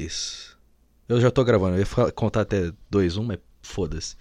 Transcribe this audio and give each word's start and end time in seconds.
3. 0.00 0.56
Eu 1.08 1.20
já 1.20 1.30
tô 1.30 1.44
gravando, 1.44 1.76
eu 1.76 1.80
ia 1.80 2.12
contar 2.12 2.42
até 2.42 2.72
2, 2.88 3.16
1, 3.16 3.24
mas 3.24 3.38
foda-se. 3.62 4.14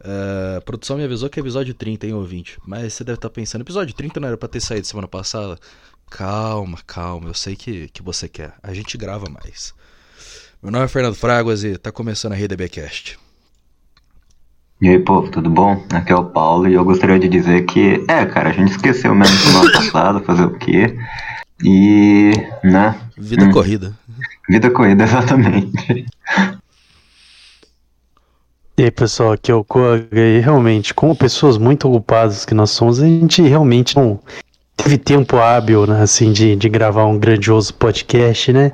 Uh, 0.00 0.58
a 0.58 0.60
produção 0.60 0.96
me 0.96 1.04
avisou 1.04 1.28
que 1.28 1.38
é 1.38 1.42
episódio 1.42 1.74
30, 1.74 2.06
hein, 2.06 2.14
ouvinte? 2.14 2.58
Mas 2.66 2.94
você 2.94 3.04
deve 3.04 3.16
estar 3.16 3.28
tá 3.28 3.34
pensando, 3.34 3.62
episódio 3.62 3.94
30 3.94 4.20
não 4.20 4.28
era 4.28 4.36
pra 4.36 4.48
ter 4.48 4.60
saído 4.60 4.86
semana 4.86 5.08
passada? 5.08 5.58
Calma, 6.10 6.78
calma, 6.86 7.28
eu 7.28 7.34
sei 7.34 7.56
que, 7.56 7.88
que 7.88 8.02
você 8.02 8.28
quer. 8.28 8.54
A 8.62 8.72
gente 8.72 8.96
grava 8.96 9.26
mais. 9.28 9.74
Meu 10.62 10.70
nome 10.70 10.84
é 10.84 10.88
Fernando 10.88 11.14
Fraguas 11.14 11.64
e 11.64 11.76
tá 11.76 11.90
começando 11.90 12.32
a 12.32 12.36
RDBcast. 12.36 13.18
E 14.80 14.88
aí, 14.88 14.98
povo, 14.98 15.30
tudo 15.30 15.48
bom? 15.48 15.84
Aqui 15.92 16.12
é 16.12 16.16
o 16.16 16.26
Paulo 16.26 16.68
e 16.68 16.74
eu 16.74 16.84
gostaria 16.84 17.18
de 17.18 17.28
dizer 17.28 17.64
que, 17.64 18.04
é, 18.08 18.24
cara, 18.26 18.50
a 18.50 18.52
gente 18.52 18.72
esqueceu 18.72 19.14
mesmo 19.14 19.52
do 19.52 19.58
ano 19.58 19.72
passado, 19.72 20.24
fazer 20.24 20.44
o 20.44 20.58
quê? 20.58 20.96
E, 21.62 22.32
né? 22.62 23.00
Vida 23.16 23.46
hum, 23.46 23.50
corrida. 23.50 23.96
Vida 24.48 24.70
corrida, 24.70 25.04
exatamente. 25.04 26.06
E 28.76 28.82
aí, 28.82 28.90
pessoal, 28.90 29.32
aqui 29.32 29.52
é 29.52 29.54
o 29.54 29.64
Koga 29.64 30.08
e 30.12 30.40
realmente, 30.40 30.92
como 30.92 31.14
pessoas 31.14 31.56
muito 31.56 31.88
ocupadas 31.88 32.44
que 32.44 32.54
nós 32.54 32.70
somos, 32.70 33.00
a 33.00 33.06
gente 33.06 33.40
realmente 33.42 33.96
não 33.96 34.20
teve 34.76 34.98
tempo 34.98 35.36
hábil, 35.36 35.86
né, 35.86 36.02
assim, 36.02 36.32
de, 36.32 36.56
de 36.56 36.68
gravar 36.68 37.06
um 37.06 37.18
grandioso 37.18 37.72
podcast, 37.74 38.52
né? 38.52 38.72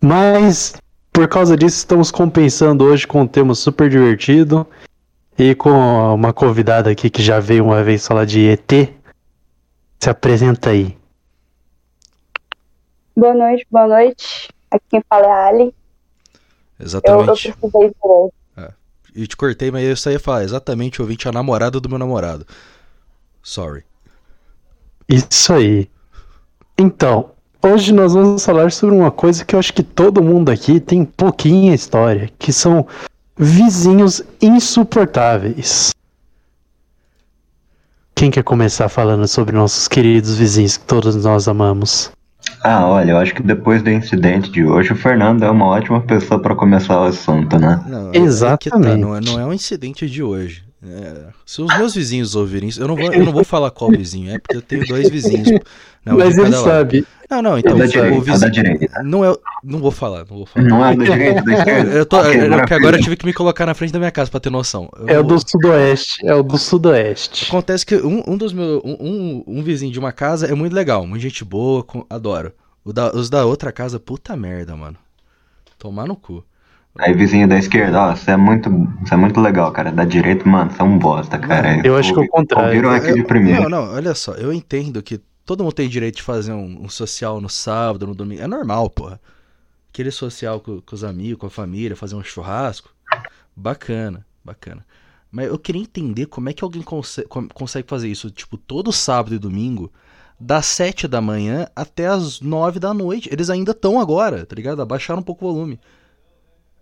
Mas, 0.00 0.74
por 1.12 1.28
causa 1.28 1.56
disso, 1.56 1.76
estamos 1.76 2.10
compensando 2.10 2.84
hoje 2.84 3.06
com 3.06 3.20
um 3.20 3.26
tema 3.26 3.54
super 3.54 3.90
divertido 3.90 4.66
e 5.38 5.54
com 5.54 5.70
uma 6.14 6.32
convidada 6.32 6.90
aqui 6.90 7.10
que 7.10 7.22
já 7.22 7.38
veio 7.38 7.64
uma 7.64 7.84
vez 7.84 8.06
falar 8.06 8.24
de 8.24 8.48
ET. 8.48 8.72
Se 10.00 10.10
apresenta 10.10 10.70
aí. 10.70 10.96
Boa 13.14 13.34
noite, 13.34 13.66
boa 13.70 13.86
noite. 13.86 14.48
Aqui 14.72 14.84
quem 14.88 15.02
fala 15.06 15.26
é 15.26 15.30
a 15.30 15.46
Ali. 15.46 15.74
Exatamente. 16.80 17.28
Eu, 17.44 17.50
eu 17.50 17.56
precisei 17.60 17.88
de 17.90 18.62
é. 18.62 18.72
E 19.14 19.26
te 19.26 19.36
cortei, 19.36 19.70
mas 19.70 20.06
eu 20.06 20.12
ia 20.12 20.18
falar. 20.18 20.44
Exatamente, 20.44 21.00
o 21.00 21.04
ouvinte, 21.04 21.28
a 21.28 21.32
namorada 21.32 21.78
do 21.78 21.88
meu 21.88 21.98
namorado. 21.98 22.46
Sorry. 23.42 23.84
Isso 25.06 25.52
aí. 25.52 25.90
Então, 26.78 27.32
hoje 27.62 27.92
nós 27.92 28.14
vamos 28.14 28.42
falar 28.42 28.72
sobre 28.72 28.94
uma 28.94 29.10
coisa 29.10 29.44
que 29.44 29.54
eu 29.54 29.58
acho 29.58 29.74
que 29.74 29.82
todo 29.82 30.22
mundo 30.22 30.50
aqui 30.50 30.80
tem 30.80 31.04
pouquinha 31.04 31.74
história, 31.74 32.30
que 32.38 32.52
são 32.52 32.86
Vizinhos 33.36 34.22
insuportáveis. 34.40 35.90
Quem 38.14 38.30
quer 38.30 38.44
começar 38.44 38.88
falando 38.88 39.26
sobre 39.26 39.56
nossos 39.56 39.88
queridos 39.88 40.36
vizinhos 40.36 40.76
que 40.76 40.84
todos 40.84 41.16
nós 41.16 41.48
amamos? 41.48 42.12
Ah, 42.64 42.86
olha, 42.86 43.12
eu 43.12 43.18
acho 43.18 43.34
que 43.34 43.42
depois 43.42 43.82
do 43.82 43.90
incidente 43.90 44.50
de 44.50 44.64
hoje, 44.64 44.92
o 44.92 44.96
Fernando 44.96 45.42
é 45.42 45.50
uma 45.50 45.66
ótima 45.66 46.00
pessoa 46.00 46.40
para 46.40 46.54
começar 46.54 47.00
o 47.00 47.04
assunto, 47.04 47.58
né? 47.58 47.82
Não, 47.86 48.14
Exatamente. 48.14 48.86
É 48.86 48.90
tá, 48.90 48.96
não, 48.96 49.16
é, 49.16 49.20
não 49.20 49.40
é 49.40 49.44
um 49.44 49.52
incidente 49.52 50.08
de 50.08 50.22
hoje. 50.22 50.64
É, 50.84 51.26
se 51.46 51.62
os 51.62 51.76
meus 51.76 51.94
vizinhos 51.94 52.34
ouvirem 52.34 52.68
isso, 52.68 52.82
eu 52.82 52.88
não 52.88 52.96
vou, 52.96 53.12
eu 53.12 53.24
não 53.24 53.32
vou 53.32 53.44
falar 53.44 53.70
qual 53.70 53.90
vizinho 53.90 54.32
é, 54.32 54.38
porque 54.38 54.56
eu 54.56 54.62
tenho 54.62 54.84
dois 54.86 55.08
vizinhos. 55.08 55.48
Não, 56.04 56.16
Mas 56.18 56.36
ele 56.36 56.52
sabe. 56.52 57.06
Não, 57.32 57.40
não, 57.40 57.58
então 57.58 57.80
é 57.80 57.86
direita, 57.86 58.18
o 58.18 58.20
vizinho. 58.20 58.78
Não 59.04 59.24
é. 59.24 59.34
Não 59.64 59.78
vou 59.78 59.90
falar, 59.90 60.26
não 60.28 60.36
vou 60.36 60.44
falar. 60.44 60.66
Não 60.66 60.84
é 60.84 60.94
do 60.94 61.02
direito, 61.02 61.42
da 61.42 61.54
esquerda. 61.54 61.90
Eu 61.96 62.04
tô, 62.04 62.20
okay, 62.20 62.40
é, 62.40 62.48
porque 62.58 62.74
agora 62.74 62.98
eu 62.98 63.02
tive 63.02 63.16
que 63.16 63.24
me 63.24 63.32
colocar 63.32 63.64
na 63.64 63.72
frente 63.72 63.90
da 63.90 63.98
minha 63.98 64.10
casa 64.10 64.30
pra 64.30 64.38
ter 64.38 64.50
noção. 64.50 64.90
Eu 64.98 65.08
é 65.08 65.18
o 65.18 65.22
do 65.22 65.38
sudoeste, 65.38 66.26
é 66.26 66.34
o 66.34 66.42
do 66.42 66.58
sudoeste. 66.58 67.46
Acontece 67.48 67.86
que 67.86 67.94
um, 67.96 68.22
um 68.26 68.36
dos 68.36 68.52
meus. 68.52 68.82
Um, 68.84 69.44
um, 69.46 69.62
vizinho 69.62 69.90
de 69.90 69.98
uma 69.98 70.12
casa 70.12 70.46
é 70.46 70.54
muito 70.54 70.74
legal, 70.74 71.06
muita 71.06 71.22
gente 71.22 71.42
boa, 71.42 71.82
com, 71.82 72.04
adoro. 72.10 72.52
Da, 72.84 73.12
os 73.14 73.30
da 73.30 73.46
outra 73.46 73.72
casa, 73.72 73.98
puta 73.98 74.36
merda, 74.36 74.76
mano. 74.76 74.98
Tomar 75.78 76.06
no 76.06 76.16
cu. 76.16 76.44
Aí, 76.98 77.14
vizinho 77.14 77.48
da 77.48 77.56
esquerda, 77.56 77.98
ó, 77.98 78.14
você 78.14 78.32
é 78.32 78.36
muito, 78.36 78.68
você 79.00 79.14
é 79.14 79.16
muito 79.16 79.40
legal, 79.40 79.72
cara. 79.72 79.90
Da 79.90 80.04
direita, 80.04 80.46
mano, 80.46 80.70
você 80.70 80.82
é 80.82 80.84
um 80.84 80.98
bosta, 80.98 81.38
cara. 81.38 81.80
Eu, 81.82 81.96
acho 81.96 82.12
que 82.12 82.20
é 82.20 82.22
o 82.24 82.28
contrário. 82.28 82.68
Ouviram 82.68 82.90
aqui 82.90 83.14
de 83.14 83.24
primeiro. 83.24 83.62
Não, 83.62 83.70
não, 83.70 83.94
olha 83.94 84.14
só, 84.14 84.34
eu 84.34 84.52
entendo 84.52 85.02
que 85.02 85.18
todo 85.52 85.64
mundo 85.64 85.74
tem 85.74 85.88
direito 85.88 86.16
de 86.16 86.22
fazer 86.22 86.52
um, 86.52 86.84
um 86.84 86.88
social 86.88 87.38
no 87.38 87.48
sábado, 87.48 88.06
no 88.06 88.14
domingo. 88.14 88.40
É 88.40 88.46
normal, 88.46 88.88
porra. 88.88 89.20
Aquele 89.90 90.10
social 90.10 90.60
com, 90.60 90.80
com, 90.80 90.94
os 90.94 91.04
amigos, 91.04 91.38
com 91.38 91.46
a 91.46 91.50
família, 91.50 91.94
fazer 91.94 92.14
um 92.14 92.24
churrasco. 92.24 92.94
Bacana, 93.54 94.26
bacana. 94.42 94.84
Mas 95.30 95.48
eu 95.48 95.58
queria 95.58 95.82
entender 95.82 96.24
como 96.24 96.48
é 96.48 96.54
que 96.54 96.64
alguém 96.64 96.80
consegue, 96.80 97.28
consegue 97.28 97.86
fazer 97.86 98.08
isso, 98.08 98.30
tipo, 98.30 98.56
todo 98.56 98.90
sábado 98.90 99.34
e 99.34 99.38
domingo, 99.38 99.92
das 100.40 100.64
7 100.64 101.06
da 101.06 101.20
manhã 101.20 101.66
até 101.76 102.06
as 102.06 102.40
9 102.40 102.80
da 102.80 102.94
noite. 102.94 103.28
Eles 103.30 103.50
ainda 103.50 103.72
estão 103.72 104.00
agora, 104.00 104.46
tá 104.46 104.56
ligado? 104.56 104.80
Abaixaram 104.80 105.20
um 105.20 105.22
pouco 105.24 105.46
o 105.46 105.52
volume. 105.52 105.78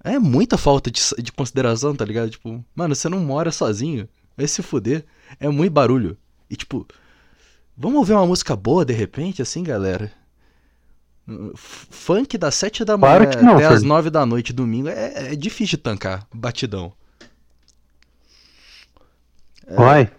É 0.05 0.17
muita 0.17 0.57
falta 0.57 0.93
de, 0.93 1.01
de 1.21 1.33
consideração, 1.33 1.97
tá 1.97 2.05
ligado? 2.05 2.31
Tipo, 2.31 2.65
mano, 2.73 2.95
você 2.95 3.09
não 3.09 3.19
mora 3.19 3.51
sozinho. 3.51 4.09
Vai 4.37 4.47
se 4.47 4.63
fuder. 4.63 5.05
É 5.41 5.49
muito 5.49 5.73
barulho. 5.73 6.17
E 6.49 6.55
tipo, 6.55 6.87
vamos 7.81 7.99
ouvir 7.99 8.13
uma 8.13 8.27
música 8.27 8.55
boa 8.55 8.85
de 8.85 8.93
repente, 8.93 9.41
assim, 9.41 9.63
galera? 9.63 10.13
Funk 11.55 12.37
das 12.37 12.55
7 12.57 12.85
da 12.85 12.99
manhã 12.99 13.25
claro 13.25 13.45
não, 13.45 13.55
até 13.57 13.67
as 13.67 13.83
9 13.83 14.11
da 14.11 14.27
noite, 14.27 14.53
domingo, 14.53 14.89
é, 14.89 15.33
é 15.33 15.37
difícil 15.37 15.79
de 15.79 15.83
tancar. 15.83 16.27
Batidão. 16.33 16.93
É, 19.67 19.75
Vai. 19.75 20.13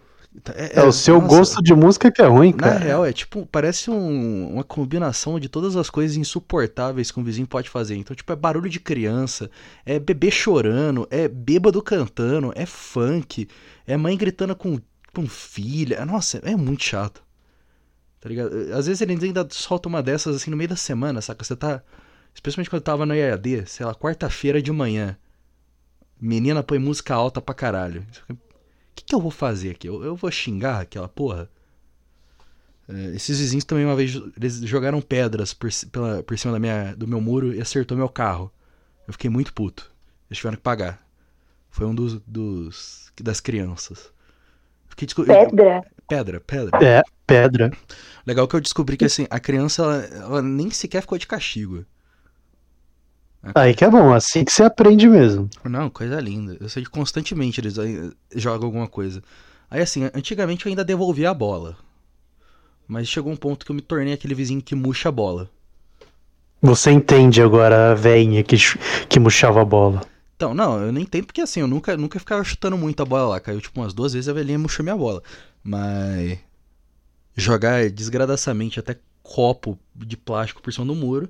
É, 0.56 0.80
é, 0.80 0.80
é, 0.80 0.84
o 0.84 0.94
seu 0.94 1.22
nossa, 1.22 1.28
gosto 1.28 1.62
de 1.62 1.74
música 1.74 2.10
que 2.10 2.22
é 2.22 2.26
ruim, 2.26 2.54
cara. 2.54 2.76
Na 2.76 2.80
real, 2.80 3.06
é 3.06 3.12
tipo, 3.12 3.46
parece 3.52 3.92
um, 3.92 4.54
uma 4.54 4.64
combinação 4.64 5.40
de 5.40 5.50
todas 5.50 5.76
as 5.76 5.90
coisas 5.90 6.16
insuportáveis 6.16 7.12
que 7.12 7.20
um 7.20 7.24
vizinho 7.24 7.48
pode 7.48 7.70
fazer. 7.70 7.96
Então, 7.98 8.16
tipo, 8.16 8.32
é 8.32 8.36
barulho 8.36 8.70
de 8.70 8.80
criança, 8.80 9.52
é 9.86 10.00
bebê 10.00 10.32
chorando, 10.32 11.06
é 11.12 11.28
bêbado 11.28 11.82
cantando, 11.82 12.54
é 12.56 12.66
funk, 12.66 13.48
é 13.86 13.98
mãe 13.98 14.18
gritando 14.18 14.56
com, 14.56 14.80
com 15.14 15.28
filha. 15.28 16.04
Nossa, 16.06 16.40
é 16.44 16.56
muito 16.56 16.84
chato. 16.86 17.22
Tá 18.22 18.30
ligado? 18.30 18.56
Às 18.74 18.86
vezes 18.86 19.02
eles 19.02 19.22
ainda 19.22 19.46
soltam 19.50 19.90
uma 19.90 20.02
dessas 20.02 20.38
assim 20.38 20.50
no 20.50 20.56
meio 20.56 20.70
da 20.70 20.76
semana, 20.78 21.22
saca? 21.22 21.44
Você 21.44 21.56
tá. 21.56 21.84
Especialmente 22.34 22.70
quando 22.70 22.80
eu 22.80 22.86
tava 22.86 23.06
no 23.06 23.14
EAD, 23.14 23.66
sei 23.68 23.86
lá, 23.86 23.94
quarta-feira 23.94 24.62
de 24.62 24.72
manhã. 24.72 25.18
Menina 26.20 26.64
põe 26.64 26.80
música 26.80 27.14
alta 27.14 27.42
pra 27.42 27.54
caralho 27.54 28.06
que, 29.02 29.06
que 29.06 29.16
eu 29.16 29.20
vou 29.20 29.32
fazer 29.32 29.72
aqui? 29.72 29.88
Eu, 29.88 30.04
eu 30.04 30.16
vou 30.16 30.32
xingar 30.32 30.82
aquela 30.82 31.08
porra? 31.08 31.50
É, 32.88 33.16
esses 33.16 33.40
vizinhos 33.40 33.66
também 33.66 33.86
uma 33.86 33.96
vez 33.96 34.16
eles 34.38 34.56
jogaram 34.62 35.02
pedras 35.02 35.54
por, 35.54 35.70
pela, 35.92 36.24
por 36.24 36.38
cima 36.38 36.54
da 36.54 36.60
minha, 36.60 36.96
do 36.96 37.08
meu 37.08 37.22
muro 37.22 37.54
e 37.54 37.62
acertou 37.62 37.98
meu 37.98 38.10
carro. 38.10 38.52
Eu 39.08 39.14
fiquei 39.14 39.30
muito 39.30 39.54
puto. 39.54 39.92
Eles 40.30 40.38
tiveram 40.38 40.58
que 40.58 40.64
pagar. 40.64 41.06
Foi 41.70 41.86
um 41.86 41.96
dos, 41.96 42.20
dos 42.28 43.12
das 43.22 43.40
crianças. 43.40 44.12
Fiquei 44.88 45.08
pedra? 45.26 45.84
Pedra, 46.12 46.42
pedra. 46.42 46.86
É, 46.86 47.02
pedra. 47.26 47.72
Legal 48.28 48.46
que 48.46 48.54
eu 48.54 48.60
descobri 48.60 48.98
que 48.98 49.06
assim, 49.06 49.26
a 49.30 49.40
criança 49.40 49.82
ela, 49.82 49.96
ela 50.26 50.42
nem 50.42 50.70
sequer 50.70 51.00
ficou 51.00 51.18
de 51.18 51.26
castigo. 51.26 51.86
Aí 53.56 53.74
que 53.74 53.86
é 53.86 53.90
bom, 53.90 54.14
assim 54.14 54.44
que 54.44 54.52
você 54.52 54.62
aprende 54.62 55.08
mesmo. 55.08 55.50
Não, 55.64 55.90
coisa 55.90 56.20
linda. 56.20 56.58
Eu 56.60 56.68
sei 56.68 56.84
que 56.84 56.90
constantemente 56.90 57.62
eles 57.62 57.76
jogam 58.36 58.66
alguma 58.66 58.90
coisa. 58.90 59.24
Aí 59.70 59.82
assim, 59.82 60.04
antigamente 60.14 60.66
eu 60.66 60.70
ainda 60.70 60.84
devolvia 60.84 61.30
a 61.30 61.34
bola. 61.34 61.78
Mas 62.86 63.08
chegou 63.08 63.32
um 63.32 63.38
ponto 63.38 63.66
que 63.66 63.72
eu 63.72 63.76
me 63.76 63.82
tornei 63.82 64.12
aquele 64.12 64.36
vizinho 64.36 64.62
que 64.62 64.76
murcha 64.76 65.08
a 65.08 65.14
bola. 65.14 65.50
Você 66.62 66.92
entende 66.92 67.42
agora 67.42 67.92
a 67.92 67.96
veinha 67.96 68.44
que, 68.44 68.58
que 69.08 69.18
murchava 69.18 69.62
a 69.62 69.66
bola. 69.66 70.02
Então, 70.42 70.56
não, 70.56 70.82
eu 70.82 70.92
nem 70.92 71.04
entendo 71.04 71.28
porque 71.28 71.40
assim, 71.40 71.60
eu 71.60 71.68
nunca, 71.68 71.96
nunca 71.96 72.18
ficava 72.18 72.44
chutando 72.44 72.76
muito 72.76 73.00
a 73.04 73.06
bola 73.06 73.30
lá. 73.30 73.40
Caiu 73.40 73.62
tipo 73.62 73.80
umas 73.80 73.94
duas 73.94 74.14
vezes 74.14 74.28
a 74.28 74.34
velhinha 74.34 74.58
murchou 74.58 74.84
minha 74.84 74.98
bola. 74.98 75.22
Mas 75.64 76.40
jogar 77.36 77.88
desgradaçamente 77.92 78.80
até 78.80 78.98
copo 79.22 79.78
de 79.96 80.18
plástico 80.18 80.60
por 80.60 80.74
cima 80.74 80.88
do 80.88 80.96
muro. 80.96 81.30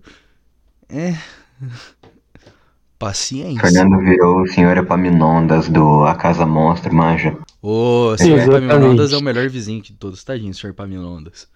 É. 0.87 1.17
Paciência. 2.97 3.59
Fernando 3.59 3.99
virou 3.99 4.43
o 4.43 4.47
senhor 4.47 4.77
Epaminondas 4.77 5.67
do 5.67 6.05
A 6.05 6.15
Casa 6.15 6.45
Monstro, 6.45 6.95
manja. 6.95 7.37
Ô, 7.61 8.13
o 8.13 8.17
senhor 8.17 8.39
Epaminondas 8.39 9.11
é 9.11 9.17
o 9.17 9.21
melhor 9.21 9.49
vizinho 9.49 9.81
de 9.81 9.91
todos, 9.91 10.23
tadinho, 10.23 10.53
senhor 10.53 10.71
Epaminondas. 10.71 11.49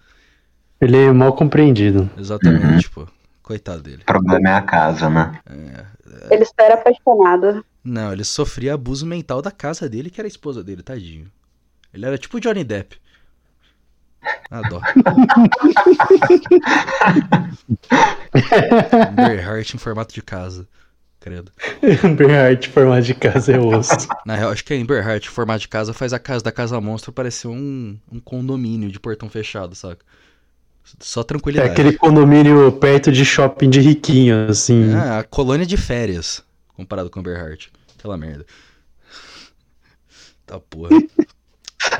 Ele 0.78 0.98
é 0.98 1.10
mal 1.10 1.32
compreendido. 1.32 2.10
Exatamente, 2.18 2.86
uhum. 2.88 3.06
pô. 3.06 3.12
Coitado 3.46 3.80
dele. 3.80 4.02
O 4.02 4.06
problema 4.06 4.48
é 4.48 4.54
a 4.54 4.62
casa, 4.62 5.08
né? 5.08 5.40
É, 5.48 5.54
é... 5.54 5.86
Ele 6.34 6.44
era 6.58 6.74
apaixonado. 6.74 7.64
Não, 7.84 8.12
ele 8.12 8.24
sofria 8.24 8.74
abuso 8.74 9.06
mental 9.06 9.40
da 9.40 9.52
casa 9.52 9.88
dele, 9.88 10.10
que 10.10 10.20
era 10.20 10.26
a 10.26 10.28
esposa 10.28 10.64
dele, 10.64 10.82
tadinho. 10.82 11.30
Ele 11.94 12.04
era 12.04 12.18
tipo 12.18 12.40
Johnny 12.40 12.64
Depp. 12.64 13.00
Adoro. 14.50 14.82
Berhart 19.14 19.74
em 19.74 19.78
formato 19.78 20.12
de 20.12 20.22
casa 20.22 20.66
credo. 21.20 21.52
Emberhart, 22.04 22.68
formato 22.68 23.02
de 23.02 23.14
casa 23.14 23.52
é 23.52 23.58
osso. 23.58 24.08
Na 24.24 24.36
real, 24.36 24.52
acho 24.52 24.64
que 24.64 24.72
a 24.72 24.76
Emberhart, 24.76 25.28
formato 25.28 25.58
de 25.60 25.68
casa, 25.68 25.92
faz 25.92 26.12
a 26.12 26.20
casa 26.20 26.44
da 26.44 26.52
Casa 26.52 26.80
Monstro 26.80 27.12
parecer 27.12 27.48
um, 27.48 27.98
um 28.10 28.20
condomínio 28.20 28.92
de 28.92 29.00
portão 29.00 29.28
fechado, 29.28 29.74
saca? 29.74 30.04
Só 31.00 31.20
É 31.20 31.24
tranquilidade. 31.24 31.70
aquele 31.70 31.92
condomínio 31.92 32.70
perto 32.72 33.10
de 33.12 33.24
shopping 33.24 33.68
de 33.68 33.80
riquinho, 33.80 34.48
assim. 34.48 34.92
Ah, 34.94 35.18
a 35.18 35.24
colônia 35.24 35.66
de 35.66 35.76
férias, 35.76 36.42
comparado 36.74 37.10
com 37.10 37.22
Berhart. 37.22 37.68
Aquela 37.98 38.16
merda. 38.16 38.46
Tá 40.46 40.58
porra. 40.60 40.90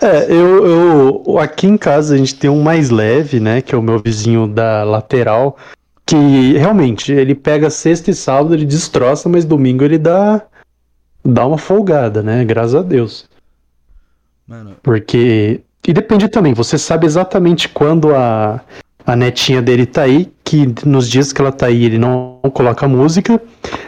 É, 0.01 0.25
eu, 0.31 0.67
eu. 0.67 1.39
Aqui 1.39 1.67
em 1.67 1.77
casa 1.77 2.15
a 2.15 2.19
gente 2.19 2.35
tem 2.35 2.51
um 2.51 2.61
mais 2.61 2.91
leve, 2.91 3.39
né? 3.39 3.63
Que 3.63 3.73
é 3.75 3.79
o 3.79 3.83
meu 3.83 4.01
vizinho 4.01 4.47
da 4.49 4.83
lateral. 4.83 5.57
Que 6.05 6.55
realmente, 6.55 7.13
ele 7.13 7.37
pega 7.37 7.71
sexta 7.71 8.11
e 8.11 8.15
sábado, 8.15 8.53
ele 8.53 8.65
destroça, 8.65 9.29
mas 9.29 9.45
domingo 9.45 9.85
ele 9.85 9.97
dá. 9.97 10.43
Dá 11.25 11.47
uma 11.47 11.57
folgada, 11.57 12.21
né? 12.23 12.45
Graças 12.45 12.75
a 12.75 12.83
Deus. 12.83 13.29
Mano, 14.47 14.77
Porque. 14.83 15.63
E 15.87 15.93
depende 15.93 16.29
também, 16.29 16.53
você 16.53 16.77
sabe 16.77 17.07
exatamente 17.07 17.69
quando 17.69 18.13
a, 18.13 18.61
a 19.07 19.15
netinha 19.15 19.63
dele 19.63 19.87
tá 19.87 20.03
aí, 20.03 20.29
que 20.43 20.75
nos 20.85 21.09
dias 21.09 21.33
que 21.33 21.41
ela 21.41 21.53
tá 21.53 21.67
aí 21.67 21.85
ele 21.85 21.97
não 21.97 22.41
coloca 22.53 22.89
música 22.89 23.41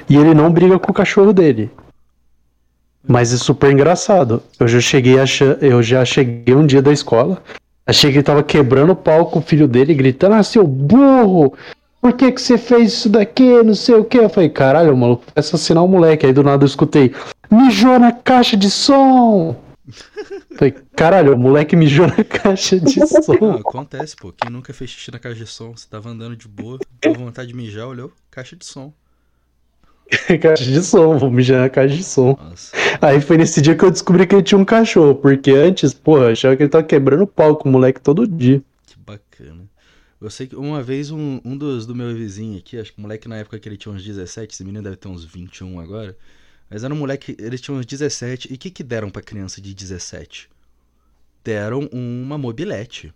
e 0.08 0.16
ele 0.16 0.32
não 0.32 0.52
briga 0.52 0.78
com 0.78 0.92
o 0.92 0.94
cachorro 0.94 1.32
dele. 1.32 1.68
Mas 3.06 3.32
é 3.32 3.36
super 3.36 3.72
engraçado. 3.72 4.42
Eu 4.60 4.68
já 4.68 4.80
cheguei 4.80 5.18
acha... 5.18 5.58
eu 5.60 5.82
já 5.82 6.04
cheguei 6.04 6.54
um 6.54 6.66
dia 6.66 6.80
da 6.80 6.92
escola, 6.92 7.42
achei 7.84 8.12
que 8.12 8.18
ele 8.18 8.22
tava 8.22 8.44
quebrando 8.44 8.92
o 8.92 8.96
pau 8.96 9.26
com 9.26 9.40
o 9.40 9.42
filho 9.42 9.66
dele, 9.66 9.92
gritando, 9.92 10.36
ah, 10.36 10.42
seu 10.42 10.64
burro! 10.64 11.54
Por 12.00 12.12
que 12.12 12.30
que 12.30 12.40
você 12.40 12.56
fez 12.56 12.92
isso 12.92 13.08
daqui? 13.08 13.60
Não 13.64 13.74
sei 13.74 13.96
o 13.96 14.04
que. 14.04 14.18
Eu 14.18 14.28
falei, 14.28 14.48
caralho, 14.48 14.96
maluco, 14.96 15.24
vai 15.34 15.40
assassinar 15.40 15.84
o 15.84 15.88
moleque. 15.88 16.26
Aí 16.26 16.32
do 16.32 16.44
nada 16.44 16.62
eu 16.62 16.68
escutei, 16.68 17.12
mijou 17.50 17.98
na 17.98 18.12
caixa 18.12 18.56
de 18.56 18.70
som! 18.70 19.56
Falei, 20.56 20.74
caralho, 20.94 21.34
o 21.34 21.38
moleque 21.38 21.74
mijou 21.74 22.06
na 22.06 22.22
caixa 22.22 22.78
de 22.78 22.98
não, 23.00 23.06
som. 23.06 23.52
acontece, 23.60 24.16
pô. 24.16 24.32
Quem 24.32 24.50
nunca 24.50 24.72
fez 24.72 24.90
xixi 24.90 25.10
na 25.10 25.18
caixa 25.18 25.44
de 25.44 25.46
som? 25.46 25.76
Você 25.76 25.86
tava 25.88 26.10
andando 26.10 26.36
de 26.36 26.46
boa, 26.46 26.78
com 27.02 27.12
vontade 27.14 27.48
de 27.48 27.54
mijar, 27.54 27.88
olhou, 27.88 28.12
caixa 28.30 28.56
de 28.56 28.64
som. 28.64 28.92
caixa 30.40 30.64
de 30.64 30.82
som, 30.82 31.18
vou 31.18 31.30
mijar 31.30 31.60
na 31.60 31.68
caixa 31.68 31.96
de 31.96 32.04
som. 32.04 32.36
Nossa. 32.38 32.76
Aí 33.00 33.20
foi 33.20 33.36
nesse 33.36 33.60
dia 33.60 33.74
que 33.74 33.84
eu 33.84 33.90
descobri 33.90 34.26
que 34.26 34.34
ele 34.34 34.42
tinha 34.42 34.58
um 34.58 34.64
cachorro, 34.64 35.14
porque 35.14 35.50
antes, 35.52 35.94
porra, 35.94 36.32
achava 36.32 36.56
que 36.56 36.62
ele 36.62 36.70
tava 36.70 36.84
quebrando 36.84 37.26
pau 37.26 37.56
com 37.56 37.68
o 37.68 37.72
moleque 37.72 38.00
todo 38.00 38.26
dia. 38.26 38.62
Que 38.86 38.98
bacana. 38.98 39.68
Eu 40.20 40.30
sei 40.30 40.46
que 40.46 40.56
uma 40.56 40.82
vez 40.82 41.10
um, 41.10 41.40
um 41.44 41.56
dos 41.56 41.86
do 41.86 41.94
meu 41.94 42.14
vizinho 42.14 42.58
aqui, 42.58 42.78
acho 42.78 42.92
que 42.92 42.98
o 42.98 43.02
moleque 43.02 43.28
na 43.28 43.36
época 43.36 43.58
que 43.58 43.68
ele 43.68 43.76
tinha 43.76 43.94
uns 43.94 44.02
17, 44.02 44.52
esse 44.52 44.64
menino 44.64 44.82
deve 44.82 44.96
ter 44.96 45.08
uns 45.08 45.24
21 45.24 45.78
agora. 45.78 46.16
Mas 46.70 46.84
era 46.84 46.92
um 46.92 46.96
moleque, 46.96 47.36
ele 47.38 47.58
tinha 47.58 47.76
uns 47.76 47.86
17. 47.86 48.52
E 48.52 48.54
o 48.54 48.58
que 48.58 48.70
que 48.70 48.82
deram 48.82 49.10
pra 49.10 49.22
criança 49.22 49.60
de 49.60 49.74
17? 49.74 50.50
Deram 51.42 51.88
uma 51.92 52.36
mobilete. 52.36 53.12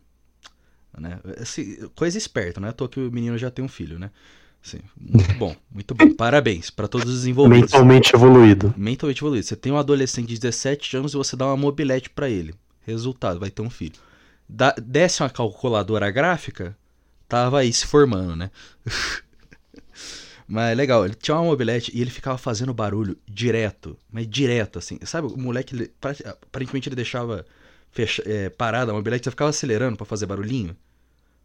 Né? 0.99 1.21
Assim, 1.41 1.89
coisa 1.95 2.17
esperta, 2.17 2.61
não 2.61 2.69
é 2.69 2.71
à 2.71 2.73
toa 2.73 2.89
que 2.89 3.01
o 3.01 3.11
menino 3.11 3.37
já 3.39 3.51
tem 3.51 3.65
um 3.65 3.69
filho, 3.69 3.99
né? 3.99 4.11
Assim, 4.65 4.79
muito 4.97 5.35
bom, 5.35 5.57
muito 5.71 5.95
bom. 5.95 6.15
Parabéns 6.15 6.71
pra 6.71 6.87
todos 6.87 7.13
os 7.13 7.27
envolvidos. 7.27 7.73
Mentalmente 7.73 8.15
evoluído. 8.15 8.73
Mentalmente 8.77 9.19
evoluído. 9.19 9.45
Você 9.45 9.57
tem 9.57 9.73
um 9.73 9.77
adolescente 9.77 10.29
de 10.29 10.39
17 10.39 10.97
anos 10.97 11.15
e 11.15 11.17
você 11.17 11.35
dá 11.35 11.47
uma 11.47 11.57
mobilete 11.57 12.09
pra 12.09 12.31
ele. 12.31 12.55
Resultado, 12.83 13.41
vai 13.41 13.51
ter 13.51 13.63
um 13.63 13.71
filho. 13.71 13.95
Dá, 14.49 14.75
desce 14.81 15.23
uma 15.23 15.31
calculadora 15.31 16.11
gráfica, 16.11 16.77
tava 17.29 17.61
aí 17.61 17.73
se 17.73 17.87
formando, 17.87 18.37
né? 18.37 18.51
mas 20.53 20.77
legal, 20.77 21.03
ele 21.07 21.15
tinha 21.15 21.35
uma 21.35 21.45
mobilete 21.45 21.91
e 21.95 22.03
ele 22.03 22.11
ficava 22.11 22.37
fazendo 22.37 22.75
barulho 22.75 23.17
direto, 23.27 23.97
mas 24.13 24.29
direto, 24.29 24.79
assim. 24.79 24.99
Sabe, 25.03 25.29
o 25.29 25.39
moleque, 25.39 25.75
ele, 25.75 25.91
aparentemente 26.27 26.91
ele 26.91 26.97
deixava 26.97 27.47
fecha, 27.91 28.23
é, 28.27 28.51
parada 28.51 28.93
a 28.93 28.95
mobilete, 28.95 29.25
você 29.25 29.31
ficava 29.31 29.49
acelerando 29.49 29.97
pra 29.97 30.05
fazer 30.05 30.27
barulhinho. 30.27 30.77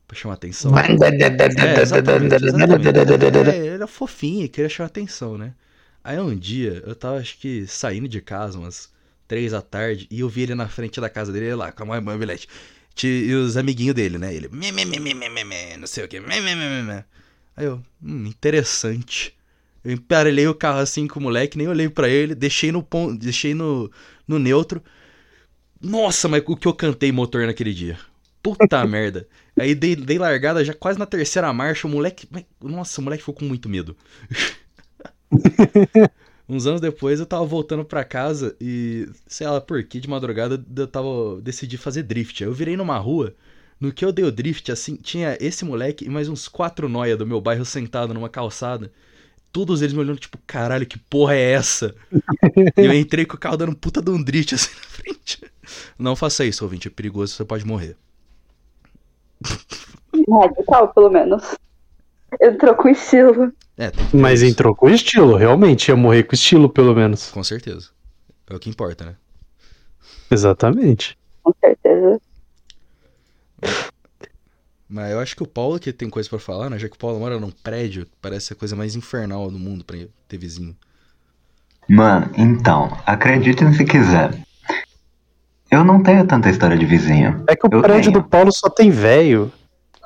Pra 0.06 0.18
chamar 0.18 0.34
atenção. 0.34 0.74
É, 0.78 1.82
exatamente, 1.82 2.36
exatamente. 2.36 3.50
É, 3.50 3.58
ele 3.58 3.68
era 3.68 3.88
fofinho, 3.88 4.50
queria 4.50 4.68
chamar 4.68 4.88
atenção, 4.88 5.38
né? 5.38 5.54
Aí 6.04 6.20
um 6.20 6.36
dia, 6.36 6.84
eu 6.86 6.94
tava, 6.94 7.18
acho 7.18 7.38
que, 7.38 7.66
saindo 7.66 8.10
de 8.10 8.20
casa, 8.20 8.60
umas 8.60 8.92
três 9.26 9.54
da 9.54 9.62
tarde, 9.62 10.06
e 10.12 10.20
eu 10.20 10.28
vi 10.28 10.42
ele 10.42 10.56
na 10.56 10.68
frente 10.68 11.00
da 11.00 11.10
casa 11.10 11.32
dele, 11.32 11.56
lá, 11.56 11.72
com 11.72 11.94
a 11.94 12.02
mobilete. 12.02 12.50
E 13.02 13.34
os 13.34 13.56
amiguinhos 13.56 13.96
dele, 13.96 14.18
né? 14.18 14.36
Ele, 14.36 14.50
me, 14.50 14.70
me, 14.70 14.84
me, 14.84 15.00
me, 15.00 15.14
me, 15.14 15.44
me, 15.46 15.78
não 15.78 15.88
sei 15.88 16.04
o 16.04 16.10
que, 16.10 16.20
me, 16.20 16.42
me, 16.42 16.56
me, 16.56 16.82
me. 16.84 17.04
Aí 17.58 17.66
eu, 17.68 17.82
hum, 18.04 18.28
interessante. 18.28 19.36
Eu 19.84 19.94
emparelhei 19.94 20.48
o 20.48 20.56
carro 20.56 20.80
assim 20.80 21.08
com 21.08 21.20
o 21.20 21.24
moleque, 21.24 21.58
nem 21.58 21.68
olhei 21.68 21.90
para 21.90 22.10
ele, 22.10 22.36
deixei 22.36 22.72
no 22.72 22.84
ponto, 22.84 23.18
deixei 23.20 23.56
no, 23.56 23.92
no 24.28 24.40
neutro. 24.40 24.84
Nossa, 25.82 26.28
mas 26.28 26.44
o 26.48 26.56
que 26.56 26.68
eu 26.68 26.74
cantei 26.74 27.12
motor 27.12 27.46
naquele 27.46 27.74
dia. 27.74 28.00
Puta 28.42 28.86
merda. 28.88 29.28
Aí 29.58 29.76
dei, 29.76 29.96
dei 29.96 30.18
largada 30.18 30.64
já 30.66 30.74
quase 30.74 31.00
na 31.00 31.06
terceira 31.06 31.52
marcha, 31.54 31.88
o 31.88 31.90
moleque. 31.90 32.28
Nossa, 32.62 33.02
o 33.02 33.04
moleque 33.04 33.22
ficou 33.24 33.36
com 33.36 33.46
muito 33.46 33.70
medo. 33.70 33.96
Uns 36.50 36.66
anos 36.66 36.80
depois 36.80 37.20
eu 37.20 37.26
tava 37.26 37.46
voltando 37.46 37.84
pra 37.84 38.04
casa 38.06 38.56
e, 38.62 39.08
sei 39.28 39.46
lá 39.48 39.60
por 39.60 39.84
que, 39.84 40.00
de 40.00 40.10
madrugada 40.10 40.64
eu 40.76 40.88
tava. 40.88 41.42
decidi 41.42 41.78
fazer 41.78 42.04
drift. 42.04 42.44
Aí 42.44 42.50
eu 42.50 42.54
virei 42.54 42.78
numa 42.78 42.98
rua. 42.98 43.36
No 43.80 43.92
que 43.92 44.04
eu 44.04 44.12
dei 44.12 44.26
o 44.26 44.32
drift, 44.32 44.72
assim, 44.72 44.96
tinha 44.96 45.38
esse 45.40 45.64
moleque 45.64 46.06
e 46.06 46.10
mais 46.10 46.28
uns 46.28 46.48
quatro 46.48 46.90
noia 46.90 47.16
do 47.16 47.28
meu 47.28 47.40
bairro 47.40 47.64
sentado 47.64 48.14
numa 48.14 48.30
calçada. 48.30 48.92
Todos 49.52 49.82
eles 49.82 49.94
me 49.94 50.00
olhando, 50.00 50.20
tipo, 50.20 50.38
caralho, 50.46 50.86
que 50.86 50.98
porra 50.98 51.36
é 51.36 51.52
essa? 51.52 51.96
e 52.76 52.82
eu 52.86 52.94
entrei 52.94 53.26
com 53.26 53.36
o 53.36 53.40
carro 53.40 53.58
dando 53.58 53.72
um 53.72 53.76
puta 53.76 54.02
de 54.02 54.10
um 54.10 54.22
drift 54.22 54.54
assim 54.56 54.76
na 54.76 54.84
frente. 54.84 55.42
Não 55.98 56.16
faça 56.16 56.44
isso, 56.44 56.64
ouvinte, 56.64 56.88
é 56.88 56.92
perigoso, 56.92 57.34
você 57.34 57.46
pode 57.46 57.66
morrer. 57.66 57.96
Radical, 60.30 60.94
pelo 60.94 61.10
menos. 61.10 61.56
Entrou 62.42 62.76
com 62.76 62.90
estilo. 62.90 63.54
É, 63.78 63.92
Mas 64.14 64.42
isso. 64.42 64.52
entrou 64.52 64.76
com 64.76 64.90
estilo, 64.90 65.36
realmente. 65.36 65.90
Ia 65.90 65.96
morrer 65.96 66.24
com 66.24 66.36
estilo, 66.36 66.68
pelo 66.70 66.94
menos. 66.96 67.30
Com 67.30 67.44
certeza. 67.44 67.90
É 68.50 68.56
o 68.56 68.60
que 68.60 68.70
importa, 68.70 69.06
né? 69.06 69.16
Exatamente. 70.30 71.18
Com 71.44 71.54
certeza. 71.62 72.20
Mas 74.90 75.12
eu 75.12 75.20
acho 75.20 75.36
que 75.36 75.44
o 75.44 75.48
Paulo 75.48 75.80
que 75.80 75.92
tem 75.92 76.10
coisa 76.10 76.30
pra 76.30 76.40
falar, 76.40 76.70
né? 76.70 76.80
Já 76.80 76.88
que 76.88 76.96
o 76.96 77.00
Paulo 77.00 77.20
mora 77.20 77.40
num 77.40 77.52
prédio, 77.52 78.08
parece 78.22 78.54
a 78.54 78.56
coisa 78.56 78.76
mais 78.76 78.96
infernal 78.96 79.52
do 79.52 79.60
mundo 79.60 79.84
pra 79.84 79.98
ter 80.28 80.38
vizinho. 80.38 80.76
Mano, 81.90 82.30
então, 82.38 82.98
acreditem 83.06 83.74
se 83.74 83.84
quiser. 83.86 84.38
Eu 85.70 85.84
não 85.84 86.02
tenho 86.02 86.26
tanta 86.26 86.50
história 86.50 86.78
de 86.78 86.86
vizinho. 86.86 87.44
É 87.48 87.56
que 87.56 87.66
o 87.66 87.70
Eu 87.72 87.82
prédio 87.82 88.12
tenho. 88.12 88.24
do 88.24 88.30
Paulo 88.30 88.52
só 88.52 88.70
tem 88.70 88.90
velho. 88.90 89.52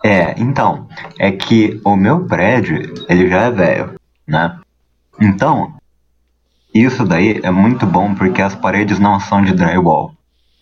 É, 0.04 0.34
então, 0.40 0.88
é 1.20 1.32
que 1.32 1.80
o 1.86 1.96
meu 1.96 2.26
prédio, 2.26 2.94
ele 3.08 3.30
já 3.30 3.42
é 3.44 3.52
velho, 3.52 4.00
né? 4.26 4.60
Então, 5.20 5.76
isso 6.74 7.06
daí 7.06 7.40
é 7.44 7.52
muito 7.52 7.86
bom 7.86 8.16
porque 8.16 8.42
as 8.42 8.56
paredes 8.56 8.98
não 8.98 9.20
são 9.20 9.44
de 9.44 9.54
drywall. 9.54 10.16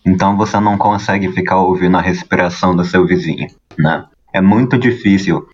Então 0.04 0.36
você 0.36 0.58
não 0.58 0.78
consegue 0.78 1.30
ficar 1.32 1.58
ouvindo 1.58 1.96
a 1.96 2.00
respiração 2.00 2.74
do 2.74 2.84
seu 2.84 3.06
vizinho, 3.06 3.48
né? 3.78 4.04
É 4.32 4.40
muito 4.40 4.78
difícil 4.78 5.46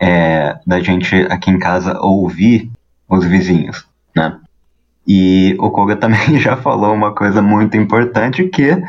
é, 0.00 0.58
da 0.66 0.80
gente 0.80 1.14
aqui 1.30 1.50
em 1.50 1.58
casa 1.58 1.98
ouvir 2.00 2.70
os 3.08 3.24
vizinhos, 3.24 3.86
né? 4.14 4.38
E 5.06 5.56
o 5.58 5.70
Koga 5.70 5.94
também 5.96 6.38
já 6.38 6.56
falou 6.56 6.92
uma 6.94 7.14
coisa 7.14 7.40
muito 7.40 7.76
importante 7.76 8.44
que 8.44 8.82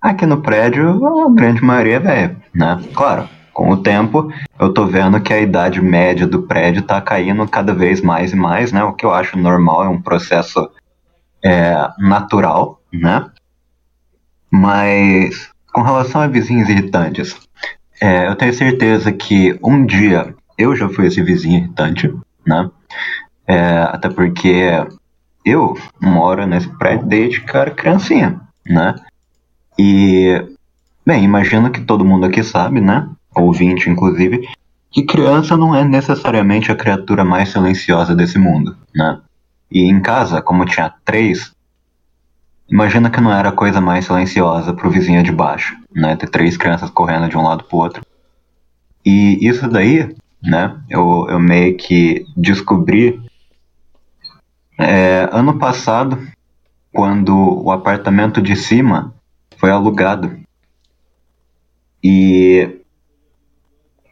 aqui 0.00 0.26
no 0.26 0.42
prédio 0.42 1.00
a 1.06 1.30
grande 1.30 1.62
maioria 1.62 1.96
é 1.96 2.00
velha, 2.00 2.36
né? 2.54 2.80
Claro, 2.94 3.28
com 3.52 3.70
o 3.70 3.76
tempo 3.76 4.32
eu 4.58 4.72
tô 4.72 4.86
vendo 4.86 5.20
que 5.20 5.32
a 5.32 5.40
idade 5.40 5.80
média 5.80 6.26
do 6.26 6.42
prédio 6.42 6.82
tá 6.82 7.00
caindo 7.00 7.46
cada 7.46 7.72
vez 7.72 8.00
mais 8.00 8.32
e 8.32 8.36
mais, 8.36 8.72
né? 8.72 8.82
O 8.82 8.92
que 8.92 9.06
eu 9.06 9.12
acho 9.12 9.38
normal, 9.38 9.84
é 9.84 9.88
um 9.88 10.02
processo 10.02 10.68
é, 11.42 11.88
natural, 11.98 12.80
né? 12.92 13.26
Mas 14.54 15.50
com 15.72 15.82
relação 15.82 16.20
a 16.20 16.28
vizinhos 16.28 16.68
irritantes, 16.68 17.36
é, 18.00 18.28
eu 18.28 18.36
tenho 18.36 18.54
certeza 18.54 19.10
que 19.10 19.58
um 19.60 19.84
dia 19.84 20.32
eu 20.56 20.76
já 20.76 20.88
fui 20.88 21.08
esse 21.08 21.20
vizinho 21.20 21.58
irritante, 21.58 22.14
né? 22.46 22.70
É, 23.48 23.78
até 23.82 24.08
porque 24.08 24.86
eu 25.44 25.76
moro 26.00 26.46
nesse 26.46 26.68
prédio 26.68 27.04
desde 27.04 27.40
que 27.40 27.56
era 27.56 27.72
criancinha, 27.72 28.40
né? 28.64 28.94
E, 29.76 30.40
bem, 31.04 31.24
imagino 31.24 31.72
que 31.72 31.80
todo 31.80 32.04
mundo 32.04 32.24
aqui 32.24 32.44
sabe, 32.44 32.80
né? 32.80 33.08
Ouvinte, 33.34 33.90
inclusive, 33.90 34.48
que 34.88 35.02
criança 35.02 35.56
não 35.56 35.74
é 35.74 35.82
necessariamente 35.82 36.70
a 36.70 36.76
criatura 36.76 37.24
mais 37.24 37.48
silenciosa 37.48 38.14
desse 38.14 38.38
mundo, 38.38 38.76
né? 38.94 39.18
E 39.68 39.90
em 39.90 40.00
casa, 40.00 40.40
como 40.40 40.64
tinha 40.64 40.94
três, 41.04 41.53
imagina 42.68 43.10
que 43.10 43.20
não 43.20 43.32
era 43.32 43.50
a 43.50 43.52
coisa 43.52 43.80
mais 43.80 44.06
silenciosa 44.06 44.72
pro 44.72 44.90
vizinho 44.90 45.22
de 45.22 45.32
baixo, 45.32 45.76
né? 45.94 46.16
Ter 46.16 46.28
três 46.28 46.56
crianças 46.56 46.90
correndo 46.90 47.28
de 47.28 47.36
um 47.36 47.42
lado 47.42 47.64
pro 47.64 47.78
outro. 47.78 48.02
E 49.04 49.46
isso 49.46 49.68
daí, 49.68 50.14
né? 50.42 50.76
Eu, 50.88 51.26
eu 51.28 51.38
meio 51.38 51.76
que 51.76 52.24
descobri 52.36 53.20
é, 54.78 55.28
ano 55.32 55.58
passado, 55.58 56.18
quando 56.92 57.34
o 57.62 57.70
apartamento 57.72 58.40
de 58.40 58.54
cima 58.54 59.14
foi 59.56 59.70
alugado. 59.70 60.38
E 62.02 62.80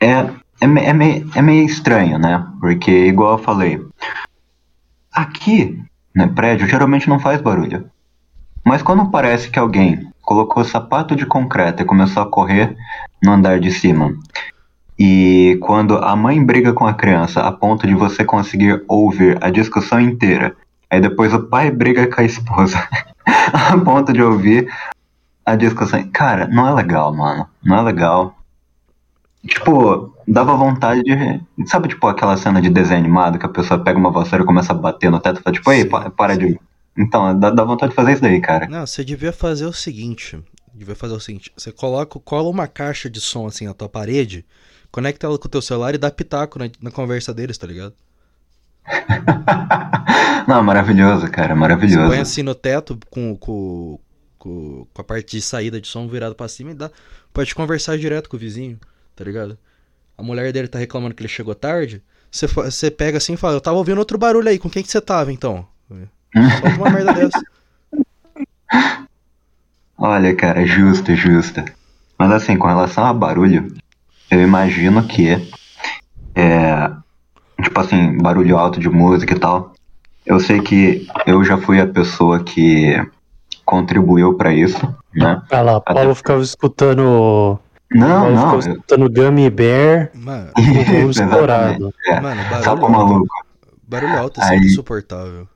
é, 0.01 0.09
é, 0.09 0.35
é, 0.61 0.93
meio, 0.93 1.31
é 1.35 1.43
meio 1.43 1.65
estranho, 1.65 2.19
né? 2.19 2.47
Porque, 2.61 2.91
igual 2.91 3.39
eu 3.39 3.45
falei, 3.45 3.81
aqui, 5.13 5.81
no 6.15 6.33
prédio, 6.35 6.67
geralmente 6.67 7.09
não 7.09 7.21
faz 7.21 7.41
barulho. 7.41 7.91
Mas 8.65 8.83
quando 8.83 9.11
parece 9.11 9.51
que 9.51 9.59
alguém 9.59 10.09
colocou 10.23 10.65
sapato 10.65 11.17
de 11.17 11.27
concreto 11.27 11.83
e 11.83 11.87
começou 11.87 12.23
a 12.23 12.27
correr 12.31 12.77
no 13.23 13.33
andar 13.33 13.59
de 13.59 13.71
cima, 13.73 14.15
e 14.99 15.59
quando 15.63 15.97
a 15.99 16.15
mãe 16.15 16.43
briga 16.45 16.73
com 16.73 16.87
a 16.87 16.95
criança 16.95 17.41
a 17.41 17.51
ponto 17.51 17.87
de 17.87 17.95
você 17.95 18.25
conseguir 18.25 18.83
ouvir 18.87 19.39
a 19.43 19.51
discussão 19.51 20.01
inteira, 20.01 20.55
aí 20.91 21.01
depois 21.01 21.33
o 21.35 21.43
pai 21.43 21.71
briga 21.71 22.07
com 22.07 22.21
a 22.21 22.25
esposa 22.25 22.79
a 23.53 23.77
ponto 23.79 24.13
de 24.13 24.23
ouvir 24.23 24.69
a 25.45 25.57
discussão. 25.57 26.05
Cara, 26.13 26.47
não 26.47 26.69
é 26.69 26.73
legal, 26.73 27.13
mano. 27.13 27.49
Não 27.65 27.79
é 27.79 27.83
legal. 27.83 28.37
Tipo, 29.47 30.15
dava 30.29 30.55
vontade 30.55 31.03
de. 31.03 31.41
Sabe, 31.67 31.89
tipo, 31.89 32.07
aquela 32.07 32.37
cena 32.37 32.63
de 32.63 32.71
desenho 32.71 33.01
animado 33.01 33.39
que 33.41 33.47
a 33.47 33.49
pessoa 33.49 33.83
pega 33.83 33.99
uma 33.99 34.11
vassoura 34.13 34.45
e 34.45 34.47
começa 34.47 34.73
a 34.73 34.77
bater 34.77 35.11
no 35.11 35.19
teto 35.19 35.41
e 35.41 35.43
fala, 35.43 35.55
tipo, 35.55 35.73
ei, 35.73 35.85
pa- 35.85 36.11
para 36.11 36.37
de. 36.37 36.61
Então, 36.97 37.39
dá, 37.39 37.51
dá 37.51 37.65
vontade 37.65 37.91
de 37.91 37.97
fazer 37.97 38.13
isso 38.13 38.23
daí, 38.23 38.41
cara. 38.41 38.67
Não, 38.69 38.87
você 38.87 39.05
devia 39.05 39.33
fazer 39.33 39.65
o 39.67 39.73
seguinte. 39.73 40.39
Devia 40.75 40.95
fazer 40.95 41.15
o 41.15 41.21
seguinte. 41.21 41.53
Você 41.57 41.73
coloca, 41.73 42.19
cola 42.21 42.49
uma 42.49 42.67
caixa 42.67 43.09
de 43.09 43.21
som 43.21 43.47
assim 43.47 43.67
na 43.67 43.75
tua 43.75 43.89
parede, 43.89 44.45
conecta 44.91 45.27
ela 45.27 45.39
com 45.39 45.47
o 45.47 45.51
teu 45.51 45.63
celular 45.63 45.95
e 45.95 45.99
dá 45.99 46.11
pitaco 46.11 46.59
na, 46.59 46.71
na 46.81 46.91
conversa 46.91 47.33
deles, 47.33 47.57
tá 47.57 47.67
ligado? 47.67 47.95
não, 50.49 50.63
maravilhoso, 50.63 51.31
cara, 51.31 51.55
Você 51.55 51.61
maravilhoso. 51.61 52.09
põe 52.09 52.19
assim 52.19 52.43
no 52.43 52.55
teto 52.55 52.99
com, 53.11 53.37
com, 53.37 53.99
com, 54.39 54.87
com 54.93 55.01
a 55.01 55.05
parte 55.05 55.37
de 55.37 55.43
saída 55.43 55.81
de 55.81 55.89
som 55.89 56.09
virada 56.09 56.35
pra 56.35 56.49
cima 56.49 56.73
e 56.73 56.75
dá. 56.75 56.91
Pode 57.33 57.55
conversar 57.55 57.97
direto 57.97 58.29
com 58.29 58.37
o 58.37 58.41
vizinho, 58.41 58.79
tá 59.15 59.25
ligado? 59.25 59.57
A 60.17 60.23
mulher 60.23 60.53
dele 60.53 60.69
tá 60.69 60.79
reclamando 60.79 61.15
que 61.15 61.23
ele 61.23 61.29
chegou 61.29 61.55
tarde. 61.55 62.03
Você, 62.31 62.47
você 62.47 62.91
pega 62.91 63.19
assim 63.19 63.35
e 63.35 63.37
fala, 63.37 63.55
eu 63.55 63.61
tava 63.61 63.77
ouvindo 63.77 63.99
outro 63.99 64.19
barulho 64.19 64.49
aí, 64.49 64.59
com 64.59 64.69
quem 64.71 64.83
que 64.83 64.91
você 64.91 65.01
tava 65.01 65.33
então? 65.33 65.67
Solta 66.35 66.69
uma 66.79 66.91
merda 66.91 67.13
dessa. 67.13 67.43
Olha, 69.99 70.35
cara, 70.35 70.67
justo, 70.67 71.15
justo. 71.15 71.63
Mas 72.19 72.31
assim, 72.33 72.57
com 72.57 72.67
relação 72.67 73.05
a 73.05 73.13
barulho, 73.13 73.73
eu 74.31 74.41
imagino 74.41 75.03
que 75.07 75.31
é 76.35 76.91
tipo 77.63 77.79
assim, 77.81 78.17
barulho 78.19 78.57
alto 78.59 78.81
de 78.81 78.89
música 78.89 79.35
e 79.35 79.39
tal. 79.39 79.73
Eu 80.27 80.41
sei 80.41 80.61
que 80.61 81.07
eu 81.27 81.45
já 81.45 81.57
fui 81.59 81.81
a 81.81 81.87
pessoa 81.87 82.43
que 82.43 82.95
contribuiu 83.65 84.35
pra 84.35 84.53
isso, 84.53 84.93
né? 85.15 85.41
Ah 85.51 85.63
lá, 85.63 85.81
Paulo 85.81 86.15
ficava 86.15 86.43
escutando. 86.43 87.59
Não, 87.95 88.09
Paulo 88.23 88.35
não, 88.35 88.43
ficava 88.43 88.59
escutando 88.73 89.11
Gummy 89.13 89.51
Bear 89.51 90.11
Mano, 90.15 90.51
o 90.57 90.61
Exatamente. 90.61 91.11
estourado. 91.21 91.95
É, 92.07 92.21
mano, 92.21 92.41
sapo 92.63 92.81
barulho 92.83 92.97
alto, 92.97 93.13
maluco. 93.13 93.35
barulho 93.87 94.19
alto 94.19 94.41
é 94.41 94.45
sempre 94.45 94.59
Aí- 94.65 94.67
insuportável. 94.67 95.49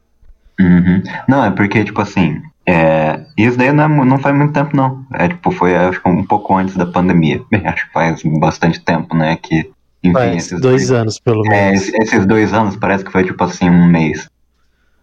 Uhum. 0.60 1.02
Não, 1.28 1.44
é 1.44 1.50
porque, 1.50 1.84
tipo 1.84 2.00
assim, 2.00 2.40
é, 2.66 3.24
isso 3.36 3.58
daí 3.58 3.72
não, 3.72 3.84
é 3.84 4.04
não 4.04 4.18
faz 4.18 4.34
muito 4.36 4.52
tempo, 4.52 4.76
não. 4.76 5.04
É, 5.14 5.28
tipo, 5.28 5.50
foi, 5.50 5.76
acho 5.76 6.02
que 6.02 6.08
um 6.08 6.24
pouco 6.24 6.56
antes 6.56 6.76
da 6.76 6.86
pandemia. 6.86 7.42
Bem, 7.50 7.64
acho 7.66 7.86
que 7.86 7.92
faz 7.92 8.22
bastante 8.40 8.80
tempo, 8.80 9.14
né, 9.16 9.36
que, 9.36 9.70
enfim, 10.02 10.12
Faz 10.12 10.36
esses 10.36 10.60
dois 10.60 10.90
anos, 10.90 11.18
pelo 11.20 11.44
É, 11.46 11.70
menos. 11.70 11.82
esse- 11.82 11.96
esses 11.98 12.26
dois 12.26 12.52
anos 12.52 12.76
parece 12.76 13.04
que 13.04 13.12
foi, 13.12 13.24
tipo 13.24 13.42
assim, 13.44 13.68
um 13.68 13.86
mês. 13.86 14.26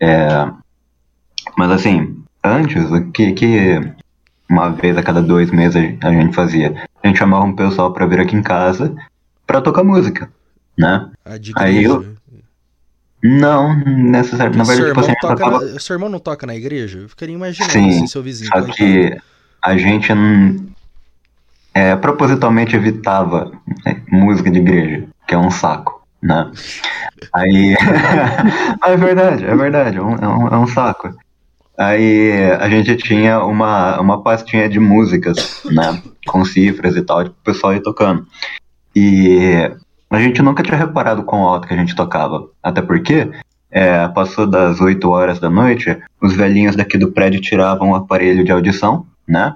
É, 0.01 0.27
mas, 1.57 1.71
assim, 1.71 2.23
antes, 2.43 2.89
o 2.91 3.11
que, 3.11 3.31
que 3.33 3.79
uma 4.49 4.69
vez 4.69 4.97
a 4.97 5.03
cada 5.03 5.21
dois 5.21 5.51
meses 5.51 5.75
a 5.75 5.81
gen- 5.81 5.99
a 6.03 6.11
gente 6.11 6.35
fazia? 6.35 6.83
A 7.03 7.07
gente 7.07 7.17
chamava 7.19 7.45
um 7.45 7.55
pessoal 7.55 7.93
pra 7.93 8.05
vir 8.05 8.19
aqui 8.19 8.35
em 8.35 8.41
casa 8.43 8.93
pra 9.45 9.61
tocar 9.61 9.83
música, 9.83 10.29
né? 10.77 11.09
Aí 11.55 11.83
eu- 11.83 12.15
Não, 13.23 13.73
necessariamente. 13.85 14.57
Na 14.57 14.65
seu, 14.65 14.75
verdade, 14.75 14.89
tipo 14.89 14.99
irmão 14.99 15.05
assim, 15.05 15.13
toca 15.21 15.35
tocava 15.35 15.65
na- 15.73 15.79
seu 15.79 15.93
irmão 15.95 16.09
não 16.09 16.19
toca 16.19 16.45
na 16.45 16.55
igreja? 16.55 16.99
Eu 16.99 17.09
ficaria 17.09 17.33
imaginando 17.33 17.71
Sim, 17.71 17.89
assim, 17.89 18.07
seu 18.07 18.21
vizinho. 18.21 18.49
Só 18.53 18.61
que 18.63 19.17
a 19.61 19.77
gente 19.77 20.13
não- 20.13 20.57
é, 21.73 21.95
propositalmente 21.95 22.75
evitava 22.75 23.51
é, 23.85 23.95
música 24.11 24.51
de 24.51 24.59
igreja, 24.59 25.05
que 25.25 25.33
é 25.33 25.37
um 25.37 25.49
saco, 25.49 26.05
né? 26.21 26.51
Aí. 27.33 27.75
é 28.85 28.97
verdade, 28.97 29.45
é 29.45 29.55
verdade, 29.55 29.97
é 29.97 30.01
um, 30.01 30.15
é 30.15 30.27
um, 30.27 30.47
é 30.47 30.57
um 30.57 30.67
saco. 30.67 31.15
Aí 31.77 32.33
a 32.59 32.69
gente 32.69 32.95
tinha 32.97 33.39
uma, 33.43 33.99
uma 33.99 34.21
pastinha 34.21 34.67
de 34.69 34.79
músicas, 34.79 35.61
né? 35.65 36.03
Com 36.27 36.43
cifras 36.45 36.95
e 36.95 37.01
tal, 37.01 37.23
tipo, 37.23 37.35
o 37.39 37.43
pessoal 37.43 37.73
ia 37.73 37.81
tocando. 37.81 38.27
E 38.95 39.71
a 40.15 40.19
gente 40.19 40.41
nunca 40.41 40.61
tinha 40.61 40.77
reparado 40.77 41.23
quão 41.23 41.43
alto 41.43 41.67
que 41.67 41.73
a 41.73 41.77
gente 41.77 41.95
tocava. 41.95 42.47
Até 42.61 42.81
porque 42.81 43.31
é, 43.71 44.07
passou 44.09 44.45
das 44.45 44.79
8 44.79 45.09
horas 45.09 45.39
da 45.39 45.49
noite, 45.49 45.97
os 46.21 46.35
velhinhos 46.35 46.75
daqui 46.75 46.97
do 46.97 47.11
prédio 47.11 47.41
tiravam 47.41 47.91
o 47.91 47.95
aparelho 47.95 48.43
de 48.43 48.51
audição, 48.51 49.07
né? 49.27 49.55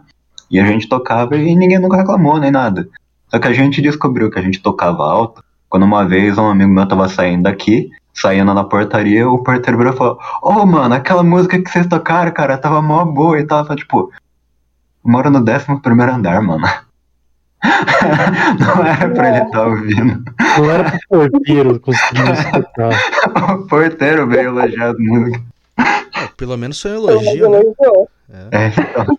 E 0.50 0.60
a 0.60 0.66
gente 0.66 0.90
tocava 0.90 1.36
e 1.38 1.56
ninguém 1.56 1.78
nunca 1.78 1.98
reclamou, 1.98 2.40
nem 2.40 2.50
nada. 2.50 2.88
Só 3.30 3.38
que 3.38 3.48
a 3.48 3.54
gente 3.54 3.82
descobriu 3.82 4.32
que 4.32 4.40
a 4.40 4.42
gente 4.42 4.60
tocava 4.60 5.04
alto 5.04 5.44
quando 5.70 5.84
uma 5.84 6.06
vez 6.06 6.38
um 6.38 6.48
amigo 6.48 6.72
meu 6.72 6.88
tava 6.88 7.08
saindo 7.10 7.44
daqui, 7.44 7.92
saindo 8.14 8.54
na 8.54 8.64
portaria, 8.64 9.30
o 9.30 9.44
porteiro 9.44 9.78
virou 9.78 9.94
e 9.94 9.98
falou: 9.98 10.18
Ô 10.42 10.66
mano, 10.66 10.96
aquela 10.96 11.24
música 11.24 11.62
que 11.62 11.70
vocês 11.70 11.86
tocaram, 11.86 12.32
cara, 12.32 12.58
tava 12.58 12.82
mó 12.82 13.06
boa 13.06 13.40
e 13.40 13.46
tava 13.46 13.76
tipo. 13.76 14.12
Moro 15.04 15.30
no 15.30 15.40
11 15.40 15.82
primeiro 15.82 16.14
andar, 16.14 16.42
mano. 16.42 16.66
Não 18.60 18.86
era 18.86 19.10
pra 19.10 19.30
ele 19.30 19.46
estar 19.46 19.68
ouvindo. 19.68 20.24
Não 20.58 20.72
era 20.72 20.92
pro 21.10 21.30
porteiro 21.30 21.80
conseguir 21.80 22.32
escutar. 22.32 22.92
O 23.58 23.68
porteiro 23.68 24.28
veio 24.28 24.50
elogiar 24.50 24.92
as 24.92 24.98
músicas. 24.98 25.42
Ah, 25.78 26.30
pelo 26.38 26.58
menos 26.58 26.82
foi 26.82 26.92
um 26.92 26.96
elogio, 26.96 27.50
né? 27.50 27.60
elogiou. 27.60 28.10
É, 28.52 28.68
então. 28.68 29.18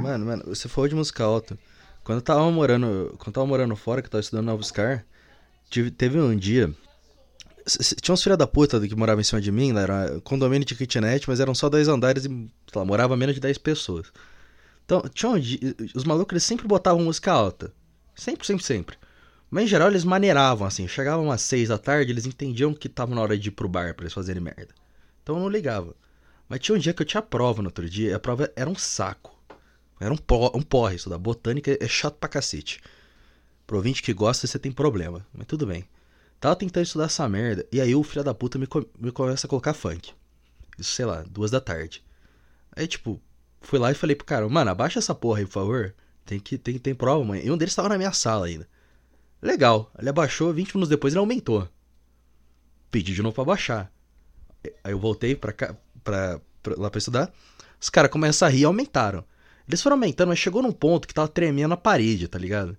Mano, 0.00 0.26
mano, 0.26 0.44
você 0.46 0.68
falou 0.68 0.88
de 0.88 0.94
música 0.94 1.24
alta. 1.24 1.58
Quando 2.02 2.18
eu 2.18 2.22
tava 2.22 2.50
morando, 2.50 3.14
quando 3.18 3.28
eu 3.28 3.32
tava 3.32 3.46
morando 3.46 3.74
fora, 3.76 4.02
que 4.02 4.06
eu 4.06 4.10
tava 4.10 4.20
estudando 4.20 4.46
na 4.46 4.54
UFSCar, 4.54 5.04
tive, 5.70 5.90
teve 5.90 6.18
um 6.18 6.36
dia. 6.36 6.70
Tinha 8.02 8.12
uns 8.12 8.22
filha 8.22 8.36
da 8.36 8.46
puta 8.46 8.78
que 8.80 8.94
moravam 8.94 9.22
em 9.22 9.24
cima 9.24 9.40
de 9.40 9.50
mim, 9.50 9.72
lá 9.72 9.80
era 9.80 10.20
condomínio 10.22 10.66
de 10.66 10.74
kitnet, 10.74 11.26
mas 11.26 11.40
eram 11.40 11.54
só 11.54 11.68
dois 11.70 11.88
andares 11.88 12.26
e, 12.26 12.28
sei 12.28 12.50
lá, 12.76 12.84
morava 12.84 13.16
menos 13.16 13.34
de 13.34 13.40
10 13.40 13.56
pessoas. 13.58 14.12
Então, 14.84 15.02
tinha 15.12 15.30
um 15.30 15.40
os 15.94 16.04
malucos 16.04 16.32
eles 16.32 16.44
sempre 16.44 16.66
botavam 16.66 17.02
música 17.02 17.32
alta. 17.32 17.72
Sempre, 18.14 18.46
sempre, 18.46 18.64
sempre. 18.64 18.96
Mas 19.50 19.64
em 19.64 19.66
geral 19.68 19.88
eles 19.88 20.04
maneiravam, 20.04 20.66
assim. 20.66 20.86
Chegavam 20.86 21.30
às 21.30 21.40
6 21.42 21.68
da 21.68 21.78
tarde, 21.78 22.12
eles 22.12 22.26
entendiam 22.26 22.74
que 22.74 22.88
tava 22.88 23.14
na 23.14 23.20
hora 23.20 23.38
de 23.38 23.48
ir 23.48 23.52
pro 23.52 23.68
bar 23.68 23.94
pra 23.94 24.04
eles 24.04 24.12
fazerem 24.12 24.42
merda. 24.42 24.74
Então 25.22 25.36
eu 25.36 25.42
não 25.42 25.48
ligava. 25.48 25.94
Mas 26.48 26.60
tinha 26.60 26.76
um 26.76 26.78
dia 26.78 26.92
que 26.92 27.00
eu 27.00 27.06
tinha 27.06 27.22
prova 27.22 27.62
no 27.62 27.68
outro 27.68 27.88
dia, 27.88 28.10
e 28.10 28.14
a 28.14 28.20
prova 28.20 28.52
era 28.54 28.68
um 28.68 28.74
saco. 28.74 29.34
Era 29.98 30.12
um, 30.12 30.18
um 30.54 30.62
porre 30.62 30.96
isso 30.96 31.08
da 31.08 31.16
botânica, 31.16 31.76
é 31.80 31.88
chato 31.88 32.16
pra 32.16 32.28
cacete. 32.28 32.80
Pro 33.66 33.78
ouvinte 33.78 34.02
que 34.02 34.12
gosta, 34.12 34.46
você 34.46 34.58
tem 34.58 34.70
problema. 34.70 35.26
Mas 35.32 35.46
tudo 35.46 35.66
bem. 35.66 35.84
Tava 36.38 36.56
tentando 36.56 36.84
estudar 36.84 37.06
essa 37.06 37.26
merda, 37.28 37.66
e 37.72 37.80
aí 37.80 37.94
o 37.94 38.02
filho 38.02 38.22
da 38.22 38.34
puta 38.34 38.58
me, 38.58 38.68
me 38.98 39.10
começa 39.10 39.46
a 39.46 39.50
colocar 39.50 39.72
funk. 39.72 40.12
Isso, 40.78 40.92
sei 40.92 41.06
lá, 41.06 41.22
duas 41.22 41.50
da 41.50 41.60
tarde. 41.60 42.04
Aí, 42.76 42.86
tipo, 42.86 43.20
fui 43.66 43.78
lá 43.78 43.90
e 43.90 43.94
falei 43.94 44.16
pro 44.16 44.26
cara, 44.26 44.48
mano, 44.48 44.70
abaixa 44.70 44.98
essa 44.98 45.14
porra 45.14 45.40
aí, 45.40 45.46
por 45.46 45.52
favor. 45.52 45.94
Tem 46.24 46.38
que 46.40 46.56
tem, 46.58 46.78
tem 46.78 46.94
prova, 46.94 47.24
mãe. 47.24 47.44
E 47.44 47.50
um 47.50 47.56
deles 47.56 47.74
tava 47.74 47.88
na 47.88 47.98
minha 47.98 48.12
sala 48.12 48.46
ainda. 48.46 48.68
Legal. 49.42 49.90
Ele 49.98 50.08
abaixou, 50.08 50.52
20 50.52 50.74
minutos 50.74 50.88
depois 50.88 51.12
ele 51.14 51.20
aumentou. 51.20 51.68
Pedi 52.90 53.12
de 53.14 53.22
novo 53.22 53.34
pra 53.34 53.44
baixar. 53.44 53.92
Aí 54.82 54.92
eu 54.92 54.98
voltei 54.98 55.34
pra, 55.34 55.52
cá, 55.52 55.76
pra, 56.02 56.40
pra- 56.62 56.74
lá 56.78 56.90
pra 56.90 56.98
estudar. 56.98 57.32
Os 57.80 57.90
caras 57.90 58.10
começaram 58.10 58.50
a 58.52 58.54
rir 58.54 58.62
e 58.62 58.64
aumentaram. 58.64 59.24
Eles 59.68 59.82
foram 59.82 59.96
aumentando, 59.96 60.28
mas 60.28 60.38
chegou 60.38 60.62
num 60.62 60.72
ponto 60.72 61.08
que 61.08 61.14
tava 61.14 61.28
tremendo 61.28 61.74
a 61.74 61.76
parede, 61.76 62.28
tá 62.28 62.38
ligado? 62.38 62.76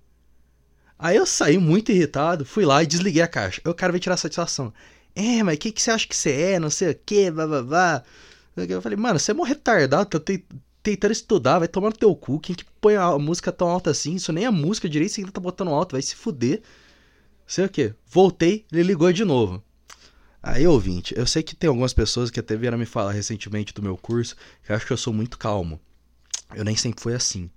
Aí 0.98 1.16
eu 1.16 1.26
saí 1.26 1.58
muito 1.58 1.92
irritado, 1.92 2.44
fui 2.44 2.64
lá 2.64 2.82
e 2.82 2.86
desliguei 2.86 3.22
a 3.22 3.28
caixa. 3.28 3.60
Aí 3.64 3.70
o 3.70 3.74
cara 3.74 3.92
veio 3.92 4.00
tirar 4.00 4.16
satisfação. 4.16 4.72
É, 5.14 5.42
mas 5.42 5.56
o 5.56 5.58
que, 5.58 5.72
que 5.72 5.82
você 5.82 5.90
acha 5.90 6.06
que 6.06 6.16
você 6.16 6.30
é? 6.32 6.58
Não 6.58 6.70
sei 6.70 6.90
o 6.90 6.94
que, 6.94 7.30
blá 7.30 7.46
blá 7.46 7.62
blá. 7.62 8.04
Eu 8.56 8.80
falei, 8.80 8.96
mano, 8.96 9.18
você 9.18 9.32
é 9.32 9.34
mó 9.34 9.42
retardado, 9.44 10.06
tá 10.18 10.20
tentando 10.86 11.10
estudar, 11.10 11.58
vai 11.58 11.66
tomar 11.66 11.88
no 11.88 11.96
teu 11.96 12.14
cu. 12.14 12.38
Quem 12.38 12.54
que 12.54 12.64
põe 12.80 12.94
a 12.94 13.18
música 13.18 13.50
tão 13.50 13.68
alta 13.68 13.90
assim? 13.90 14.14
Isso 14.14 14.32
nem 14.32 14.44
é 14.44 14.50
música 14.50 14.88
direito, 14.88 15.12
você 15.12 15.20
ainda 15.20 15.32
tá 15.32 15.40
botando 15.40 15.70
alto, 15.72 15.92
vai 15.92 16.02
se 16.02 16.14
fuder. 16.14 16.62
Sei 17.44 17.64
o 17.64 17.68
que. 17.68 17.92
Voltei, 18.06 18.64
ele 18.70 18.84
ligou 18.84 19.12
de 19.12 19.24
novo. 19.24 19.60
Aí, 20.40 20.64
ouvinte, 20.64 21.12
eu 21.18 21.26
sei 21.26 21.42
que 21.42 21.56
tem 21.56 21.66
algumas 21.66 21.92
pessoas 21.92 22.30
que 22.30 22.38
até 22.38 22.54
vieram 22.54 22.78
me 22.78 22.86
falar 22.86 23.10
recentemente 23.10 23.74
do 23.74 23.82
meu 23.82 23.96
curso 23.96 24.36
que 24.64 24.72
acham 24.72 24.86
que 24.86 24.92
eu 24.92 24.96
sou 24.96 25.12
muito 25.12 25.36
calmo. 25.36 25.80
Eu 26.54 26.64
nem 26.64 26.76
sempre 26.76 27.02
fui 27.02 27.14
assim. 27.14 27.50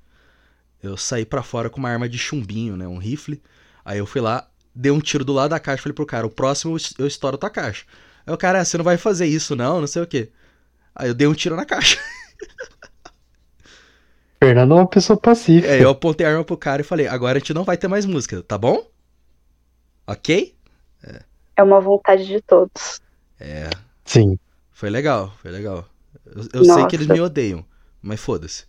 Eu 0.81 0.97
saí 0.97 1.23
pra 1.23 1.43
fora 1.43 1.69
com 1.69 1.77
uma 1.77 1.89
arma 1.89 2.09
de 2.09 2.17
chumbinho, 2.17 2.75
né? 2.75 2.87
Um 2.87 2.97
rifle. 2.97 3.43
Aí 3.85 3.99
eu 3.99 4.07
fui 4.07 4.21
lá, 4.21 4.49
dei 4.73 4.91
um 4.91 4.99
tiro 4.99 5.23
do 5.23 5.33
lado 5.33 5.51
da 5.51 5.59
caixa 5.59 5.83
falei 5.83 5.93
pro 5.93 6.05
cara: 6.05 6.25
o 6.25 6.31
próximo 6.31 6.75
eu 6.97 7.05
estouro 7.05 7.37
tua 7.37 7.51
caixa. 7.51 7.85
Aí 8.25 8.33
o 8.33 8.37
cara, 8.37 8.61
"Ah, 8.61 8.65
você 8.65 8.75
não 8.75 8.85
vai 8.85 8.97
fazer 8.97 9.27
isso 9.27 9.55
não, 9.55 9.81
não 9.81 9.87
sei 9.87 10.01
o 10.01 10.07
que. 10.07 10.31
Aí 10.95 11.09
eu 11.09 11.13
dei 11.13 11.27
um 11.27 11.33
tiro 11.35 11.55
na 11.55 11.65
caixa. 11.65 11.99
Fernando 14.41 14.71
é 14.71 14.75
uma 14.75 14.87
pessoa 14.87 15.19
pacífica. 15.19 15.73
É, 15.73 15.83
eu 15.83 15.89
apontei 15.89 16.25
a 16.25 16.31
arma 16.31 16.43
pro 16.45 16.55
cara 16.55 16.81
e 16.81 16.85
falei, 16.85 17.07
agora 17.07 17.37
a 17.37 17.39
gente 17.39 17.53
não 17.53 17.65
vai 17.65 17.77
ter 17.77 17.87
mais 17.87 18.05
música, 18.05 18.41
tá 18.41 18.57
bom? 18.57 18.85
Ok? 20.07 20.55
É 21.55 21.61
uma 21.63 21.81
vontade 21.81 22.25
de 22.25 22.39
todos. 22.41 23.01
É, 23.37 23.69
Sim. 24.05 24.39
foi 24.71 24.89
legal, 24.89 25.33
foi 25.41 25.51
legal. 25.51 25.85
Eu, 26.25 26.61
eu 26.61 26.65
sei 26.65 26.85
que 26.87 26.95
eles 26.95 27.07
me 27.07 27.19
odeiam, 27.19 27.65
mas 28.01 28.21
foda-se. 28.21 28.65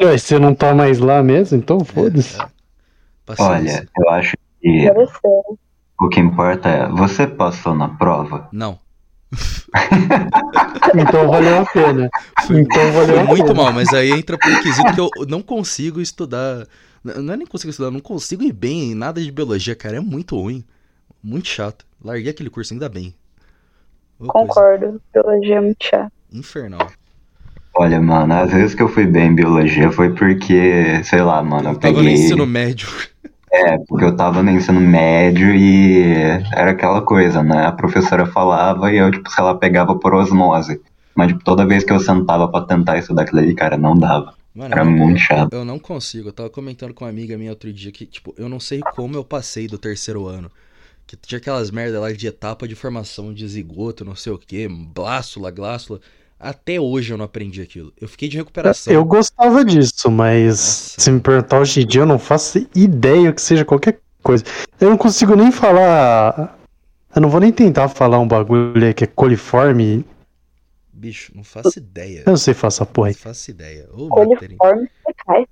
Ué, 0.00 0.16
você 0.16 0.38
não 0.38 0.54
tá 0.54 0.74
mais 0.74 0.98
lá 0.98 1.22
mesmo, 1.22 1.58
então 1.58 1.84
foda-se. 1.84 2.40
É. 2.40 2.48
Olha, 3.38 3.88
eu 3.98 4.10
acho 4.10 4.34
que 4.60 4.90
o 6.00 6.08
que 6.08 6.20
importa 6.20 6.68
é, 6.68 6.88
você 6.88 7.26
passou 7.26 7.74
na 7.74 7.88
prova? 7.88 8.48
Não, 8.50 8.78
Então 11.02 11.28
valeu 11.28 11.58
a 11.60 11.66
pena. 11.66 12.10
Então 12.50 12.92
valeu 12.92 13.06
foi 13.14 13.18
a 13.18 13.24
muito 13.24 13.46
pena. 13.46 13.54
mal, 13.62 13.72
mas 13.72 13.92
aí 13.92 14.10
entra 14.10 14.38
pro 14.38 14.62
quesito 14.62 14.92
que 14.94 15.00
eu 15.00 15.10
não 15.28 15.42
consigo 15.42 16.00
estudar. 16.00 16.66
Não 17.02 17.34
é 17.34 17.36
nem 17.36 17.46
consigo 17.46 17.70
estudar, 17.70 17.90
não 17.90 18.00
consigo 18.00 18.42
ir 18.42 18.52
bem 18.52 18.92
em 18.92 18.94
nada 18.94 19.20
de 19.20 19.30
biologia, 19.30 19.74
cara. 19.74 19.96
É 19.96 20.00
muito 20.00 20.36
ruim. 20.38 20.64
Muito 21.22 21.48
chato. 21.48 21.84
Larguei 22.02 22.30
aquele 22.30 22.50
curso 22.50 22.72
ainda 22.74 22.88
bem. 22.88 23.14
Coisa 24.18 24.32
Concordo. 24.32 25.00
Biologia 25.12 25.56
é 25.56 25.60
muito 25.60 25.84
chato. 25.84 26.12
Infernal. 26.32 26.90
Olha, 27.76 28.00
mano, 28.00 28.32
às 28.34 28.52
vezes 28.52 28.74
que 28.74 28.82
eu 28.82 28.88
fui 28.88 29.04
bem 29.06 29.28
em 29.28 29.34
biologia 29.34 29.90
foi 29.90 30.14
porque, 30.14 31.02
sei 31.02 31.22
lá, 31.22 31.42
mano, 31.42 31.70
eu 31.70 31.72
Eu 31.72 31.78
tava 31.78 31.94
no 31.94 31.98
peguei. 32.00 32.14
ensino 32.14 32.46
médio. 32.46 32.88
É, 33.54 33.78
porque 33.86 34.04
eu 34.04 34.16
tava 34.16 34.42
no 34.42 34.50
ensino 34.50 34.80
médio 34.80 35.54
e 35.54 36.02
era 36.52 36.72
aquela 36.72 37.00
coisa, 37.02 37.40
né? 37.40 37.66
A 37.66 37.70
professora 37.72 38.26
falava 38.26 38.92
e 38.92 38.96
eu, 38.96 39.10
tipo, 39.12 39.30
sei 39.30 39.44
lá, 39.44 39.54
pegava 39.54 39.96
por 39.96 40.12
osmose. 40.12 40.82
Mas, 41.14 41.28
tipo, 41.28 41.44
toda 41.44 41.64
vez 41.64 41.84
que 41.84 41.92
eu 41.92 42.00
sentava 42.00 42.48
pra 42.50 42.62
tentar 42.62 42.98
estudar 42.98 43.22
aquilo 43.22 43.38
ali, 43.38 43.54
cara, 43.54 43.76
não 43.76 43.94
dava. 43.94 44.34
Mano, 44.52 44.74
Era 44.74 44.82
eu 44.82 44.90
muito 44.90 45.20
chato. 45.20 45.52
Eu 45.52 45.64
não 45.64 45.78
consigo. 45.78 46.28
Eu 46.28 46.32
tava 46.32 46.50
comentando 46.50 46.92
com 46.92 47.04
uma 47.04 47.10
amiga 47.10 47.38
minha 47.38 47.50
outro 47.50 47.72
dia 47.72 47.92
que, 47.92 48.04
tipo, 48.06 48.34
eu 48.36 48.48
não 48.48 48.58
sei 48.58 48.80
como 48.80 49.16
eu 49.16 49.24
passei 49.24 49.68
do 49.68 49.78
terceiro 49.78 50.26
ano. 50.26 50.50
Que 51.06 51.16
tinha 51.16 51.38
aquelas 51.38 51.70
merda 51.70 52.00
lá 52.00 52.10
de 52.12 52.26
etapa 52.26 52.66
de 52.66 52.74
formação 52.74 53.32
de 53.32 53.46
zigoto, 53.46 54.04
não 54.04 54.16
sei 54.16 54.32
o 54.32 54.38
que, 54.38 54.66
blástula, 54.66 55.50
glástula. 55.50 56.00
Até 56.38 56.78
hoje 56.78 57.12
eu 57.12 57.16
não 57.16 57.24
aprendi 57.24 57.62
aquilo. 57.62 57.92
Eu 58.00 58.08
fiquei 58.08 58.28
de 58.28 58.36
recuperação. 58.36 58.92
Eu 58.92 59.04
gostava 59.04 59.64
disso, 59.64 60.10
mas 60.10 60.46
Nossa. 60.48 61.00
se 61.00 61.10
me 61.10 61.20
perguntar 61.20 61.60
hoje 61.60 61.82
em 61.82 61.86
dia, 61.86 62.02
eu 62.02 62.06
não 62.06 62.18
faço 62.18 62.66
ideia 62.74 63.32
que 63.32 63.40
seja 63.40 63.64
qualquer 63.64 64.00
coisa. 64.22 64.44
Eu 64.80 64.90
não 64.90 64.96
consigo 64.96 65.34
nem 65.36 65.50
falar. 65.50 66.58
Eu 67.14 67.22
não 67.22 67.28
vou 67.28 67.40
nem 67.40 67.52
tentar 67.52 67.88
falar 67.88 68.18
um 68.18 68.26
bagulho 68.28 68.84
aí 68.84 68.92
que 68.92 69.04
é 69.04 69.06
coliforme. 69.06 70.04
Bicho, 70.92 71.32
não 71.34 71.44
faço 71.44 71.78
ideia. 71.78 72.22
Eu 72.26 72.30
não 72.30 72.36
sei 72.36 72.54
fazer 72.54 72.76
essa 72.76 72.86
porra 72.86 73.08
Não 73.08 73.10
aí. 73.10 73.14
faço 73.14 73.50
ideia. 73.50 73.88
Ô. 73.92 74.08
Coliforme, 74.08 74.88
você 75.04 75.14
cai. 75.26 75.46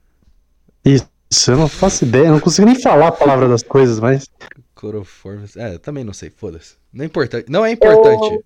Isso, 0.84 1.06
eu 1.50 1.56
não 1.56 1.68
faço 1.68 2.04
ideia. 2.04 2.26
Eu 2.26 2.32
não 2.32 2.40
consigo 2.40 2.66
nem 2.66 2.80
falar 2.80 3.08
a 3.08 3.12
palavra 3.12 3.48
das 3.48 3.62
coisas, 3.62 4.00
mas. 4.00 4.28
Cloroforme. 4.74 5.46
É, 5.56 5.78
também 5.78 6.04
não 6.04 6.12
sei, 6.12 6.30
foda-se. 6.30 6.74
Não 6.92 7.04
é 7.04 7.06
importante. 7.06 7.50
Não 7.50 7.64
é 7.64 7.70
importante. 7.70 8.34
Eu 8.34 8.44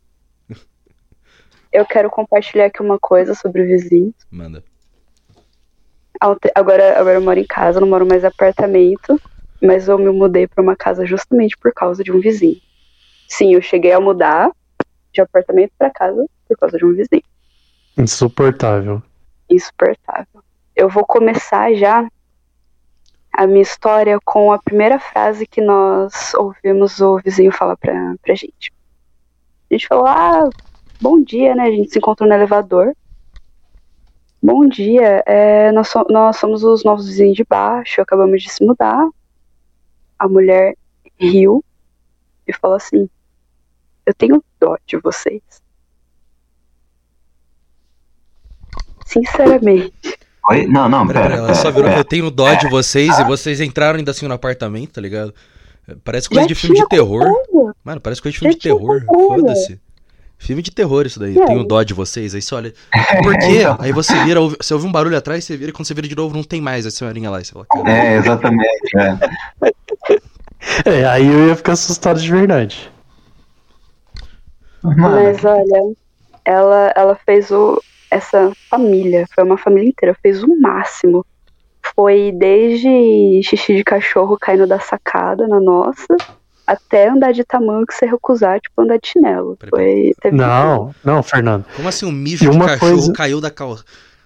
quero 1.85 2.09
compartilhar 2.09 2.66
aqui 2.66 2.80
uma 2.80 2.99
coisa 2.99 3.35
sobre 3.35 3.62
o 3.62 3.66
vizinho. 3.66 4.14
Manda. 4.30 4.62
Agora, 6.18 6.99
agora 6.99 7.14
eu 7.14 7.21
moro 7.21 7.38
em 7.38 7.47
casa, 7.47 7.80
não 7.80 7.88
moro 7.88 8.06
mais 8.06 8.25
em 8.25 8.26
apartamento, 8.26 9.21
mas 9.61 9.88
eu 9.88 9.99
me 9.99 10.11
mudei 10.11 10.47
pra 10.47 10.62
uma 10.62 10.75
casa 10.75 11.04
justamente 11.04 11.56
por 11.59 11.73
causa 11.75 12.02
de 12.02 12.11
um 12.11 12.21
vizinho. 12.21 12.61
Sim, 13.28 13.54
eu 13.54 13.61
cheguei 13.61 13.92
a 13.92 14.00
mudar 14.00 14.50
de 15.12 15.21
apartamento 15.21 15.73
pra 15.78 15.90
casa 15.90 16.25
por 16.49 16.56
causa 16.56 16.78
de 16.78 16.85
um 16.85 16.95
vizinho. 16.95 17.23
Insuportável. 17.99 19.02
Insuportável. 19.50 20.42
Eu 20.75 20.88
vou 20.88 21.04
começar 21.04 21.73
já 21.75 22.06
a 23.33 23.47
minha 23.47 23.62
história 23.62 24.18
com 24.25 24.52
a 24.52 24.59
primeira 24.59 24.99
frase 24.99 25.47
que 25.47 25.61
nós 25.61 26.33
ouvimos 26.35 27.00
o 27.00 27.18
vizinho 27.18 27.52
falar 27.52 27.76
pra, 27.76 28.14
pra 28.23 28.35
gente. 28.35 28.73
A 29.71 29.75
gente 29.75 29.87
falou, 29.87 30.06
ah, 30.06 30.49
bom 31.00 31.23
dia, 31.23 31.55
né? 31.55 31.65
A 31.65 31.71
gente 31.71 31.91
se 31.91 31.99
encontrou 31.99 32.29
no 32.29 32.35
elevador. 32.35 32.95
Bom 34.42 34.66
dia, 34.68 35.23
é, 35.27 35.73
nós, 35.73 35.88
so- 35.88 36.07
nós 36.11 36.37
somos 36.37 36.62
os 36.62 36.85
novos 36.85 37.07
vizinhos 37.07 37.37
de 37.37 37.44
baixo, 37.44 38.01
acabamos 38.01 38.42
de 38.42 38.51
se 38.51 38.64
mudar. 38.64 39.09
A 40.18 40.29
mulher 40.29 40.77
riu 41.18 41.64
e 42.47 42.53
falou 42.53 42.77
assim: 42.77 43.09
Eu 44.05 44.14
tenho 44.14 44.42
dó 44.61 44.77
de 44.87 44.97
vocês. 44.99 45.42
Sinceramente. 49.05 49.92
Oi? 50.51 50.66
Não, 50.66 50.88
não, 50.88 51.07
Pera, 51.07 51.20
pera. 51.20 51.29
pera, 51.31 51.38
ela 51.38 51.47
pera, 51.49 51.59
só 51.61 51.70
virou. 51.70 51.88
pera. 51.88 52.01
Eu 52.01 52.05
tenho 52.05 52.31
dó 52.31 52.55
de 52.55 52.68
vocês 52.68 53.18
e 53.18 53.25
vocês 53.25 53.61
entraram 53.61 53.99
ainda 53.99 54.11
assim 54.12 54.27
no 54.29 54.35
apartamento, 54.35 54.92
tá 54.94 55.01
ligado? 55.01 55.35
Parece 56.05 56.29
coisa 56.29 56.42
Já 56.42 56.49
de 56.49 56.55
filme 56.55 56.77
de 56.77 56.88
terror. 56.88 57.25
Mano, 57.85 58.01
parece 58.01 58.20
coisa 58.23 58.33
de 58.33 58.38
filme 58.38 58.53
Já 58.53 58.59
de 58.59 58.62
terror. 58.62 59.03
Foda-se. 59.07 59.81
Filme 60.38 60.62
de 60.62 60.70
terror 60.70 61.07
isso 61.07 61.18
daí. 61.18 61.38
Aí? 61.38 61.46
Tenho 61.46 61.64
dó 61.64 61.83
de 61.83 61.94
vocês. 61.94 62.35
Aí 62.35 62.42
você 62.42 62.55
olha. 62.55 62.75
Por 63.22 63.37
quê? 63.38 63.46
Então. 63.61 63.77
Aí 63.81 63.92
você 63.92 64.14
vira, 64.25 64.40
ouve- 64.40 64.57
você 64.61 64.75
ouve 64.75 64.87
um 64.87 64.92
barulho 64.92 65.16
atrás, 65.16 65.44
você 65.44 65.57
vira, 65.57 65.70
e 65.70 65.72
quando 65.72 65.87
você 65.87 65.94
vira 65.94 66.07
de 66.07 66.14
novo, 66.16 66.37
não 66.37 66.44
tem 66.44 66.61
mais 66.61 66.85
a 66.87 66.90
senhorinha 66.90 67.31
lá. 67.31 67.40
E 67.40 67.44
você 67.44 67.53
fala. 67.53 67.66
É, 67.88 68.16
exatamente, 68.16 68.96
é. 68.96 70.20
É, 70.85 71.05
aí 71.07 71.27
eu 71.27 71.49
ia 71.49 71.55
ficar 71.57 71.72
assustado 71.72 72.20
de 72.20 72.31
verdade. 72.31 72.90
Mano, 74.83 74.99
Mas 75.16 75.44
olha, 75.44 75.94
ela, 76.44 76.92
ela 76.96 77.14
fez 77.25 77.51
o. 77.51 77.81
Essa 78.11 78.53
família, 78.70 79.27
foi 79.35 79.42
uma 79.44 79.59
família 79.59 79.88
inteira, 79.88 80.16
fez 80.22 80.42
o 80.42 80.61
máximo. 80.61 81.25
Foi 81.94 82.33
desde 82.33 83.40
xixi 83.44 83.77
de 83.77 83.85
cachorro 83.85 84.37
caindo 84.40 84.66
da 84.66 84.79
sacada 84.81 85.46
na 85.46 85.61
nossa, 85.61 86.16
até 86.66 87.09
andar 87.09 87.33
de 87.33 87.44
tamanho 87.44 87.87
que 87.87 87.94
você 87.94 88.07
recusar, 88.07 88.61
tipo, 88.61 88.81
andar 88.83 88.98
de 88.98 89.09
chinelo. 89.09 89.57
Foi, 89.70 90.12
Não, 90.33 90.94
não, 91.05 91.22
Fernando. 91.22 91.64
Como 91.76 91.88
assim 91.88 92.07
um 92.07 92.12
mijo 92.12 92.44
E 92.44 92.50
de 92.50 92.57
uma 92.57 92.66
cachorro 92.66 92.92
coisa- 92.92 93.12
caiu 93.12 93.40
da 93.40 93.50
calça? 93.50 93.85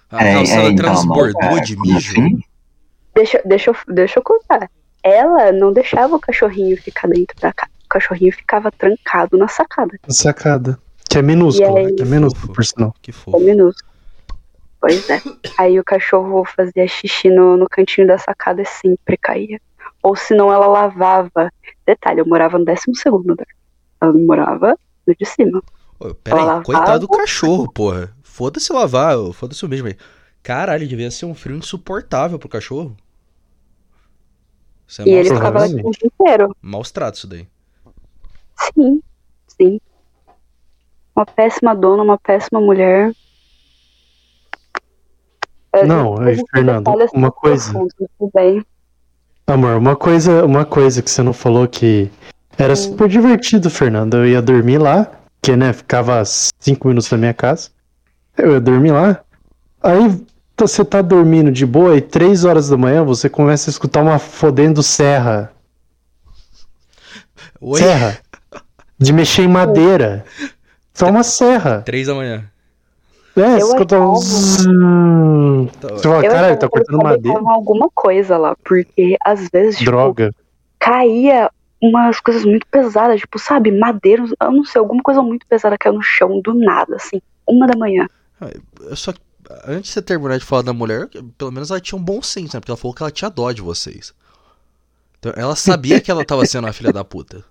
A 0.09 0.23
é, 0.25 0.33
calçada 0.33 0.61
é, 0.61 0.65
então, 0.67 0.75
transbordou 0.85 1.57
é, 1.57 1.61
de 1.61 1.79
mijo. 1.79 2.11
assim? 2.19 2.39
Deixa, 3.13 3.41
deixa, 3.45 3.69
eu, 3.71 3.75
deixa 3.93 4.19
eu 4.19 4.23
contar. 4.23 4.69
Ela 5.03 5.51
não 5.51 5.71
deixava 5.71 6.15
o 6.15 6.19
cachorrinho 6.19 6.75
ficar 6.81 7.07
dentro 7.07 7.35
da 7.39 7.51
casa. 7.53 7.71
O 7.85 7.87
cachorrinho 7.89 8.31
ficava 8.33 8.71
trancado 8.71 9.37
na 9.37 9.47
sacada. 9.47 9.97
Sacada. 10.09 10.79
Que 11.09 11.17
é 11.17 11.21
minúsculo, 11.21 11.75
aí? 11.77 11.85
né? 11.87 11.91
Que 11.93 12.03
é 12.03 12.05
minúsculo, 12.05 12.53
por 12.53 12.63
sinal. 12.65 12.95
Que 13.01 13.11
fofo. 13.11 13.39
minúsculo. 13.39 13.91
Pois 14.79 15.09
é. 15.09 15.21
Aí 15.57 15.79
o 15.79 15.83
cachorro 15.83 16.43
fazia 16.45 16.87
xixi 16.87 17.29
no, 17.29 17.55
no 17.57 17.67
cantinho 17.69 18.07
da 18.07 18.17
sacada 18.17 18.61
e 18.61 18.65
sempre 18.65 19.15
caía. 19.17 19.59
Ou 20.03 20.15
senão 20.15 20.51
ela 20.51 20.67
lavava. 20.67 21.51
Detalhe, 21.85 22.19
eu 22.19 22.27
morava 22.27 22.57
no 22.57 22.65
12 22.65 22.81
segundo 22.95 23.31
andar. 23.31 23.47
Ela 24.01 24.13
não 24.13 24.21
morava 24.21 24.77
no 25.05 25.15
de 25.15 25.25
cima. 25.25 25.61
Ô, 25.99 26.13
Pera 26.15 26.37
aí, 26.37 26.45
Lavava. 26.45 26.63
coitado 26.63 27.07
do 27.07 27.07
cachorro, 27.07 27.71
porra. 27.71 28.11
Foda-se 28.23 28.73
lavar, 28.73 29.15
foda-se 29.33 29.63
o 29.65 29.69
mesmo 29.69 29.87
aí. 29.87 29.97
Caralho, 30.41 30.87
devia 30.87 31.11
ser 31.11 31.25
um 31.25 31.35
frio 31.35 31.55
insuportável 31.55 32.39
pro 32.39 32.49
cachorro. 32.49 32.97
Isso 34.87 35.03
é 35.03 35.05
e 35.05 35.11
ele 35.11 35.29
ficava 35.29 35.59
lá 35.59 35.65
o 35.65 35.69
dia 35.69 35.83
inteiro. 36.03 36.55
Maus 36.61 36.91
tratos 36.91 37.19
isso 37.19 37.27
daí. 37.27 37.47
Sim, 38.73 39.01
sim. 39.47 39.79
Uma 41.15 41.25
péssima 41.25 41.75
dona, 41.75 42.03
uma 42.03 42.17
péssima 42.17 42.59
mulher. 42.59 43.13
É, 45.73 45.85
Não, 45.85 46.19
aí, 46.19 46.41
Fernando, 46.53 46.89
uma 47.13 47.31
coisa. 47.31 47.71
tudo 47.73 48.31
bem. 48.33 48.65
Amor, 49.47 49.77
uma 49.77 49.95
coisa, 49.95 50.45
uma 50.45 50.65
coisa 50.65 51.01
que 51.01 51.11
você 51.11 51.21
não 51.21 51.33
falou 51.33 51.67
que 51.67 52.09
era 52.57 52.75
super 52.75 53.09
divertido, 53.09 53.69
Fernando. 53.69 54.17
Eu 54.17 54.27
ia 54.27 54.41
dormir 54.41 54.77
lá, 54.77 55.11
que 55.41 55.55
né, 55.55 55.73
ficava 55.73 56.23
cinco 56.25 56.87
minutos 56.87 57.09
da 57.09 57.17
minha 57.17 57.33
casa. 57.33 57.69
Eu 58.37 58.53
ia 58.53 58.61
dormir 58.61 58.91
lá. 58.91 59.21
Aí 59.81 60.23
você 60.57 60.85
tá 60.85 61.01
dormindo 61.01 61.51
de 61.51 61.65
boa 61.65 61.97
e 61.97 62.01
três 62.01 62.45
horas 62.45 62.69
da 62.69 62.77
manhã 62.77 63.03
você 63.03 63.27
começa 63.27 63.69
a 63.69 63.71
escutar 63.71 64.01
uma 64.01 64.19
fodendo 64.19 64.83
serra. 64.83 65.51
Oi? 67.59 67.79
Serra. 67.81 68.19
De 68.97 69.11
mexer 69.11 69.43
em 69.43 69.47
madeira. 69.47 70.23
Só 70.93 71.09
uma 71.09 71.23
serra. 71.23 71.81
Três 71.81 72.07
da 72.07 72.13
manhã. 72.13 72.50
É, 73.35 73.53
Eu 73.53 73.57
escuta 73.59 73.99
um. 73.99 74.15
Você 74.15 76.01
fala, 76.03 76.25
Eu 76.25 76.31
caralho, 76.31 76.59
tá 76.59 76.67
cortando 76.67 77.01
madeira. 77.01 77.39
alguma 77.39 77.89
coisa 77.93 78.37
lá, 78.37 78.55
porque 78.63 79.15
às 79.23 79.47
vezes, 79.49 79.77
tipo, 79.77 79.91
Droga. 79.91 80.33
caía 80.79 81.49
umas 81.81 82.19
coisas 82.19 82.43
muito 82.45 82.67
pesadas, 82.67 83.21
tipo, 83.21 83.39
sabe, 83.39 83.71
madeira, 83.71 84.23
eu 84.41 84.51
não 84.51 84.63
sei, 84.63 84.79
alguma 84.79 85.01
coisa 85.01 85.21
muito 85.21 85.45
pesada 85.47 85.77
caiu 85.77 85.93
no 85.93 86.01
chão 86.01 86.39
do 86.41 86.53
nada, 86.53 86.95
assim, 86.95 87.21
uma 87.47 87.65
da 87.67 87.77
manhã. 87.77 88.07
Eu 88.81 88.95
só. 88.95 89.13
Antes 89.67 89.89
de 89.89 89.93
você 89.95 90.01
terminar 90.01 90.37
de 90.37 90.45
falar 90.45 90.61
da 90.61 90.71
mulher, 90.71 91.09
pelo 91.37 91.51
menos 91.51 91.71
ela 91.71 91.81
tinha 91.81 91.99
um 91.99 92.03
bom 92.03 92.21
senso, 92.21 92.55
né? 92.55 92.61
Porque 92.61 92.71
ela 92.71 92.77
falou 92.77 92.93
que 92.93 93.03
ela 93.03 93.11
tinha 93.11 93.29
dó 93.29 93.51
de 93.51 93.61
vocês. 93.61 94.13
Então 95.19 95.33
ela 95.35 95.55
sabia 95.55 95.99
que 95.99 96.09
ela 96.09 96.23
tava 96.23 96.45
sendo 96.45 96.65
uma 96.65 96.73
filha 96.73 96.93
da 96.93 97.03
puta. 97.03 97.43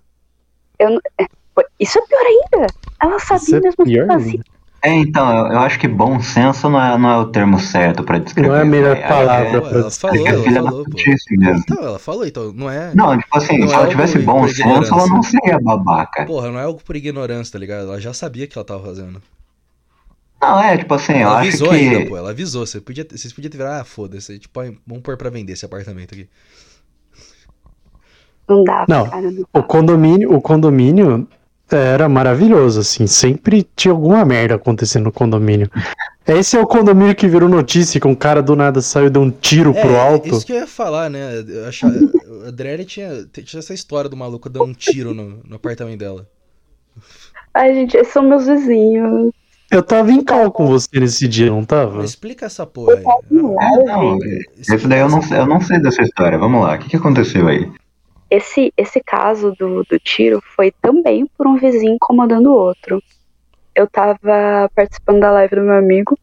Pô, 1.53 1.63
Isso 1.79 1.99
é 1.99 2.01
pior 2.07 2.23
ainda. 2.25 2.67
Ela 3.03 3.19
sabia 3.19 3.57
é 3.57 3.59
mesmo 3.61 3.83
o 3.83 3.85
que 3.85 4.05
fazia. 4.05 4.43
É, 4.83 4.89
então, 4.95 5.29
eu, 5.29 5.53
eu 5.53 5.59
acho 5.59 5.77
que 5.77 5.87
bom 5.87 6.19
senso 6.19 6.67
não 6.67 6.81
é, 6.83 6.97
não 6.97 7.09
é 7.09 7.17
o 7.17 7.27
termo 7.27 7.59
certo 7.59 8.03
pra 8.03 8.17
descrever. 8.17 8.49
Não 8.49 8.55
é 8.55 8.61
a 8.61 8.65
melhor 8.65 8.97
palavra 9.07 9.47
É, 9.47 9.61
pra 9.61 9.69
ela 9.79 9.91
falou, 9.91 10.27
acho 10.27 10.27
é 10.27 10.55
ela 10.55 10.71
falou. 10.71 10.85
Então, 11.37 11.83
ela 11.83 11.99
falou, 11.99 12.25
então, 12.25 12.51
não 12.51 12.69
é. 12.69 12.93
Não, 12.95 13.15
tipo 13.17 13.37
assim, 13.37 13.59
Não 13.59 13.67
se 13.67 13.73
é 13.73 13.77
ela 13.77 13.87
tivesse 13.87 14.17
bom 14.19 14.47
senso, 14.47 14.93
ela 14.93 15.07
não 15.07 15.21
seria 15.21 15.59
babaca. 15.59 16.25
Porra, 16.25 16.49
não 16.51 16.59
é 16.59 16.63
algo 16.63 16.81
por 16.83 16.95
ignorância, 16.95 17.53
tá 17.53 17.59
ligado? 17.59 17.83
Ela 17.83 17.99
já 18.01 18.11
sabia 18.13 18.45
o 18.45 18.47
que 18.47 18.57
ela 18.57 18.65
tava 18.65 18.83
fazendo. 18.83 19.21
Não, 20.41 20.59
é, 20.59 20.75
tipo 20.75 20.93
assim, 20.95 21.13
eu 21.13 21.19
Ela 21.19 21.39
acho 21.39 21.47
avisou 21.49 21.69
que. 21.69 21.75
ainda, 21.75 22.09
pô. 22.09 22.17
Ela 22.17 22.31
avisou. 22.31 22.65
Você 22.65 22.81
podia, 22.81 23.05
vocês 23.07 23.31
podiam 23.31 23.51
ter 23.51 23.57
virado, 23.57 23.81
ah, 23.81 23.83
foda-se. 23.85 24.39
Tipo, 24.39 24.59
vamos 24.87 25.03
pôr 25.03 25.15
pra 25.15 25.29
vender 25.29 25.53
esse 25.53 25.63
apartamento 25.65 26.15
aqui. 26.15 26.27
Não 28.49 28.63
dava, 28.63 28.85
Não. 28.87 29.09
cara. 29.09 29.31
Não. 29.31 29.45
O 29.53 29.63
condomínio, 29.63 30.33
o 30.33 30.41
condomínio 30.41 31.27
era 31.75 32.07
maravilhoso, 32.09 32.79
assim. 32.79 33.07
Sempre 33.07 33.67
tinha 33.75 33.91
alguma 33.91 34.23
merda 34.25 34.55
acontecendo 34.55 35.05
no 35.05 35.11
condomínio. 35.11 35.69
Esse 36.27 36.55
é 36.55 36.59
o 36.59 36.67
condomínio 36.67 37.15
que 37.15 37.27
virou 37.27 37.49
notícia, 37.49 37.99
que 37.99 38.07
um 38.07 38.13
cara 38.15 38.43
do 38.43 38.55
nada 38.55 38.79
saiu 38.79 39.07
e 39.07 39.09
deu 39.09 39.23
um 39.23 39.31
tiro 39.31 39.73
pro 39.73 39.97
alto. 39.97 40.27
É, 40.27 40.31
isso 40.31 40.45
que 40.45 40.53
eu 40.53 40.57
ia 40.57 40.67
falar, 40.67 41.09
né? 41.09 41.43
Eu 41.47 41.65
achava, 41.67 41.93
a 42.45 42.47
Adriele 42.49 42.85
tinha, 42.85 43.25
tinha 43.43 43.59
essa 43.59 43.73
história 43.73 44.09
do 44.09 44.15
maluco 44.15 44.47
dando 44.47 44.65
um 44.65 44.73
tiro 44.73 45.13
no, 45.15 45.41
no 45.43 45.55
apartamento 45.55 45.99
dela. 45.99 46.27
Ai, 47.53 47.73
gente, 47.73 47.97
esses 47.97 48.13
são 48.13 48.23
meus 48.23 48.45
vizinhos. 48.45 49.31
Eu 49.71 49.81
tava 49.81 50.11
em 50.11 50.23
cal 50.23 50.51
com 50.51 50.67
você 50.67 50.87
nesse 50.99 51.27
dia, 51.27 51.49
não 51.49 51.63
tava? 51.65 52.03
Explica 52.03 52.45
essa 52.45 52.65
porra 52.65 52.93
aí. 52.93 53.03
É, 53.03 53.33
não, 53.33 54.17
esse 54.57 54.87
daí 54.87 54.99
eu 54.99 55.09
não, 55.09 55.21
sei- 55.21 55.37
eu 55.39 55.47
não 55.47 55.61
sei 55.61 55.79
dessa 55.79 56.01
história. 56.03 56.37
Vamos 56.37 56.61
lá, 56.61 56.75
o 56.75 56.79
que, 56.79 56.89
que 56.89 56.97
aconteceu 56.97 57.47
aí? 57.47 57.69
Esse, 58.31 58.73
esse 58.77 59.01
caso 59.03 59.53
do, 59.59 59.83
do 59.83 59.99
tiro 59.99 60.41
foi 60.55 60.71
também 60.81 61.25
por 61.37 61.45
um 61.45 61.57
vizinho 61.57 61.95
incomodando 61.95 62.47
o 62.47 62.55
outro. 62.55 63.03
Eu 63.75 63.85
tava 63.89 64.71
participando 64.73 65.19
da 65.19 65.31
live 65.31 65.57
do 65.57 65.63
meu 65.63 65.73
amigo. 65.75 66.17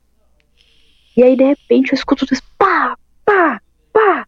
E 1.14 1.22
aí, 1.22 1.36
de 1.36 1.44
repente, 1.44 1.92
eu 1.92 1.96
escuto 1.96 2.24
tudo 2.24 2.32
isso. 2.32 2.42
Pá, 2.56 2.96
pá, 3.26 3.60
pá. 3.92 4.26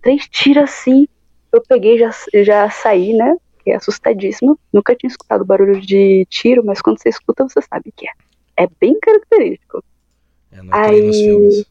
Três 0.00 0.28
tiros 0.28 0.62
assim. 0.62 1.08
Eu 1.52 1.60
peguei, 1.66 1.98
já, 1.98 2.10
já 2.44 2.70
saí, 2.70 3.12
né? 3.12 3.36
Fiquei 3.58 3.72
assustadíssima. 3.74 4.56
Nunca 4.72 4.94
tinha 4.94 5.08
escutado 5.08 5.44
barulho 5.44 5.80
de 5.80 6.24
tiro, 6.30 6.64
mas 6.64 6.80
quando 6.80 7.00
você 7.02 7.08
escuta, 7.08 7.42
você 7.42 7.60
sabe 7.60 7.92
que 7.96 8.06
é. 8.08 8.12
É 8.64 8.68
bem 8.80 8.98
característico. 9.00 9.82
É, 10.52 10.62
não 10.62 10.72
é 10.78 10.90
nem 10.92 11.02
nos 11.06 11.16
Aí- 11.16 11.24
filmes. 11.24 11.64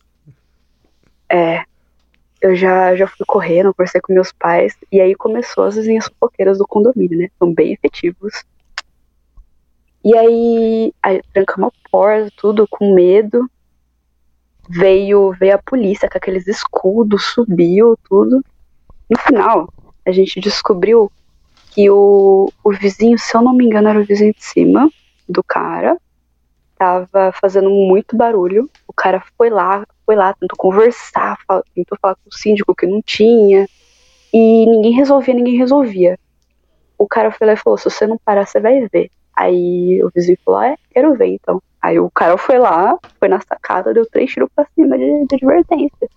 É. 1.30 1.64
Eu 2.46 2.56
já, 2.56 2.96
já 2.96 3.08
fui 3.08 3.26
correndo, 3.26 3.74
conversei 3.74 4.00
com 4.00 4.14
meus 4.14 4.32
pais, 4.32 4.78
e 4.92 5.02
aí 5.02 5.16
começou 5.16 5.64
as 5.64 5.78
vizinhas 5.78 6.06
fofoqueiras 6.06 6.60
do 6.60 6.68
condomínio, 6.68 7.18
né? 7.18 7.28
São 7.40 7.52
bem 7.52 7.74
efetivos. 7.74 8.44
E 10.04 10.16
aí, 10.16 10.94
aí 11.02 11.24
trancamos 11.34 11.72
a 11.74 11.90
porta, 11.90 12.32
tudo 12.38 12.68
com 12.70 12.94
medo. 12.94 13.50
Veio, 14.70 15.32
veio 15.32 15.56
a 15.56 15.58
polícia 15.58 16.08
com 16.08 16.20
aqueles 16.20 16.48
escudos, 16.48 17.34
subiu, 17.34 17.98
tudo. 18.08 18.46
No 19.10 19.18
final, 19.18 19.68
a 20.06 20.12
gente 20.12 20.40
descobriu 20.40 21.12
que 21.72 21.90
o, 21.90 22.54
o 22.64 22.72
vizinho, 22.74 23.18
se 23.18 23.36
eu 23.36 23.42
não 23.42 23.56
me 23.56 23.66
engano, 23.66 23.90
era 23.90 24.00
o 24.00 24.06
vizinho 24.06 24.36
de 24.36 24.46
cima 24.46 24.88
do 25.28 25.44
cara. 25.44 25.98
Tava 26.78 27.32
fazendo 27.40 27.70
muito 27.70 28.16
barulho. 28.18 28.70
O 28.88 28.94
cara 28.94 29.24
foi 29.38 29.50
lá, 29.50 29.86
foi 30.06 30.16
lá, 30.16 30.34
tentou 30.34 30.58
conversar, 30.58 31.38
fal- 31.48 31.64
tentou 31.74 31.98
falar 32.02 32.16
com 32.16 32.30
o 32.30 32.34
síndico 32.38 32.76
que 32.76 32.86
não 32.86 33.02
tinha. 33.02 33.68
E 34.34 34.66
ninguém 34.66 34.92
resolvia, 34.94 35.34
ninguém 35.34 35.58
resolvia. 35.58 36.20
O 36.98 37.08
cara 37.08 37.32
foi 37.32 37.48
lá 37.48 37.54
e 37.54 37.58
falou: 37.58 37.78
se 37.78 37.86
você 37.86 38.06
não 38.06 38.18
parar, 38.18 38.46
você 38.46 38.60
vai 38.60 38.88
ver. 38.88 39.10
Aí 39.36 40.02
o 40.04 40.10
vizinho 40.14 40.38
falou: 40.44 40.60
ah, 40.60 40.68
é, 40.68 40.76
quero 40.92 41.14
ver 41.16 41.28
então. 41.28 41.62
Aí 41.82 42.00
o 42.00 42.10
cara 42.10 42.38
foi 42.38 42.58
lá, 42.58 42.98
foi 43.20 43.28
na 43.28 43.40
sacada, 43.42 43.94
deu 43.94 44.06
três 44.06 44.32
tiros 44.32 44.50
pra 44.56 44.66
cima 44.76 44.98
de, 44.98 45.26
de 45.28 45.36
advertência. 45.36 46.10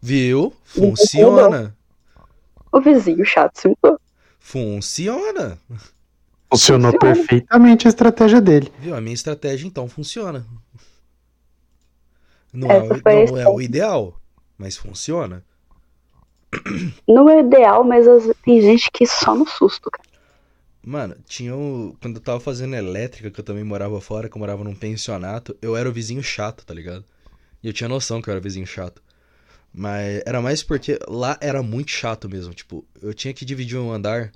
Viu? 0.00 0.52
Funciona. 0.64 1.76
O 2.72 2.80
vizinho 2.80 3.24
chato 3.24 3.58
se 3.58 3.68
mudou. 3.68 3.98
Funciona. 4.38 5.58
Funcionou 6.50 6.92
Funciona. 6.92 7.14
perfeitamente 7.14 7.86
a 7.86 7.90
estratégia 7.90 8.40
dele. 8.40 8.70
Viu? 8.78 8.94
A 8.94 9.00
minha 9.00 9.14
estratégia 9.14 9.66
então 9.66 9.88
funciona. 9.88 10.46
Não, 12.52 12.68
é, 12.70 12.78
a 12.78 12.82
não 13.04 13.36
é 13.38 13.48
o 13.48 13.60
ideal, 13.60 14.20
mas 14.58 14.76
funciona. 14.76 15.44
Não 17.06 17.28
é 17.28 17.36
o 17.36 17.40
ideal, 17.40 17.84
mas 17.84 18.08
as- 18.08 18.34
tem 18.42 18.60
gente 18.62 18.90
que 18.90 19.06
só 19.06 19.34
no 19.34 19.46
susto, 19.46 19.90
cara. 19.90 20.08
Mano, 20.82 21.14
tinha 21.26 21.54
o. 21.54 21.94
Quando 22.00 22.16
eu 22.16 22.22
tava 22.22 22.40
fazendo 22.40 22.74
elétrica, 22.74 23.30
que 23.30 23.38
eu 23.40 23.44
também 23.44 23.64
morava 23.64 24.00
fora, 24.00 24.28
que 24.28 24.36
eu 24.36 24.38
morava 24.40 24.64
num 24.64 24.74
pensionato, 24.74 25.56
eu 25.60 25.76
era 25.76 25.88
o 25.88 25.92
vizinho 25.92 26.22
chato, 26.22 26.64
tá 26.64 26.72
ligado? 26.72 27.04
E 27.62 27.68
eu 27.68 27.72
tinha 27.72 27.88
noção 27.88 28.22
que 28.22 28.28
eu 28.30 28.32
era 28.32 28.40
vizinho 28.40 28.66
chato. 28.66 29.02
Mas 29.74 30.22
era 30.26 30.42
mais 30.42 30.62
porque 30.62 30.98
lá 31.08 31.38
era 31.40 31.62
muito 31.62 31.90
chato 31.92 32.28
mesmo. 32.28 32.54
Tipo, 32.54 32.84
eu 33.02 33.14
tinha 33.14 33.34
que 33.34 33.44
dividir 33.44 33.78
um 33.78 33.92
andar 33.92 34.32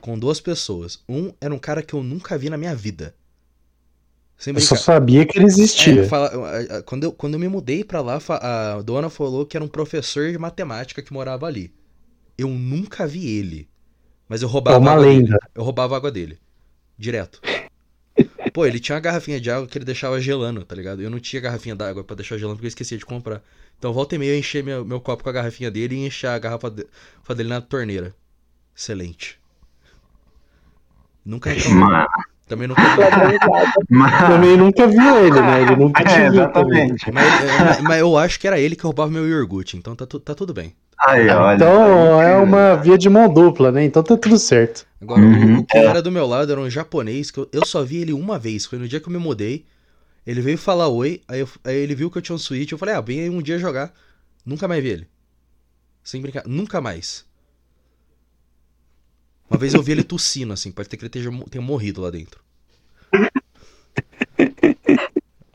com 0.00 0.18
duas 0.18 0.40
pessoas. 0.40 1.00
Um 1.08 1.32
era 1.40 1.54
um 1.54 1.58
cara 1.58 1.82
que 1.82 1.94
eu 1.94 2.02
nunca 2.02 2.36
vi 2.38 2.50
na 2.50 2.56
minha 2.56 2.74
vida. 2.74 3.14
Sem 4.36 4.54
Eu 4.54 4.60
só 4.60 4.76
sabia 4.76 5.26
que 5.26 5.36
ele 5.38 5.46
existia. 5.46 6.02
É, 6.02 6.08
fala- 6.08 6.82
quando, 6.84 7.04
eu, 7.04 7.12
quando 7.12 7.34
eu 7.34 7.40
me 7.40 7.48
mudei 7.48 7.82
pra 7.82 8.00
lá, 8.00 8.18
a 8.40 8.80
dona 8.82 9.10
falou 9.10 9.44
que 9.44 9.56
era 9.56 9.64
um 9.64 9.68
professor 9.68 10.30
de 10.30 10.38
matemática 10.38 11.02
que 11.02 11.12
morava 11.12 11.46
ali. 11.46 11.72
Eu 12.36 12.48
nunca 12.48 13.06
vi 13.06 13.26
ele. 13.38 13.68
Mas 14.28 14.42
eu 14.42 14.48
roubava 14.48 14.76
É 14.76 14.80
uma 14.80 14.92
água 14.92 15.04
dele. 15.04 15.22
lenda. 15.22 15.38
Eu 15.54 15.64
roubava 15.64 15.96
água 15.96 16.10
dele. 16.10 16.38
Direto. 16.98 17.42
Pô, 18.52 18.64
ele 18.66 18.80
tinha 18.80 18.94
uma 18.96 19.00
garrafinha 19.00 19.40
de 19.40 19.50
água 19.50 19.66
que 19.66 19.76
ele 19.78 19.84
deixava 19.84 20.20
gelando, 20.20 20.64
tá 20.64 20.74
ligado? 20.74 21.02
Eu 21.02 21.10
não 21.10 21.20
tinha 21.20 21.40
garrafinha 21.40 21.76
d'água 21.76 22.02
pra 22.04 22.16
deixar 22.16 22.38
gelando 22.38 22.56
porque 22.56 22.66
eu 22.66 22.70
esquecia 22.70 22.98
de 22.98 23.06
comprar. 23.06 23.42
Então 23.78 23.92
volta 23.92 24.14
e 24.14 24.18
meia 24.18 24.32
eu 24.34 24.38
enchia 24.38 24.62
meu, 24.62 24.84
meu 24.84 25.00
copo 25.00 25.22
com 25.22 25.30
a 25.30 25.32
garrafinha 25.32 25.70
dele 25.70 25.94
e 25.96 26.06
enchia 26.06 26.32
a 26.32 26.38
garrafa 26.38 26.70
de- 26.70 26.84
garrafa 27.14 27.34
dele 27.34 27.48
na 27.48 27.60
torneira. 27.60 28.14
Excelente. 28.76 29.38
Nunca 31.28 31.50
reclamei. 31.50 31.78
Mano, 31.84 32.06
Também 32.48 32.66
nunca 32.68 32.82
vi. 32.82 33.38
Mano. 33.90 34.18
Também 34.18 34.56
nunca 34.56 34.86
via 34.86 35.20
ele, 35.20 35.40
né? 35.42 35.60
Ele 35.62 35.76
nunca 35.76 36.02
É, 36.02 36.26
exatamente. 36.26 37.12
Mas, 37.12 37.40
é, 37.42 37.58
mas- 37.64 37.80
mas 37.82 38.00
eu 38.00 38.16
acho 38.16 38.40
que 38.40 38.46
era 38.46 38.58
ele 38.58 38.74
que 38.74 38.82
roubava 38.82 39.10
meu 39.10 39.28
iogurte, 39.28 39.76
então 39.76 39.94
tá, 39.94 40.06
tu- 40.06 40.18
tá 40.18 40.34
tudo 40.34 40.54
bem. 40.54 40.74
Aí, 41.06 41.28
olha. 41.28 41.54
Então 41.56 42.22
é 42.22 42.34
uma 42.34 42.76
via 42.76 42.96
de 42.96 43.10
mão 43.10 43.28
dupla, 43.32 43.70
né? 43.70 43.84
Então 43.84 44.02
tá 44.02 44.16
tudo 44.16 44.38
certo. 44.38 44.86
Agora, 45.02 45.20
o- 45.20 45.24
Uhum, 45.26 45.58
o 45.58 45.64
que 45.66 45.76
era 45.76 46.00
do 46.00 46.10
meu 46.10 46.26
lado 46.26 46.50
era 46.50 46.60
um 46.60 46.70
japonês 46.70 47.30
que 47.30 47.38
eu, 47.40 47.48
eu 47.52 47.66
só 47.66 47.84
vi 47.84 47.98
ele 47.98 48.14
uma 48.14 48.38
vez. 48.38 48.64
Foi 48.64 48.78
no 48.78 48.88
dia 48.88 48.98
que 48.98 49.06
eu 49.06 49.12
me 49.12 49.18
mudei. 49.18 49.66
Ele 50.26 50.40
veio 50.40 50.56
falar 50.56 50.88
oi, 50.88 51.20
aí, 51.28 51.40
eu- 51.40 51.48
aí 51.62 51.76
ele 51.76 51.94
viu 51.94 52.10
que 52.10 52.16
eu 52.16 52.22
tinha 52.22 52.34
um 52.34 52.38
Switch. 52.38 52.72
Eu 52.72 52.78
falei, 52.78 52.94
ah, 52.94 53.00
vem 53.02 53.20
aí 53.20 53.28
um 53.30 53.42
dia 53.42 53.58
jogar. 53.58 53.92
Nunca 54.46 54.66
mais 54.66 54.82
vi 54.82 54.88
ele. 54.88 55.06
Sem 56.02 56.22
brincar, 56.22 56.44
nunca 56.46 56.80
mais. 56.80 57.26
Uma 59.50 59.58
vez 59.58 59.72
eu 59.74 59.82
vi 59.82 59.92
ele 59.92 60.02
tossindo, 60.04 60.52
assim, 60.52 60.70
pode 60.70 60.88
ter 60.88 60.96
que 60.96 61.04
ele 61.04 61.10
tenha, 61.10 61.30
tenha 61.50 61.62
morrido 61.64 62.00
lá 62.02 62.10
dentro. 62.10 62.40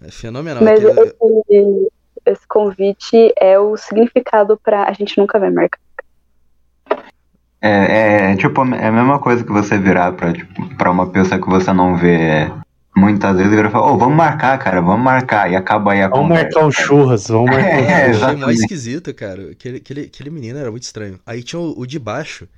É 0.02 0.12
fenomenal. 0.12 0.64
Mas 0.64 0.84
aquele- 0.86 1.10
esse, 1.50 1.92
esse 2.26 2.48
convite 2.48 3.34
é 3.40 3.58
o 3.60 3.78
significado 3.78 4.58
pra. 4.62 4.84
A 4.90 4.94
gente 4.94 5.18
nunca 5.18 5.40
vai 5.40 5.50
marcar. 5.50 5.80
É, 7.62 8.32
é, 8.32 8.36
tipo, 8.36 8.62
é 8.76 8.88
a 8.88 8.92
mesma 8.92 9.20
coisa 9.20 9.42
que 9.44 9.52
você 9.52 9.78
virar 9.78 10.12
pra, 10.14 10.34
tipo, 10.34 10.76
pra 10.76 10.92
uma 10.92 11.08
pessoa 11.10 11.40
que 11.40 11.48
você 11.50 11.72
não 11.72 11.96
vê 11.96 12.52
muitas 12.96 13.38
vezes 13.38 13.54
e 13.54 13.56
virar 13.56 13.70
e 13.70 13.72
falar, 13.72 13.90
ô, 13.94 13.98
vamos 13.98 14.18
marcar, 14.18 14.60
cara, 14.60 14.82
vamos 14.82 15.02
marcar. 15.04 15.50
E 15.50 15.56
acaba 15.56 15.94
aí 15.94 16.02
a 16.02 16.10
Vamos 16.10 16.28
conversa. 16.28 16.44
marcar 16.44 16.66
um 16.68 16.72
churras, 16.72 17.28
vamos 17.28 17.52
marcar 17.52 17.66
um 17.70 17.86
É, 17.86 18.10
eu 18.12 18.26
achei 18.26 18.36
mais 18.36 18.60
esquisito, 18.60 19.14
cara. 19.14 19.52
Aquele, 19.52 19.78
aquele, 19.78 20.02
aquele 20.02 20.30
menino 20.30 20.60
era 20.60 20.70
muito 20.70 20.84
estranho. 20.84 21.18
Aí 21.26 21.42
tinha 21.42 21.60
o, 21.62 21.80
o 21.80 21.86
de 21.88 21.98
baixo, 21.98 22.50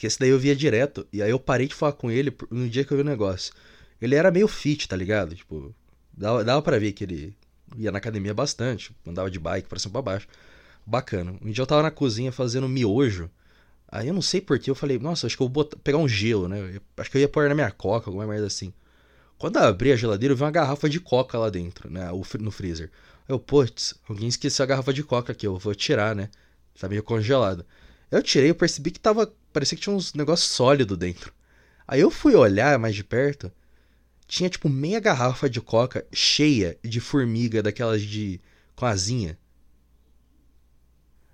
que 0.00 0.06
esse 0.06 0.18
daí 0.18 0.30
eu 0.30 0.38
via 0.38 0.56
direto. 0.56 1.06
E 1.12 1.22
aí 1.22 1.30
eu 1.30 1.38
parei 1.38 1.68
de 1.68 1.74
falar 1.74 1.92
com 1.92 2.10
ele 2.10 2.34
no 2.50 2.66
dia 2.70 2.86
que 2.86 2.90
eu 2.90 2.96
vi 2.96 3.02
o 3.02 3.06
negócio. 3.06 3.52
Ele 4.00 4.14
era 4.14 4.30
meio 4.30 4.48
fit, 4.48 4.88
tá 4.88 4.96
ligado? 4.96 5.36
Tipo, 5.36 5.74
dava, 6.10 6.42
dava 6.42 6.62
pra 6.62 6.78
ver 6.78 6.92
que 6.92 7.04
ele 7.04 7.36
ia 7.76 7.92
na 7.92 7.98
academia 7.98 8.32
bastante, 8.32 8.96
andava 9.06 9.30
de 9.30 9.38
bike 9.38 9.68
pra 9.68 9.78
cima 9.78 9.92
pra 9.92 10.00
baixo. 10.00 10.26
Bacana. 10.86 11.34
Um 11.42 11.50
dia 11.50 11.60
eu 11.60 11.66
tava 11.66 11.82
na 11.82 11.90
cozinha 11.90 12.32
fazendo 12.32 12.66
miojo. 12.66 13.30
Aí 13.88 14.08
eu 14.08 14.14
não 14.14 14.22
sei 14.22 14.40
porquê, 14.40 14.70
eu 14.70 14.74
falei, 14.74 14.98
nossa, 14.98 15.26
acho 15.26 15.36
que 15.36 15.42
eu 15.42 15.48
vou 15.48 15.52
botar- 15.52 15.76
pegar 15.84 15.98
um 15.98 16.08
gelo, 16.08 16.48
né? 16.48 16.80
Acho 16.96 17.10
que 17.10 17.18
eu 17.18 17.20
ia 17.20 17.28
pôr 17.28 17.46
na 17.46 17.54
minha 17.54 17.70
coca, 17.70 18.08
alguma 18.08 18.26
merda 18.26 18.46
assim. 18.46 18.72
Quando 19.36 19.56
eu 19.56 19.64
abri 19.64 19.92
a 19.92 19.96
geladeira, 19.96 20.32
eu 20.32 20.36
vi 20.36 20.42
uma 20.42 20.50
garrafa 20.50 20.88
de 20.88 20.98
coca 20.98 21.36
lá 21.36 21.50
dentro, 21.50 21.90
né? 21.90 22.08
No 22.40 22.50
freezer. 22.50 22.90
Eu, 23.28 23.38
putz, 23.38 23.94
alguém 24.08 24.28
esqueceu 24.28 24.62
a 24.62 24.66
garrafa 24.66 24.94
de 24.94 25.02
coca 25.02 25.32
aqui, 25.32 25.46
eu 25.46 25.58
vou 25.58 25.74
tirar, 25.74 26.16
né? 26.16 26.30
Tá 26.78 26.88
meio 26.88 27.02
congelada. 27.02 27.66
Eu 28.10 28.22
tirei, 28.22 28.50
eu 28.50 28.54
percebi 28.54 28.90
que 28.90 29.00
tava. 29.00 29.32
Parecia 29.52 29.76
que 29.76 29.82
tinha 29.82 29.94
uns 29.94 30.14
negócios 30.14 30.50
sólidos 30.50 30.98
dentro. 30.98 31.32
Aí 31.86 32.00
eu 32.00 32.10
fui 32.10 32.34
olhar 32.34 32.78
mais 32.78 32.94
de 32.94 33.04
perto. 33.04 33.50
Tinha 34.26 34.48
tipo 34.48 34.68
meia 34.68 35.00
garrafa 35.00 35.48
de 35.50 35.60
coca 35.60 36.06
cheia 36.12 36.78
de 36.82 37.00
formiga, 37.00 37.62
daquelas 37.62 38.02
de. 38.02 38.40
com 38.74 38.86
asinha. 38.86 39.38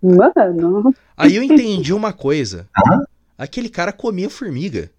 Mano, 0.02 0.94
Aí 1.16 1.36
eu 1.36 1.42
entendi 1.42 1.92
uma 1.92 2.12
coisa. 2.12 2.68
Aquele 3.36 3.68
cara 3.68 3.92
comia 3.92 4.30
formiga. 4.30 4.90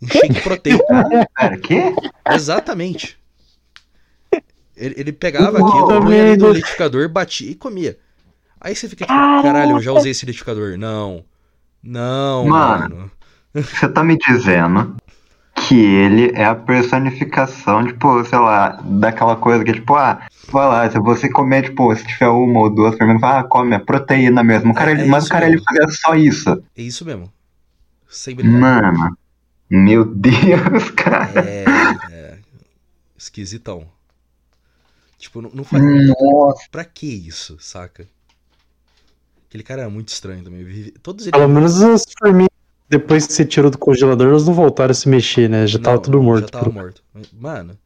Um 0.00 0.08
shake 0.08 0.40
proteico. 0.42 0.84
Pera, 1.38 1.58
quê? 1.58 1.94
Exatamente. 2.30 3.18
Ele, 4.74 4.94
ele 4.96 5.12
pegava 5.12 5.58
aquilo, 5.58 6.02
punha 6.02 6.22
ali 6.22 6.36
no 6.36 6.48
liquidificador, 6.48 7.08
batia 7.08 7.50
e 7.50 7.54
comia. 7.54 7.98
Aí 8.64 8.76
você 8.76 8.88
fica 8.88 9.04
tipo, 9.04 9.42
caralho, 9.42 9.72
eu 9.72 9.80
já 9.82 9.92
usei 9.92 10.12
esse 10.12 10.24
liquidificador. 10.24 10.78
Não. 10.78 11.24
Não, 11.82 12.46
Mano. 12.46 12.96
mano. 12.96 13.10
Você 13.54 13.88
tá 13.88 14.02
me 14.04 14.16
dizendo 14.16 14.96
que 15.54 15.74
ele 15.74 16.32
é 16.34 16.44
a 16.44 16.54
personificação, 16.54 17.84
tipo, 17.86 18.24
sei 18.24 18.38
lá, 18.38 18.80
daquela 18.84 19.36
coisa 19.36 19.64
que, 19.64 19.72
tipo, 19.72 19.94
ah, 19.94 20.26
vai 20.50 20.66
lá, 20.66 20.90
se 20.90 20.98
você 20.98 21.28
comer, 21.28 21.64
tipo, 21.64 21.94
se 21.94 22.06
tiver 22.06 22.28
uma 22.28 22.60
ou 22.60 22.70
duas 22.70 22.96
fermentas, 22.96 23.22
ah, 23.24 23.42
come, 23.44 23.74
é 23.74 23.78
proteína 23.78 24.42
mesmo. 24.44 24.70
O 24.72 24.74
cara, 24.74 24.92
É, 24.98 25.02
é 25.02 25.06
mas 25.06 25.26
o 25.26 25.28
cara, 25.28 25.46
mesmo. 25.46 25.58
ele 25.58 25.64
fazia 25.64 25.88
só 26.00 26.14
isso. 26.14 26.62
É 26.76 26.82
isso 26.82 27.04
mesmo. 27.04 27.30
Sem 28.08 28.34
brincadeira. 28.36 28.92
Mano, 28.92 29.16
meu 29.68 30.04
Deus, 30.04 30.90
cara. 30.96 31.30
É, 31.40 31.64
é. 32.10 32.38
Esquisitão. 33.18 33.86
Tipo, 35.18 35.42
não, 35.42 35.50
não 35.52 35.64
faz. 35.64 35.82
Nossa. 36.08 36.62
Pra 36.70 36.84
que 36.84 37.06
isso, 37.06 37.56
saca? 37.60 38.06
Aquele 39.52 39.64
cara 39.64 39.82
era 39.82 39.90
muito 39.90 40.08
estranho 40.08 40.42
também. 40.42 40.90
Todos 41.02 41.26
eles. 41.26 41.38
Pelo 41.38 41.46
menos 41.46 41.82
as 41.82 42.04
forminhas, 42.18 42.48
depois 42.88 43.26
que 43.26 43.34
você 43.34 43.44
tirou 43.44 43.70
do 43.70 43.76
congelador, 43.76 44.28
elas 44.28 44.46
não 44.46 44.54
voltaram 44.54 44.92
a 44.92 44.94
se 44.94 45.06
mexer, 45.06 45.46
né? 45.46 45.66
Já 45.66 45.78
tava 45.78 45.96
Não, 45.96 46.02
tudo 46.02 46.22
morto. 46.22 46.44
Já 46.44 46.48
tava 46.48 46.70
morto. 46.70 47.04
Mano, 47.34 47.78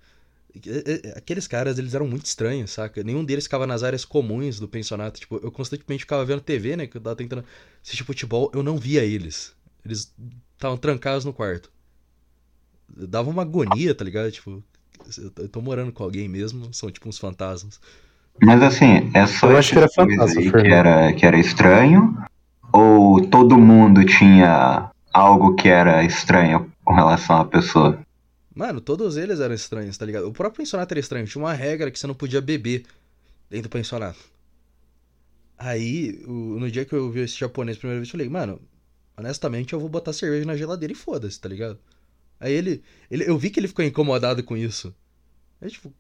aqueles 1.17 1.49
caras, 1.49 1.77
eles 1.77 1.93
eram 1.93 2.07
muito 2.07 2.25
estranhos, 2.25 2.71
saca? 2.71 3.03
Nenhum 3.03 3.25
deles 3.25 3.47
ficava 3.47 3.67
nas 3.67 3.83
áreas 3.83 4.05
comuns 4.05 4.61
do 4.61 4.69
pensionato. 4.69 5.19
Tipo, 5.19 5.41
eu 5.43 5.51
constantemente 5.51 6.05
ficava 6.05 6.25
vendo 6.25 6.41
TV, 6.41 6.77
né? 6.77 6.87
Que 6.87 6.99
eu 6.99 7.01
tava 7.01 7.17
tentando 7.17 7.45
assistir 7.83 8.05
futebol. 8.05 8.49
Eu 8.55 8.63
não 8.63 8.79
via 8.79 9.05
eles. 9.05 9.53
Eles 9.85 10.15
estavam 10.55 10.77
trancados 10.77 11.25
no 11.25 11.33
quarto. 11.33 11.69
Dava 12.89 13.29
uma 13.29 13.43
agonia, 13.43 13.93
tá 13.93 14.05
ligado? 14.05 14.31
Tipo, 14.31 14.63
eu 15.37 15.49
tô 15.49 15.61
morando 15.61 15.91
com 15.91 16.05
alguém 16.05 16.29
mesmo. 16.29 16.73
São 16.73 16.93
tipo 16.93 17.09
uns 17.09 17.19
fantasmas. 17.19 17.81
Mas 18.43 18.63
assim, 18.63 19.11
é 19.15 19.27
só 19.27 19.51
Eu 19.51 19.57
acho 19.59 19.73
que 19.73 19.79
era 19.79 19.89
aí 20.25 20.51
que 20.53 20.67
era, 20.69 21.13
que 21.13 21.27
era 21.27 21.39
estranho? 21.39 22.17
Ou 22.73 23.27
todo 23.29 23.57
mundo 23.59 24.05
tinha 24.05 24.91
algo 25.13 25.55
que 25.55 25.69
era 25.69 26.05
estranho 26.05 26.71
com 26.85 26.95
relação 26.95 27.41
à 27.41 27.45
pessoa? 27.45 27.99
Mano, 28.55 28.81
todos 28.81 29.17
eles 29.17 29.41
eram 29.41 29.55
estranhos, 29.55 29.97
tá 29.97 30.05
ligado? 30.07 30.27
O 30.29 30.33
próprio 30.33 30.59
pensionato 30.63 30.93
era 30.93 31.01
estranho. 31.01 31.27
Tinha 31.27 31.43
uma 31.43 31.53
regra 31.53 31.91
que 31.91 31.99
você 31.99 32.07
não 32.07 32.15
podia 32.15 32.41
beber 32.41 32.85
dentro 33.51 33.69
do 33.69 33.73
pensionato. 33.73 34.19
Aí, 35.59 36.23
o- 36.27 36.59
no 36.61 36.71
dia 36.71 36.85
que 36.85 36.95
eu 36.95 37.11
vi 37.11 37.21
esse 37.21 37.39
japonês 37.39 37.77
a 37.77 37.81
primeira 37.81 38.01
vez, 38.01 38.09
eu 38.09 38.13
falei, 38.13 38.29
mano, 38.29 38.61
honestamente 39.17 39.73
eu 39.73 39.81
vou 39.81 39.89
botar 39.89 40.13
cerveja 40.13 40.45
na 40.47 40.57
geladeira 40.57 40.93
e 40.93 40.97
foda-se, 40.97 41.41
tá 41.41 41.49
ligado? 41.49 41.79
Aí 42.41 42.53
ele, 42.53 42.83
ele. 43.11 43.29
Eu 43.29 43.39
vi 43.39 43.51
que 43.51 43.61
ele 43.61 43.69
ficou 43.69 43.85
incomodado 43.85 44.43
com 44.45 44.57
isso. 44.57 44.95
Aí, 45.61 45.71
tipo, 45.71 45.93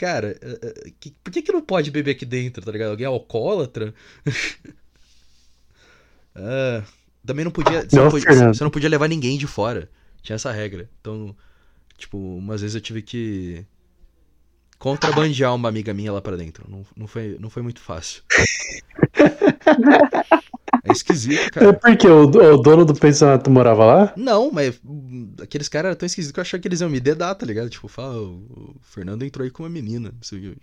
cara, 0.00 0.34
é, 0.40 0.88
é, 0.88 0.92
que- 0.98 1.14
por 1.22 1.30
que 1.30 1.42
que 1.42 1.52
não 1.52 1.60
pode 1.60 1.90
beber 1.90 2.12
aqui 2.12 2.24
dentro, 2.24 2.64
tá 2.64 2.72
ligado? 2.72 2.92
Alguém 2.92 3.04
é 3.04 3.08
alcoólatra? 3.08 3.94
Ah, 6.34 6.82
também 7.26 7.44
não 7.44 7.50
podia. 7.50 7.82
Você 7.82 7.96
não, 7.96 8.04
Não, 8.04 8.10
podia 8.10 8.54
você 8.54 8.64
não 8.64 8.70
podia 8.70 8.88
levar 8.88 9.08
ninguém 9.08 9.36
de 9.36 9.46
fora. 9.48 9.90
Tinha 10.22 10.36
essa 10.36 10.52
regra. 10.52 10.88
Então, 11.00 11.36
tipo, 11.98 12.16
umas 12.16 12.60
vezes 12.60 12.76
eu 12.76 12.80
tive 12.80 13.02
que 13.02 13.66
contrabandear 14.78 15.52
uma 15.54 15.68
amiga 15.68 15.92
minha 15.92 16.12
lá 16.12 16.20
pra 16.22 16.36
dentro. 16.36 16.64
Não, 16.70 16.86
não, 16.96 17.06
foi, 17.08 17.36
não 17.40 17.50
foi 17.50 17.62
muito 17.62 17.80
fácil. 17.80 18.22
É 20.90 20.92
esquisito, 20.92 21.40
É 21.56 21.60
cara. 21.60 21.72
porque 21.74 22.06
o, 22.06 22.24
o 22.24 22.56
dono 22.58 22.84
do 22.84 22.94
pensionato 22.94 23.50
morava 23.50 23.84
lá? 23.84 24.12
Não, 24.16 24.50
mas 24.52 24.80
aqueles 25.42 25.68
caras 25.68 25.88
eram 25.90 25.98
tão 25.98 26.06
esquisitos 26.06 26.32
que 26.32 26.40
eu 26.40 26.42
achava 26.42 26.60
que 26.60 26.68
eles 26.68 26.80
iam 26.80 26.90
me 26.90 27.00
dedar, 27.00 27.34
tá 27.34 27.46
ligado? 27.46 27.70
Tipo, 27.70 27.88
fala, 27.88 28.14
o 28.16 28.70
o 28.70 28.76
Fernando 28.82 29.24
entrou 29.24 29.44
aí 29.44 29.50
com 29.50 29.62
uma 29.62 29.68
menina. 29.70 30.10
não 30.10 30.22
sei 30.22 30.38
o 30.38 30.42
quê. 30.42 30.56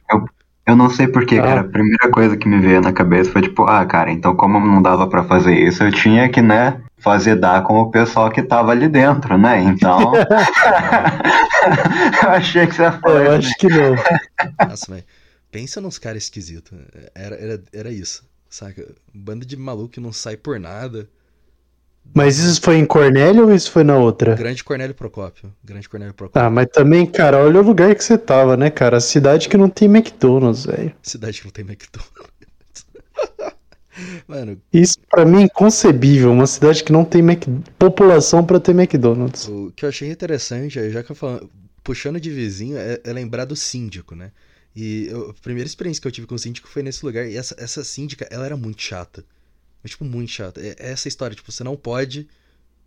Eu 0.66 0.76
não 0.76 0.90
sei 0.90 1.08
porquê, 1.08 1.38
Ah. 1.40 1.44
cara. 1.44 1.62
A 1.62 1.63
primeira 1.63 2.10
coisa 2.12 2.36
que 2.36 2.48
me 2.48 2.60
veio 2.60 2.82
na 2.82 2.92
cabeça 2.92 3.32
foi 3.32 3.42
tipo, 3.42 3.63
ah, 3.63 3.86
cara, 3.86 4.12
então 4.12 4.36
como 4.36 4.60
não 4.60 4.82
dava 4.82 5.08
pra 5.08 5.24
fazer 5.24 5.56
isso, 5.56 5.82
eu 5.84 5.92
tinha 5.92 6.28
que, 6.30 6.42
né, 6.42 6.82
fazer 6.98 7.36
dar 7.38 7.63
com 7.63 7.80
o 7.80 7.90
pessoal 7.90 8.30
que 8.30 8.44
tava 8.44 8.72
ali 8.72 8.88
dentro, 8.90 9.38
né? 9.38 9.62
Então. 9.63 10.12
eu 12.24 12.30
achei 12.30 12.68
que 12.68 12.76
você 12.76 12.82
ia 12.84 12.92
falar 12.92 13.26
Eu 13.26 13.40
isso. 13.40 13.50
acho 13.50 13.58
que 13.60 13.68
não. 13.70 13.96
Nossa, 14.68 14.86
mas 14.90 15.04
pensa 15.52 15.82
nos 15.82 15.98
caras 15.98 16.24
esquisitos. 16.24 16.78
Era, 17.16 17.36
era, 17.36 17.62
era 17.74 17.92
isso, 17.92 18.24
saca? 18.50 18.96
Banda 19.14 19.46
de 19.46 19.56
maluco 19.58 19.90
que 19.90 20.00
não 20.00 20.14
sai 20.14 20.38
por 20.38 20.60
nada. 20.60 21.10
Mas 22.14 22.40
isso 22.40 22.62
foi 22.62 22.78
em 22.78 22.86
Cornélio 22.86 23.46
ou 23.46 23.54
isso 23.54 23.72
foi 23.72 23.84
na 23.84 23.98
outra? 23.98 24.36
Grande 24.36 24.64
Cornélio 24.64 24.96
Procópio. 24.96 25.54
Grande 25.64 25.90
Cornélio 25.90 26.14
Procópio. 26.14 26.48
Ah, 26.48 26.50
mas 26.50 26.68
também, 26.68 27.06
cara, 27.06 27.38
olha 27.38 27.60
o 27.60 27.64
lugar 27.64 27.94
que 27.96 28.04
você 28.04 28.18
tava, 28.18 28.56
né, 28.56 28.70
cara? 28.70 28.98
A 28.98 29.02
cidade 29.02 29.50
que 29.50 29.58
não 29.58 29.70
tem 29.70 29.88
McDonald's, 29.88 30.66
velho. 30.66 30.94
Cidade 31.02 31.40
que 31.40 31.46
não 31.46 31.52
tem 31.52 31.66
McDonald's. 31.66 32.32
Mano, 34.28 34.62
Isso 34.72 34.98
pra 35.10 35.26
mim 35.26 35.40
é 35.40 35.42
inconcebível, 35.44 36.32
uma 36.32 36.46
cidade 36.46 36.84
que 36.84 36.92
não 36.92 37.04
tem 37.04 37.22
Mac... 37.22 37.44
população 37.80 38.46
pra 38.46 38.60
ter 38.60 38.72
McDonald's. 38.72 39.48
o 39.48 39.72
que 39.76 39.86
eu 39.86 39.90
achei 39.90 40.10
interessante, 40.10 40.92
já 40.92 41.02
que 41.02 41.12
eu 41.12 41.16
falo, 41.16 41.50
puxando 41.84 42.20
de 42.20 42.30
vizinho, 42.30 42.78
é, 42.78 43.02
é 43.04 43.12
lembrar 43.12 43.46
do 43.46 43.56
síndico, 43.56 44.16
né? 44.16 44.32
E 44.80 45.08
eu- 45.08 45.32
a 45.32 45.34
primeira 45.34 45.68
experiência 45.68 46.00
que 46.00 46.08
eu 46.08 46.12
tive 46.12 46.28
com 46.28 46.36
o 46.36 46.40
síndico 46.40 46.68
foi 46.68 46.84
nesse 46.84 47.04
lugar. 47.04 47.28
E 47.28 47.36
essa, 47.36 47.56
essa 47.58 47.84
síndica, 47.84 48.28
ela 48.30 48.46
era 48.46 48.56
muito 48.56 48.80
chata. 48.80 49.26
Mas, 49.82 49.90
tipo, 49.90 50.06
muito 50.06 50.30
chata. 50.30 50.62
É, 50.62 50.76
é 50.78 50.92
essa 50.92 51.08
história, 51.08 51.36
tipo, 51.36 51.52
você 51.52 51.63
não 51.63 51.76
pode. 51.76 52.30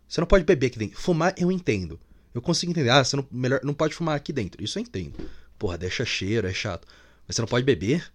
Você 0.07 0.21
não 0.21 0.27
pode 0.27 0.45
beber 0.45 0.67
aqui 0.67 0.79
dentro. 0.79 0.97
Fumar, 0.97 1.35
eu 1.37 1.51
entendo. 1.51 1.99
Eu 2.33 2.41
consigo 2.41 2.71
entender. 2.71 2.89
Ah, 2.91 3.03
você 3.03 3.17
não, 3.17 3.27
melhor, 3.29 3.59
não 3.61 3.73
pode 3.73 3.93
fumar 3.93 4.15
aqui 4.15 4.31
dentro. 4.31 4.63
Isso 4.63 4.79
eu 4.79 4.83
entendo. 4.83 5.19
Porra, 5.59 5.77
deixa 5.77 6.05
cheiro, 6.05 6.47
é 6.47 6.53
chato. 6.53 6.87
Mas 7.27 7.35
você 7.35 7.41
não 7.41 7.47
pode 7.49 7.65
beber? 7.65 8.09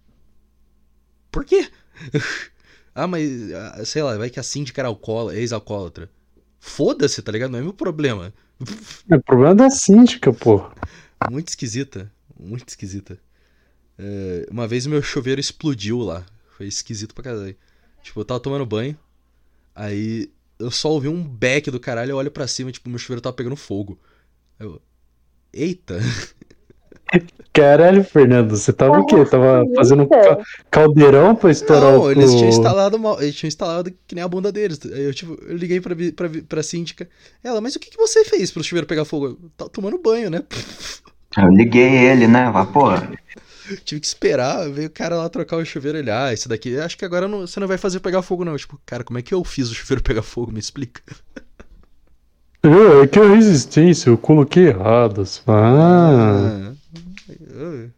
Por 1.31 1.45
quê? 1.45 1.69
ah, 2.95 3.05
mas, 3.05 3.29
ah, 3.53 3.85
sei 3.85 4.01
lá, 4.01 4.17
vai 4.17 4.31
que 4.31 4.39
a 4.39 4.43
síndica 4.43 4.81
era 4.81 4.87
alcoólatra, 4.87 5.39
ex-alcoólatra. 5.39 6.09
Foda-se, 6.59 7.21
tá 7.21 7.31
ligado? 7.31 7.51
Não 7.51 7.59
é 7.59 7.61
meu 7.61 7.73
problema. 7.73 8.33
É 9.07 9.15
o 9.17 9.21
problema 9.21 9.53
da 9.53 9.69
síndica, 9.69 10.33
pô. 10.33 10.67
Muito 11.29 11.49
esquisita. 11.49 12.11
Muito 12.39 12.69
esquisita. 12.69 13.19
É, 13.97 14.47
uma 14.51 14.67
vez 14.67 14.85
o 14.85 14.89
meu 14.89 15.01
chuveiro 15.01 15.39
explodiu 15.41 15.99
lá. 15.99 16.25
Foi 16.57 16.67
esquisito 16.67 17.13
pra 17.13 17.23
caralho. 17.23 17.55
Tipo, 18.03 18.19
eu 18.21 18.25
tava 18.25 18.39
tomando 18.39 18.65
banho. 18.65 18.97
Aí 19.75 20.29
eu 20.59 20.71
só 20.71 20.89
ouvi 20.91 21.07
um 21.07 21.23
beck 21.23 21.69
do 21.69 21.79
caralho. 21.79 22.11
Eu 22.11 22.17
olho 22.17 22.31
pra 22.31 22.47
cima, 22.47 22.71
tipo, 22.71 22.89
meu 22.89 22.99
chuveiro 22.99 23.21
tava 23.21 23.35
pegando 23.35 23.55
fogo. 23.55 23.99
Eu. 24.59 24.81
Eita! 25.53 25.99
Caralho, 27.53 28.03
Fernando, 28.03 28.55
você 28.55 28.71
tava 28.71 28.99
o 28.99 29.05
quê? 29.05 29.25
Tava 29.25 29.63
fazendo 29.75 30.03
um 30.03 30.07
ca- 30.07 30.37
caldeirão 30.69 31.35
pra 31.35 31.49
estourar 31.49 31.93
Não, 31.93 32.01
o... 32.01 32.11
eles 32.11 32.31
tinham 32.31 32.49
instalado 32.49 32.99
mal, 32.99 33.19
eles 33.21 33.33
tinham 33.35 33.47
instalado 33.47 33.91
que 34.05 34.13
nem 34.13 34.23
a 34.23 34.27
bunda 34.27 34.51
deles. 34.51 34.79
Aí 34.85 35.03
eu, 35.05 35.13
tipo, 35.13 35.33
eu 35.41 35.55
liguei 35.55 35.79
pra, 35.81 35.95
pra, 36.15 36.29
pra 36.47 36.61
síndica. 36.61 37.09
Ela, 37.43 37.59
mas 37.61 37.75
o 37.75 37.79
que, 37.79 37.89
que 37.89 37.97
você 37.97 38.23
fez 38.25 38.51
pro 38.51 38.63
chuveiro 38.63 38.85
pegar 38.85 39.05
fogo? 39.05 39.27
Eu 39.27 39.39
tava 39.55 39.69
tomando 39.69 39.97
banho, 39.97 40.29
né? 40.29 40.43
Eu 41.37 41.49
liguei 41.49 41.95
ele, 42.09 42.27
né? 42.27 42.51
Pô, 42.73 42.89
Tive 43.83 44.01
que 44.01 44.07
esperar, 44.07 44.69
veio 44.71 44.87
o 44.87 44.91
cara 44.91 45.15
lá 45.15 45.27
trocar 45.29 45.57
o 45.57 45.65
chuveiro. 45.65 45.97
Ele, 45.97 46.11
ah, 46.11 46.31
esse 46.33 46.47
daqui, 46.47 46.77
acho 46.79 46.97
que 46.97 47.05
agora 47.05 47.27
não- 47.27 47.41
você 47.41 47.59
não 47.59 47.67
vai 47.67 47.77
fazer 47.77 47.99
pegar 47.99 48.21
fogo, 48.21 48.43
não. 48.45 48.53
Eu, 48.53 48.57
Tipo, 48.59 48.79
cara, 48.85 49.03
como 49.03 49.19
é 49.19 49.21
que 49.21 49.33
eu 49.33 49.43
fiz 49.43 49.69
o 49.69 49.75
chuveiro 49.75 50.01
pegar 50.03 50.21
fogo? 50.21 50.51
Me 50.51 50.59
explica. 50.59 51.01
Ah, 52.63 53.03
é 53.03 53.07
que 53.07 53.19
a 53.19 53.27
resistência, 53.29 54.09
eu 54.09 54.17
coloquei 54.17 54.67
errado. 54.67 55.23
Ah, 55.47 56.73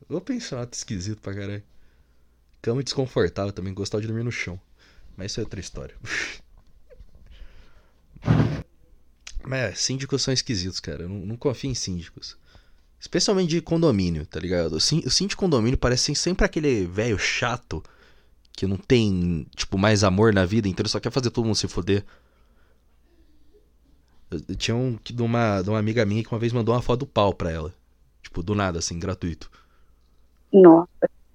Ô, 0.10 0.15
ô 0.17 0.21
pensionato 0.21 0.77
esquisito 0.77 1.19
pra 1.21 1.34
caralho. 1.34 1.63
Cama 2.62 2.84
desconfortável 2.84 3.51
também, 3.53 3.73
gostava 3.73 4.01
de 4.01 4.08
dormir 4.08 4.23
no 4.23 4.32
chão. 4.32 4.60
Mas 5.15 5.32
isso 5.32 5.39
é 5.39 5.43
outra 5.43 5.60
história. 5.60 5.95
Mas 9.43 9.60
é, 9.60 9.73
síndicos 9.73 10.21
são 10.21 10.34
esquisitos, 10.34 10.79
cara. 10.79 11.03
Eu 11.03 11.10
não, 11.10 11.19
não 11.25 11.38
confio 11.38 11.69
em 11.71 11.75
síndicos. 11.75 12.38
Especialmente 13.00 13.50
de 13.50 13.62
condomínio, 13.62 14.26
tá 14.26 14.40
ligado? 14.40 14.74
O 14.74 14.80
sín- 14.80 15.04
o 15.06 15.10
síndico 15.10 15.30
de 15.42 15.48
condomínio 15.48 15.78
parece 15.78 16.14
sempre 16.16 16.46
aquele 16.46 16.86
velho 16.86 17.18
chato 17.18 17.82
que 18.52 18.68
não 18.68 18.76
tem, 18.76 19.48
tipo, 19.56 19.78
mais 19.78 20.04
amor 20.04 20.34
na 20.34 20.46
vida 20.46 20.68
inteira, 20.68 20.90
só 20.90 21.00
quer 21.00 21.12
fazer 21.12 21.30
todo 21.30 21.46
mundo 21.46 21.56
se 21.56 21.68
foder. 21.68 22.04
Eu- 24.30 24.42
eu 24.50 24.56
tinha 24.56 24.76
um 24.76 24.98
que- 25.04 25.14
de 25.14 25.22
uma, 25.22 25.62
de 25.62 25.70
uma 25.70 25.80
amiga 25.80 26.06
minha 26.06 26.24
que 26.24 26.32
uma 26.32 26.40
vez 26.40 26.54
mandou 26.54 26.76
uma 26.76 26.82
foto 26.82 27.00
do 27.02 27.06
pau 27.08 27.34
pra 27.34 27.52
ela. 27.52 27.74
Tipo, 28.22 28.44
do 28.44 28.54
nada, 28.54 28.80
assim, 28.80 29.00
gratuito. 29.00 29.50
Nossa. 30.52 30.88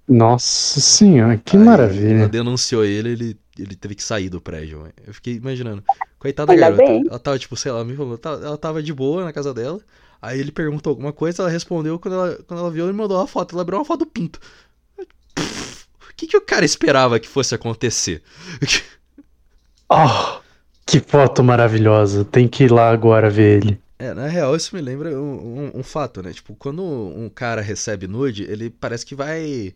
nossa 0.07 0.79
senhora, 0.79 1.35
que 1.37 1.55
Aí 1.57 1.63
Ela 1.63 1.71
maravilha. 1.71 2.27
denunciou 2.29 2.85
ele, 2.85 3.09
ele, 3.09 3.37
ele 3.57 3.75
teve 3.75 3.95
que 3.95 4.03
sair 4.03 4.29
do 4.29 4.39
prédio. 4.39 4.87
Eu 5.05 5.13
fiquei 5.15 5.33
imaginando. 5.35 5.83
Coitada 6.19 6.53
da 6.53 6.59
garota. 6.59 6.83
bem. 6.83 7.03
Ela 7.09 7.17
tava, 7.19 7.39
tipo, 7.39 7.55
sei 7.57 7.71
lá, 7.71 7.83
me 7.83 7.95
falou, 7.95 8.19
ela 8.23 8.45
ela 8.45 8.57
tava 8.57 8.83
de 8.83 8.93
boa 8.93 9.23
na 9.25 9.33
casa 9.33 9.51
dela. 9.53 9.79
Aí 10.25 10.39
ele 10.39 10.51
perguntou 10.51 10.89
alguma 10.89 11.13
coisa, 11.13 11.43
ela 11.43 11.51
respondeu. 11.51 11.99
Quando 11.99 12.15
ela, 12.15 12.39
quando 12.47 12.59
ela 12.59 12.71
viu, 12.71 12.85
ele 12.85 12.97
mandou 12.97 13.17
uma 13.17 13.27
foto. 13.27 13.53
Ela 13.53 13.61
abriu 13.61 13.77
uma 13.77 13.85
foto 13.85 13.99
do 13.99 14.05
pinto. 14.07 14.39
Pff, 15.35 15.85
O 16.09 16.15
que, 16.15 16.25
que 16.25 16.35
o 16.35 16.41
cara 16.41 16.65
esperava 16.65 17.19
que 17.19 17.27
fosse 17.27 17.53
acontecer? 17.53 18.21
Oh, 19.87 20.39
que 20.83 20.99
foto 20.99 21.43
maravilhosa. 21.43 22.25
Tem 22.25 22.47
que 22.47 22.63
ir 22.63 22.71
lá 22.71 22.89
agora 22.89 23.29
ver 23.29 23.61
ele. 23.61 23.79
É, 23.99 24.15
na 24.15 24.25
real, 24.25 24.55
isso 24.55 24.75
me 24.75 24.81
lembra 24.81 25.11
um, 25.11 25.69
um, 25.75 25.79
um 25.79 25.83
fato, 25.83 26.23
né? 26.23 26.33
Tipo, 26.33 26.55
quando 26.55 26.81
um 26.83 27.29
cara 27.29 27.61
recebe 27.61 28.07
nude, 28.07 28.45
ele 28.45 28.71
parece 28.71 29.05
que 29.05 29.13
vai, 29.13 29.75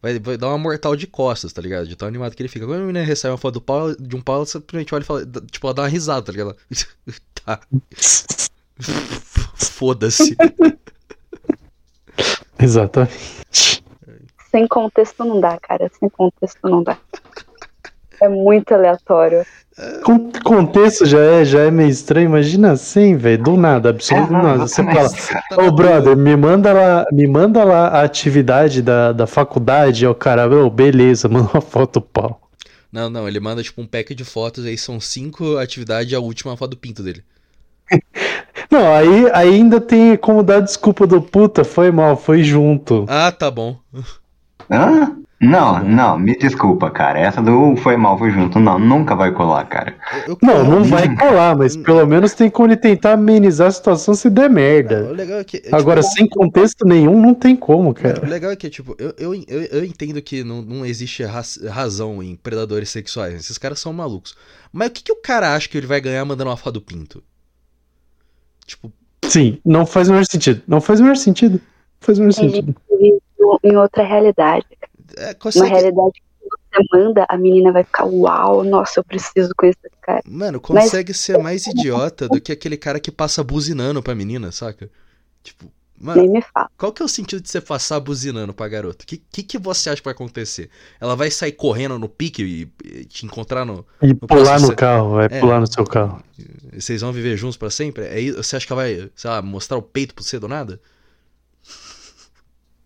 vai. 0.00 0.18
Vai 0.18 0.38
dar 0.38 0.48
uma 0.48 0.56
mortal 0.56 0.96
de 0.96 1.06
costas, 1.06 1.52
tá 1.52 1.60
ligado? 1.60 1.86
De 1.86 1.94
tão 1.96 2.08
animado 2.08 2.34
que 2.34 2.40
ele 2.42 2.48
fica. 2.48 2.64
Quando 2.64 2.78
a 2.78 2.86
menina 2.86 3.04
recebe 3.04 3.32
uma 3.32 3.36
foto 3.38 3.54
do 3.54 3.60
pau, 3.60 3.94
de 3.94 4.16
um 4.16 4.22
pau, 4.22 4.36
ela 4.36 4.46
simplesmente 4.46 4.94
olha 4.94 5.02
e 5.02 5.06
fala. 5.06 5.26
Tipo, 5.50 5.66
ela 5.66 5.74
dá 5.74 5.82
uma 5.82 5.88
risada, 5.88 6.22
tá 6.22 6.32
ligado? 6.32 6.56
tá. 7.44 7.60
Foda-se. 9.56 10.36
Exatamente. 12.58 13.84
Sem 14.50 14.66
contexto 14.66 15.24
não 15.24 15.40
dá, 15.40 15.58
cara. 15.58 15.90
Sem 15.98 16.08
contexto 16.08 16.58
não 16.64 16.82
dá. 16.82 16.96
É 18.20 18.28
muito 18.28 18.72
aleatório. 18.72 19.44
Com 20.04 20.32
contexto 20.32 21.04
já 21.04 21.20
é, 21.20 21.44
já 21.44 21.60
é 21.60 21.70
meio 21.70 21.90
estranho. 21.90 22.30
Imagina 22.30 22.72
assim, 22.72 23.14
velho. 23.16 23.42
Do 23.42 23.56
nada, 23.58 23.90
absoluto 23.90 24.34
Ah, 24.34 24.42
nada. 24.42 24.58
não 24.58 24.66
Você 24.66 24.82
fala, 24.82 25.66
ô 25.68 25.70
brother, 25.70 26.16
me 26.16 26.34
manda 26.34 26.72
lá, 26.72 27.06
me 27.12 27.26
manda 27.26 27.62
lá 27.62 27.88
a 27.88 28.02
atividade 28.02 28.80
da, 28.80 29.12
da 29.12 29.26
faculdade. 29.26 30.06
Ó, 30.06 30.14
cara, 30.14 30.48
ô, 30.48 30.70
beleza, 30.70 31.28
manda 31.28 31.50
uma 31.52 31.60
foto 31.60 32.00
pau. 32.00 32.40
Não, 32.90 33.10
não, 33.10 33.28
ele 33.28 33.38
manda 33.38 33.62
tipo 33.62 33.82
um 33.82 33.86
pack 33.86 34.14
de 34.14 34.24
fotos, 34.24 34.64
aí 34.64 34.78
são 34.78 34.98
cinco 34.98 35.58
atividades 35.58 36.10
e 36.10 36.14
a 36.14 36.20
última 36.20 36.52
é 36.52 36.54
a 36.54 36.56
foto 36.56 36.70
do 36.70 36.76
pinto 36.78 37.02
dele. 37.02 37.22
Não, 38.70 38.92
aí, 38.94 39.30
aí 39.32 39.54
ainda 39.54 39.80
tem 39.80 40.16
como 40.16 40.42
dar 40.42 40.60
desculpa 40.60 41.06
do 41.06 41.20
puta, 41.22 41.64
foi 41.64 41.90
mal, 41.90 42.16
foi 42.16 42.42
junto. 42.42 43.04
Ah, 43.08 43.30
tá 43.32 43.50
bom. 43.50 43.76
Hã? 44.70 45.16
Não, 45.38 45.84
não, 45.84 46.18
me 46.18 46.34
desculpa, 46.36 46.90
cara. 46.90 47.18
Essa 47.20 47.42
do 47.42 47.76
foi 47.76 47.94
mal, 47.94 48.16
foi 48.18 48.30
junto. 48.30 48.58
Não, 48.58 48.78
nunca 48.78 49.14
vai 49.14 49.30
colar, 49.32 49.66
cara. 49.66 49.94
Eu- 50.26 50.32
eu- 50.32 50.38
Não, 50.42 50.64
não 50.64 50.84
vai 50.84 51.14
colar, 51.14 51.54
mas 51.54 51.76
pelo 51.76 52.06
menos 52.06 52.32
tem 52.32 52.48
como 52.48 52.68
ele 52.68 52.76
tentar 52.76 53.12
amenizar 53.12 53.68
a 53.68 53.70
situação 53.70 54.14
se 54.14 54.30
der 54.30 54.48
Não, 54.48 54.54
merda. 54.54 55.04
o 55.04 55.12
legal 55.12 55.38
é 55.38 55.44
que. 55.44 55.58
é, 55.58 55.60
tipo, 55.60 55.76
Agora, 55.76 56.02
sem 56.02 56.26
contexto 56.26 56.86
nenhum, 56.86 57.20
não 57.20 57.34
tem 57.34 57.54
como, 57.54 57.90
O 57.90 57.94
cara. 57.94 58.26
legal 58.26 58.50
é 58.50 58.56
que, 58.56 58.70
tipo, 58.70 58.96
eu, 58.98 59.12
eu, 59.18 59.34
eu, 59.46 59.60
eu 59.72 59.84
entendo 59.84 60.20
que 60.22 60.42
não, 60.42 60.62
não 60.62 60.86
existe 60.86 61.22
raz- 61.22 61.60
razão 61.68 62.22
em 62.22 62.34
predadores 62.34 62.88
sexuais. 62.88 63.34
Esses 63.34 63.58
caras 63.58 63.78
são 63.78 63.92
malucos. 63.92 64.34
Mas 64.72 64.88
o 64.88 64.92
que, 64.92 65.02
que 65.04 65.12
o 65.12 65.20
cara 65.20 65.54
acha 65.54 65.68
que 65.68 65.76
ele 65.76 65.86
vai 65.86 66.00
ganhar 66.00 66.24
mandando 66.24 66.48
uma 66.48 66.56
foto 66.56 66.74
do 66.74 66.80
pinto? 66.80 67.22
Tipo, 68.66 68.92
Sim, 69.24 69.58
não 69.64 69.84
faz 69.86 70.08
o 70.08 70.12
menor 70.12 70.24
sentido. 70.24 70.62
Não 70.66 70.80
faz 70.80 71.00
o 71.00 71.02
menor 71.02 71.16
sentido. 71.16 71.60
Faz 72.00 72.18
o 72.18 72.22
menor 72.22 72.34
Ele 72.38 72.50
sentido. 72.52 72.76
em 73.64 73.76
outra 73.76 74.04
realidade. 74.04 74.66
é, 75.16 75.28
Uma 75.28 75.34
consegue. 75.34 75.68
realidade 75.70 76.12
que 76.12 76.48
você 76.50 76.86
manda, 76.92 77.26
a 77.28 77.36
menina 77.36 77.72
vai 77.72 77.82
ficar, 77.82 78.04
uau, 78.04 78.62
nossa, 78.62 79.00
eu 79.00 79.04
preciso 79.04 79.50
conhecer 79.56 79.78
esse 79.86 79.96
cara. 80.00 80.22
Mano, 80.26 80.60
consegue 80.60 81.12
ser 81.14 81.38
mais 81.38 81.66
idiota 81.66 82.28
do 82.28 82.40
que 82.40 82.52
aquele 82.52 82.76
cara 82.76 83.00
que 83.00 83.10
passa 83.10 83.42
buzinando 83.42 84.02
pra 84.02 84.14
menina, 84.14 84.52
saca? 84.52 84.88
Tipo, 85.42 85.66
mano, 86.00 86.20
Nem 86.22 86.30
me 86.30 86.42
fala. 86.42 86.70
qual 86.76 86.92
que 86.92 87.02
é 87.02 87.04
o 87.04 87.08
sentido 87.08 87.40
de 87.42 87.48
você 87.48 87.60
passar 87.60 87.98
buzinando 88.00 88.52
pra 88.54 88.68
garota? 88.68 89.04
O 89.04 89.06
que, 89.06 89.16
que, 89.18 89.42
que 89.42 89.58
você 89.58 89.90
acha 89.90 90.00
que 90.00 90.04
vai 90.04 90.12
acontecer? 90.14 90.70
Ela 91.00 91.14
vai 91.16 91.30
sair 91.30 91.52
correndo 91.52 91.98
no 91.98 92.08
pique 92.08 92.42
e, 92.42 92.72
e 92.84 93.04
te 93.04 93.24
encontrar 93.26 93.64
no. 93.64 93.86
E 94.02 94.14
pular 94.14 94.54
posso 94.54 94.66
no 94.68 94.76
carro, 94.76 95.10
vai 95.14 95.26
É. 95.30 95.40
pular 95.40 95.60
no 95.60 95.66
seu 95.72 95.84
carro. 95.84 96.22
Vocês 96.72 97.00
vão 97.00 97.12
viver 97.12 97.36
juntos 97.36 97.56
pra 97.56 97.70
sempre? 97.70 98.04
É? 98.04 98.32
Você 98.32 98.56
acha 98.56 98.66
que 98.66 98.72
ela 98.72 98.82
vai, 98.82 99.10
sei 99.14 99.30
lá, 99.30 99.40
mostrar 99.42 99.76
o 99.78 99.82
peito 99.82 100.14
pra 100.14 100.22
você 100.24 100.38
do 100.38 100.46
nada? 100.48 100.80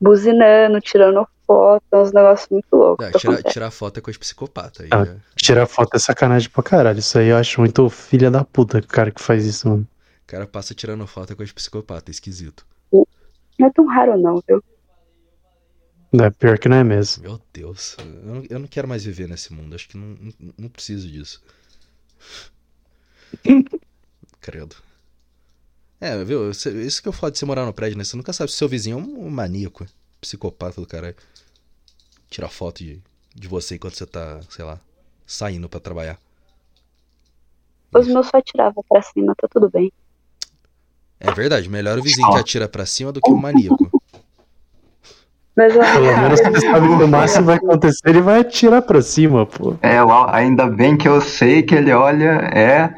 Buzinando, 0.01 0.81
tirando 0.81 1.27
foto, 1.47 1.83
é 1.93 1.97
uns 1.99 2.13
negócios 2.13 2.49
muito 2.49 2.67
loucos. 2.75 3.07
Ah, 3.07 3.11
tirar, 3.13 3.33
acontecem. 3.35 3.53
tirar 3.53 3.71
foto 3.71 3.99
é 3.99 4.01
coisa 4.01 4.15
de 4.15 4.21
psicopata. 4.21 4.83
Aí, 4.85 4.89
Ah. 4.91 5.05
já- 5.05 5.17
Tirar 5.37 5.67
foto 5.67 5.95
é 5.95 5.99
sacanagem 5.99 6.49
pra 6.49 6.63
caralho. 6.63 6.99
Isso 6.99 7.19
aí 7.19 7.29
eu 7.29 7.37
acho 7.37 7.61
muito 7.61 7.87
filha 7.91 8.31
da 8.31 8.43
puta, 8.45 8.79
o 8.79 8.87
cara 8.87 9.11
que 9.11 9.21
faz 9.21 9.45
isso, 9.45 9.69
mano. 9.69 9.87
O 10.23 10.27
cara 10.27 10.47
passa 10.47 10.75
tirando 10.75 11.07
foto 11.07 11.33
é 11.33 11.37
coisa 11.37 11.49
de 11.49 11.55
psicopata, 11.55 12.11
é 12.11 12.13
esquisito. 12.13 12.65
Não 13.61 13.67
é 13.67 13.73
tão 13.73 13.87
raro, 13.87 14.19
não, 14.19 14.43
viu? 14.49 14.65
É 16.15 16.31
pior 16.31 16.59
que 16.59 16.67
não 16.67 16.79
é 16.79 16.83
mesmo. 16.83 17.23
Meu 17.23 17.39
Deus, 17.53 17.95
eu 17.99 18.07
não, 18.07 18.45
eu 18.49 18.59
não 18.59 18.67
quero 18.67 18.89
mais 18.89 19.05
viver 19.05 19.29
nesse 19.29 19.53
mundo, 19.53 19.75
acho 19.75 19.87
que 19.87 19.99
não, 19.99 20.17
não, 20.19 20.55
não 20.57 20.69
preciso 20.71 21.07
disso. 21.07 21.43
Credo. 24.41 24.77
É, 26.01 26.25
viu? 26.25 26.51
Isso 26.51 27.03
que 27.03 27.09
eu 27.09 27.13
falo 27.13 27.31
de 27.31 27.39
você 27.39 27.45
morar 27.45 27.67
no 27.67 27.75
prédio, 27.75 27.99
né? 27.99 28.05
Você 28.05 28.17
nunca 28.17 28.33
sabe 28.33 28.51
se 28.51 28.57
seu 28.57 28.67
vizinho 28.67 28.99
é 28.99 29.03
um, 29.03 29.29
maníaco, 29.29 29.85
psicopata 30.23 30.81
do 30.81 30.87
caralho. 30.87 31.15
Tirar 32.31 32.49
foto 32.49 32.79
de, 32.79 33.03
de 33.35 33.47
você 33.47 33.75
enquanto 33.75 33.95
você 33.95 34.07
tá, 34.07 34.41
sei 34.49 34.65
lá, 34.65 34.81
saindo 35.27 35.69
pra 35.69 35.79
trabalhar. 35.79 36.19
Os 37.95 38.09
meus 38.09 38.27
só 38.29 38.39
atiravam 38.39 38.83
pra 38.89 39.03
cima, 39.03 39.35
tá 39.37 39.47
tudo 39.49 39.69
bem. 39.69 39.93
É 41.21 41.31
verdade, 41.33 41.69
melhor 41.69 41.99
o 41.99 42.03
vizinho 42.03 42.31
que 42.31 42.39
atira 42.39 42.67
pra 42.67 42.87
cima 42.87 43.13
do 43.13 43.21
que 43.21 43.31
o 43.31 43.37
maníaco. 43.37 44.03
Mas 45.55 45.75
Pelo 45.75 46.17
menos 46.17 46.41
você 46.41 46.61
sabe 46.61 46.97
que 46.97 47.03
o 47.03 47.09
máximo 47.09 47.45
vai 47.45 47.57
acontecer, 47.57 48.09
ele 48.09 48.23
vai 48.23 48.41
atirar 48.41 48.81
pra 48.81 49.03
cima, 49.03 49.45
pô. 49.45 49.77
É, 49.83 49.99
ainda 50.29 50.67
bem 50.67 50.97
que 50.97 51.07
eu 51.07 51.21
sei 51.21 51.63
que 51.63 51.75
ele 51.75 51.93
olha 51.93 52.31
é 52.55 52.95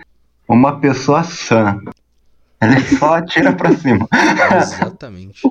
uma 0.48 0.78
pessoa 0.78 1.24
sã. 1.24 1.80
Ele 2.60 2.80
só 2.80 3.14
atira 3.16 3.52
pra 3.52 3.74
cima. 3.74 4.06
Exatamente. 4.62 5.42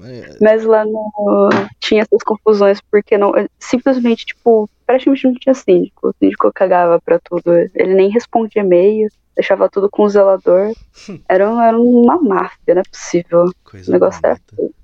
Mas, 0.00 0.36
mas 0.40 0.64
lá 0.64 0.84
no. 0.84 1.50
Tinha 1.78 2.02
essas 2.02 2.22
confusões, 2.24 2.80
porque 2.90 3.18
não. 3.18 3.32
Simplesmente, 3.58 4.24
tipo, 4.24 4.68
praticamente 4.86 5.26
não 5.26 5.34
tinha 5.34 5.54
síndico. 5.54 6.08
O 6.08 6.14
síndico 6.18 6.50
cagava 6.54 6.98
pra 7.04 7.18
tudo. 7.18 7.52
Ele 7.74 7.94
nem 7.94 8.08
respondia 8.10 8.62
e-mail, 8.62 9.08
deixava 9.36 9.68
tudo 9.68 9.90
com 9.90 10.04
o 10.04 10.08
zelador. 10.08 10.72
Era, 11.28 11.50
um- 11.50 11.60
era 11.60 11.78
uma 11.78 12.20
máfia, 12.20 12.74
não 12.74 12.80
é 12.80 12.84
possível. 12.90 13.44
coisa 13.62 13.90
O 13.90 13.92
negócio 13.92 14.20
era. 14.24 14.38
bonita. 14.56 14.74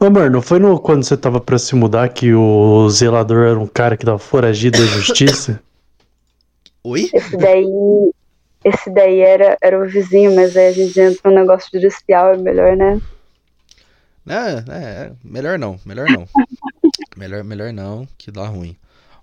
Ô, 0.00 0.04
amor, 0.06 0.30
não 0.30 0.42
foi 0.42 0.58
no, 0.58 0.78
quando 0.78 1.02
você 1.04 1.16
tava 1.16 1.40
pra 1.40 1.58
se 1.58 1.74
mudar 1.74 2.08
que 2.10 2.32
o 2.34 2.88
zelador 2.90 3.46
era 3.46 3.58
um 3.58 3.66
cara 3.66 3.96
que 3.96 4.04
tava 4.04 4.18
foragido 4.18 4.78
da 4.78 4.84
justiça? 4.86 5.60
Oi? 6.84 7.08
Esse 7.12 7.36
daí. 7.36 7.64
Esse 8.64 8.90
daí 8.90 9.20
era, 9.20 9.58
era 9.60 9.78
o 9.78 9.86
vizinho, 9.86 10.34
mas 10.34 10.56
aí 10.56 10.68
a 10.68 10.72
gente 10.72 10.98
entra 10.98 11.30
no 11.30 11.36
negócio 11.36 11.68
judicial, 11.72 12.32
é 12.32 12.36
melhor, 12.38 12.74
né? 12.76 12.98
É, 14.26 14.64
é, 14.72 14.82
é, 15.06 15.16
melhor 15.22 15.58
não, 15.58 15.78
melhor 15.84 16.08
não. 16.08 16.26
melhor, 17.16 17.44
melhor 17.44 17.72
não, 17.72 18.08
que 18.16 18.30
dá 18.30 18.46
ruim. 18.46 18.76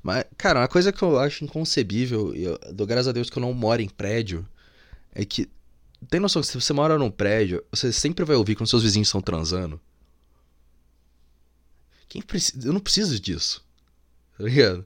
Mas, 0.04 0.26
cara, 0.38 0.60
uma 0.60 0.68
coisa 0.68 0.92
que 0.92 1.02
eu 1.02 1.20
acho 1.20 1.44
inconcebível, 1.44 2.34
eu 2.34 2.60
dou 2.74 2.88
graças 2.88 3.08
a 3.08 3.12
Deus 3.12 3.30
que 3.30 3.38
eu 3.38 3.42
não 3.42 3.54
moro 3.54 3.82
em 3.82 3.90
prédio, 3.90 4.48
é 5.14 5.26
que. 5.26 5.50
Tem 6.10 6.20
noção 6.20 6.42
que 6.42 6.48
se 6.48 6.60
você 6.60 6.74
mora 6.74 6.98
num 6.98 7.12
prédio, 7.12 7.64
você 7.70 7.94
sempre 7.94 8.26
vai 8.26 8.36
ouvir 8.36 8.56
quando 8.56 8.68
seus 8.68 8.82
vizinhos 8.82 9.08
estão 9.08 9.22
transando. 9.22 9.80
Quem 12.10 12.22
precisa. 12.22 12.68
Eu 12.68 12.74
não 12.74 12.80
preciso 12.80 13.20
disso. 13.20 13.64
Tá 14.36 14.44
ligado? 14.44 14.86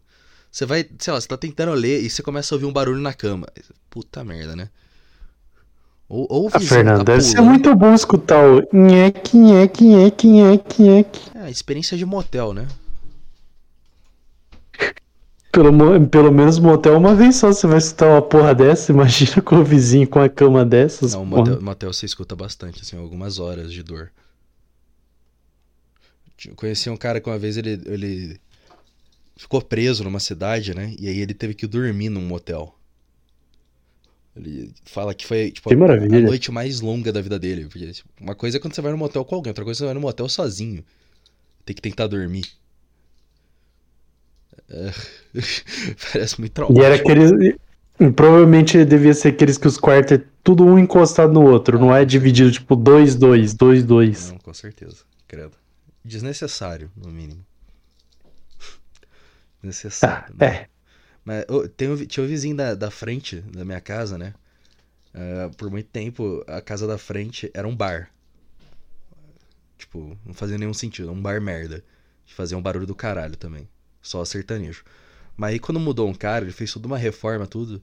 Você 0.51 0.65
vai, 0.65 0.89
sei 0.99 1.13
lá, 1.13 1.19
você 1.19 1.27
tá 1.27 1.37
tentando 1.37 1.73
ler 1.73 2.01
e 2.01 2.09
você 2.09 2.21
começa 2.21 2.53
a 2.53 2.55
ouvir 2.55 2.65
um 2.65 2.73
barulho 2.73 3.01
na 3.01 3.13
cama. 3.13 3.47
Puta 3.89 4.23
merda, 4.23 4.55
né? 4.55 4.69
Ou, 6.07 6.27
ou 6.29 6.45
o 6.45 6.49
Ah, 6.53 6.59
Fernando, 6.59 6.99
tá 6.99 7.13
deve 7.13 7.21
ser 7.21 7.41
muito 7.41 7.75
bom 7.75 7.93
escutar 7.93 8.39
o 8.47 8.61
nheque, 8.71 9.37
nheque, 9.37 9.83
nheque, 9.83 10.27
nheque, 10.27 10.81
nheque. 10.81 11.21
É, 11.35 11.49
experiência 11.49 11.97
de 11.97 12.05
motel, 12.05 12.53
né? 12.53 12.67
Pelo, 15.51 16.07
pelo 16.07 16.31
menos 16.31 16.59
motel 16.59 16.97
uma 16.97 17.15
vez 17.15 17.37
só 17.37 17.47
você 17.47 17.65
vai 17.65 17.77
escutar 17.77 18.09
uma 18.09 18.21
porra 18.21 18.53
dessa. 18.53 18.91
Imagina 18.91 19.41
com 19.41 19.57
o 19.57 19.63
vizinho 19.63 20.07
com 20.07 20.19
a 20.19 20.29
cama 20.29 20.65
dessas. 20.65 21.13
Não, 21.13 21.25
motel, 21.25 21.61
motel 21.61 21.93
você 21.93 22.05
escuta 22.05 22.35
bastante, 22.35 22.81
assim, 22.81 22.97
algumas 22.97 23.39
horas 23.39 23.71
de 23.71 23.81
dor. 23.81 24.11
Eu 26.45 26.53
conheci 26.55 26.89
um 26.89 26.97
cara 26.97 27.19
que 27.19 27.29
uma 27.29 27.39
vez 27.39 27.57
ele, 27.57 27.81
ele 27.85 28.39
ficou 29.35 29.61
preso 29.61 30.03
numa 30.03 30.19
cidade, 30.19 30.75
né? 30.75 30.93
E 30.99 31.07
aí 31.07 31.19
ele 31.19 31.33
teve 31.33 31.53
que 31.53 31.65
dormir 31.65 32.09
num 32.09 32.21
motel. 32.21 32.75
Ele 34.35 34.73
fala 34.83 35.13
que 35.13 35.25
foi 35.25 35.51
tipo, 35.51 35.69
Que 35.69 35.75
a- 35.75 36.17
a 36.17 36.21
noite 36.21 36.51
mais 36.51 36.81
longa 36.81 37.11
da 37.11 37.21
vida 37.21 37.39
dele. 37.39 37.65
Porque, 37.67 37.91
tipo, 37.93 38.09
uma 38.19 38.35
coisa 38.35 38.57
é 38.57 38.59
quando 38.59 38.73
você 38.75 38.81
vai 38.81 38.91
no 38.91 38.97
motel 38.97 39.23
com 39.23 39.35
alguém, 39.35 39.49
outra 39.51 39.63
coisa 39.63 39.77
é 39.77 39.79
você 39.79 39.85
vai 39.85 39.93
no 39.93 40.01
motel 40.01 40.27
sozinho. 40.27 40.83
Tem 41.65 41.73
que 41.75 41.81
tentar 41.81 42.07
dormir. 42.07 42.45
É, 44.69 44.91
Parece 46.13 46.39
muito 46.39 46.51
E 46.51 46.53
traumático. 46.53 46.85
era 46.85 46.95
aqueles. 46.95 47.31
e 47.31 48.11
Provavelmente 48.11 48.83
devia 48.83 49.13
ser 49.13 49.29
aqueles 49.29 49.57
que 49.57 49.67
os 49.67 49.77
quartos 49.77 50.17
é 50.17 50.23
tudo 50.43 50.65
um 50.65 50.77
encostado 50.77 51.31
no 51.31 51.41
outro, 51.43 51.79
não 51.79 51.95
é 51.95 52.03
dividido 52.03 52.51
tipo 52.51 52.75
dois, 52.75 53.15
dois, 53.15 53.53
dois, 53.53 53.83
dois. 53.85 54.31
Não, 54.31 54.37
com 54.39 54.53
certeza. 54.53 54.97
Credo. 55.27 55.53
Desnecessário, 56.03 56.91
no 56.95 57.09
mínimo. 57.09 57.39
Ah, 59.63 59.67
Necessário. 59.67 60.35
né? 60.37 60.45
é. 60.47 60.67
Mas 61.25 61.43
ô, 61.49 61.67
tem 61.67 61.93
tinha 62.05 62.23
um 62.23 62.27
vizinho 62.27 62.55
da, 62.55 62.75
da 62.75 62.91
frente 62.91 63.41
da 63.41 63.65
minha 63.65 63.81
casa, 63.81 64.17
né? 64.17 64.33
Ah, 65.13 65.49
por 65.57 65.69
muito 65.71 65.87
tempo, 65.89 66.43
a 66.47 66.61
casa 66.61 66.87
da 66.87 66.97
frente 66.97 67.49
era 67.53 67.67
um 67.67 67.75
bar. 67.75 68.11
Tipo, 69.77 70.17
não 70.25 70.33
fazia 70.33 70.57
nenhum 70.57 70.73
sentido. 70.73 71.11
Um 71.11 71.21
bar 71.21 71.41
merda. 71.41 71.83
Fazia 72.25 72.57
um 72.57 72.61
barulho 72.61 72.87
do 72.87 72.95
caralho 72.95 73.35
também. 73.37 73.67
Só 74.01 74.23
sertanejo. 74.25 74.83
Mas 75.37 75.53
aí 75.53 75.59
quando 75.59 75.79
mudou 75.79 76.09
um 76.09 76.13
cara, 76.13 76.45
ele 76.45 76.53
fez 76.53 76.71
toda 76.73 76.87
uma 76.87 76.97
reforma, 76.97 77.45
tudo. 77.47 77.81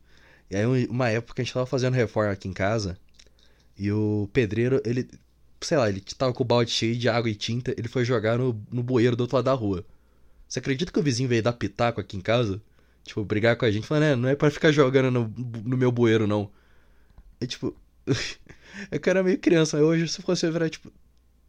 E 0.50 0.56
aí 0.56 0.66
um- 0.66 0.90
uma 0.90 1.08
época 1.10 1.42
a 1.42 1.44
gente 1.44 1.54
tava 1.54 1.66
fazendo 1.66 1.94
reforma 1.94 2.32
aqui 2.32 2.48
em 2.48 2.52
casa. 2.52 2.98
E 3.78 3.90
o 3.92 4.28
pedreiro, 4.32 4.80
ele. 4.84 5.08
Sei 5.60 5.76
lá, 5.78 5.88
ele 5.88 6.00
tava 6.18 6.32
com 6.32 6.42
o 6.42 6.46
balde 6.46 6.70
cheio 6.72 6.96
de 6.96 7.08
água 7.08 7.30
e 7.30 7.34
tinta, 7.36 7.72
ele 7.78 7.88
foi 7.88 8.04
jogar 8.04 8.38
no, 8.38 8.60
no 8.70 8.82
bueiro 8.82 9.16
do 9.16 9.22
outro 9.22 9.36
lado 9.36 9.44
da 9.46 9.52
rua. 9.54 9.84
Você 10.48 10.58
acredita 10.60 10.92
que 10.92 10.98
o 10.98 11.02
vizinho 11.02 11.28
veio 11.28 11.42
dar 11.42 11.52
pitaco 11.54 12.00
aqui 12.00 12.16
em 12.16 12.20
casa? 12.20 12.60
Tipo, 13.04 13.24
brigar 13.24 13.56
com 13.56 13.64
a 13.64 13.70
gente, 13.70 13.86
falando, 13.86 14.04
é, 14.04 14.16
não 14.16 14.28
é 14.28 14.36
pra 14.36 14.50
ficar 14.50 14.70
jogando 14.70 15.10
no, 15.10 15.32
no 15.64 15.76
meu 15.76 15.90
bueiro, 15.90 16.26
não. 16.26 16.48
É 17.40 17.46
tipo. 17.46 17.74
é 18.90 18.98
que 18.98 19.08
eu 19.08 19.10
era 19.10 19.22
meio 19.22 19.38
criança, 19.38 19.76
mas 19.76 19.86
hoje 19.86 20.08
se 20.08 20.22
fosse 20.22 20.46
eu 20.46 20.52
virar, 20.52 20.68
tipo. 20.70 20.90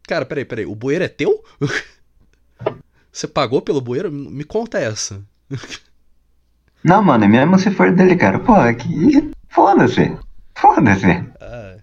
Cara, 0.06 0.24
peraí, 0.26 0.44
peraí, 0.44 0.66
o 0.66 0.74
bueiro 0.74 1.04
é 1.04 1.08
teu? 1.08 1.42
Você 3.12 3.28
pagou 3.28 3.62
pelo 3.62 3.80
bueiro? 3.80 4.10
Me 4.10 4.44
conta 4.44 4.78
essa. 4.78 5.22
Não, 6.82 7.02
mano, 7.02 7.26
mesmo 7.28 7.58
se 7.58 7.70
for 7.70 7.92
dele, 7.92 8.16
cara, 8.16 8.38
pô, 8.40 8.54
que. 8.74 9.30
Foda-se. 9.48 10.18
Foda-se. 10.54 11.06
Ah, 11.40 11.76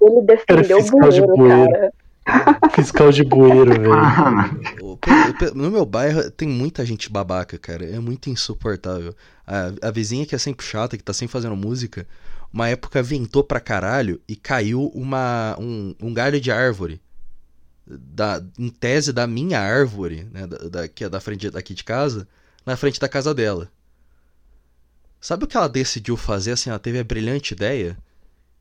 Ele 0.00 0.22
defendeu 0.22 0.78
o 0.78 0.82
fiscal 0.82 1.10
de 1.10 1.20
bueiro, 1.20 1.36
bueiro. 1.36 1.72
cara. 1.72 1.92
Fiscal 2.74 3.10
de 3.12 3.22
bueiro, 3.24 3.70
velho. 3.80 3.94
No 5.54 5.70
meu 5.70 5.86
bairro 5.86 6.30
tem 6.30 6.48
muita 6.48 6.84
gente 6.84 7.10
babaca, 7.10 7.58
cara. 7.58 7.84
É 7.84 7.98
muito 7.98 8.28
insuportável. 8.30 9.14
A, 9.46 9.88
a 9.88 9.90
vizinha 9.90 10.26
que 10.26 10.34
é 10.34 10.38
sempre 10.38 10.64
chata, 10.66 10.96
que 10.96 11.02
tá 11.02 11.12
sempre 11.12 11.32
fazendo 11.32 11.56
música, 11.56 12.06
uma 12.52 12.68
época 12.68 13.02
ventou 13.02 13.42
pra 13.44 13.60
caralho 13.60 14.20
e 14.28 14.34
caiu 14.36 14.88
uma, 14.94 15.56
um, 15.58 15.94
um 16.02 16.12
galho 16.12 16.40
de 16.40 16.50
árvore. 16.50 17.00
Da, 17.86 18.42
em 18.58 18.68
tese 18.68 19.12
da 19.12 19.28
minha 19.28 19.60
árvore, 19.60 20.24
né? 20.32 20.46
Da, 20.46 20.56
da- 20.68 20.88
que 20.88 21.04
é 21.04 21.08
da 21.08 21.20
frente 21.20 21.48
daqui 21.50 21.72
de 21.72 21.84
casa, 21.84 22.26
na 22.64 22.76
frente 22.76 22.98
da 22.98 23.08
casa 23.08 23.32
dela. 23.32 23.70
Sabe 25.20 25.44
o 25.44 25.46
que 25.46 25.56
ela 25.56 25.68
decidiu 25.68 26.16
fazer? 26.16 26.52
Assim, 26.52 26.70
ela 26.70 26.78
teve 26.78 26.98
a 26.98 27.04
brilhante 27.04 27.54
ideia 27.54 27.96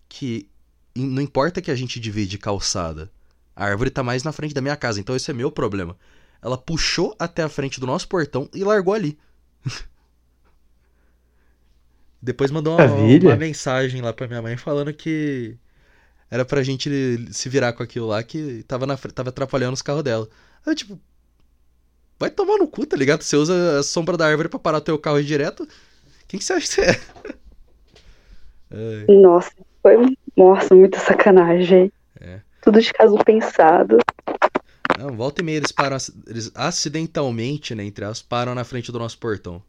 que 0.07 0.47
não 0.95 1.21
importa 1.21 1.61
que 1.61 1.71
a 1.71 1.75
gente 1.75 1.99
divide 1.99 2.37
calçada, 2.37 3.11
a 3.55 3.65
árvore 3.65 3.89
tá 3.89 4.03
mais 4.03 4.23
na 4.23 4.31
frente 4.31 4.53
da 4.53 4.61
minha 4.61 4.75
casa, 4.75 4.99
então 4.99 5.15
esse 5.15 5.31
é 5.31 5.33
meu 5.33 5.51
problema. 5.51 5.97
Ela 6.41 6.57
puxou 6.57 7.15
até 7.17 7.43
a 7.43 7.49
frente 7.49 7.79
do 7.79 7.87
nosso 7.87 8.07
portão 8.07 8.49
e 8.53 8.63
largou 8.63 8.93
ali. 8.93 9.17
Depois 12.21 12.49
mandou 12.51 12.73
uma, 12.73 12.87
Maravilha. 12.87 13.29
uma 13.29 13.35
mensagem 13.35 14.01
lá 14.01 14.11
pra 14.11 14.27
minha 14.27 14.41
mãe 14.41 14.57
falando 14.57 14.91
que 14.93 15.57
era 16.29 16.43
pra 16.43 16.63
gente 16.63 16.89
se 17.31 17.49
virar 17.49 17.73
com 17.73 17.83
aquilo 17.83 18.07
lá 18.07 18.23
que 18.23 18.63
tava, 18.63 18.85
na, 18.85 18.97
tava 18.97 19.29
atrapalhando 19.29 19.73
os 19.73 19.81
carros 19.81 20.03
dela. 20.03 20.27
Aí, 20.65 20.71
eu, 20.71 20.75
tipo, 20.75 20.99
vai 22.19 22.29
tomar 22.29 22.57
no 22.57 22.67
cu, 22.67 22.85
tá 22.85 22.97
ligado? 22.97 23.21
Você 23.21 23.35
usa 23.35 23.79
a 23.79 23.83
sombra 23.83 24.17
da 24.17 24.27
árvore 24.27 24.49
pra 24.49 24.59
parar 24.59 24.81
teu 24.81 24.97
carro 24.97 25.17
aí 25.17 25.23
direto. 25.23 25.67
Quem 26.27 26.39
que 26.39 26.43
você 26.45 26.53
acha 26.53 26.67
que 26.67 26.73
você 26.73 26.81
é? 26.81 26.99
Ai, 28.71 29.15
Nossa, 29.15 29.51
foi. 29.81 30.17
Nossa, 30.35 30.73
muita 30.75 30.99
sacanagem. 30.99 31.91
Tudo 32.65 32.81
de 32.81 32.91
caso 32.91 33.15
pensado. 33.23 33.97
Não, 34.99 35.15
volta 35.15 35.41
e 35.41 35.45
meia 35.45 35.57
eles 35.57 35.71
param, 35.71 35.97
eles 36.27 36.51
acidentalmente, 36.55 37.75
né, 37.75 37.83
entre 37.85 38.03
as 38.05 38.21
param 38.21 38.55
na 38.55 38.63
frente 38.63 38.91
do 38.91 38.99
nosso 38.99 39.17
portão. 39.19 39.61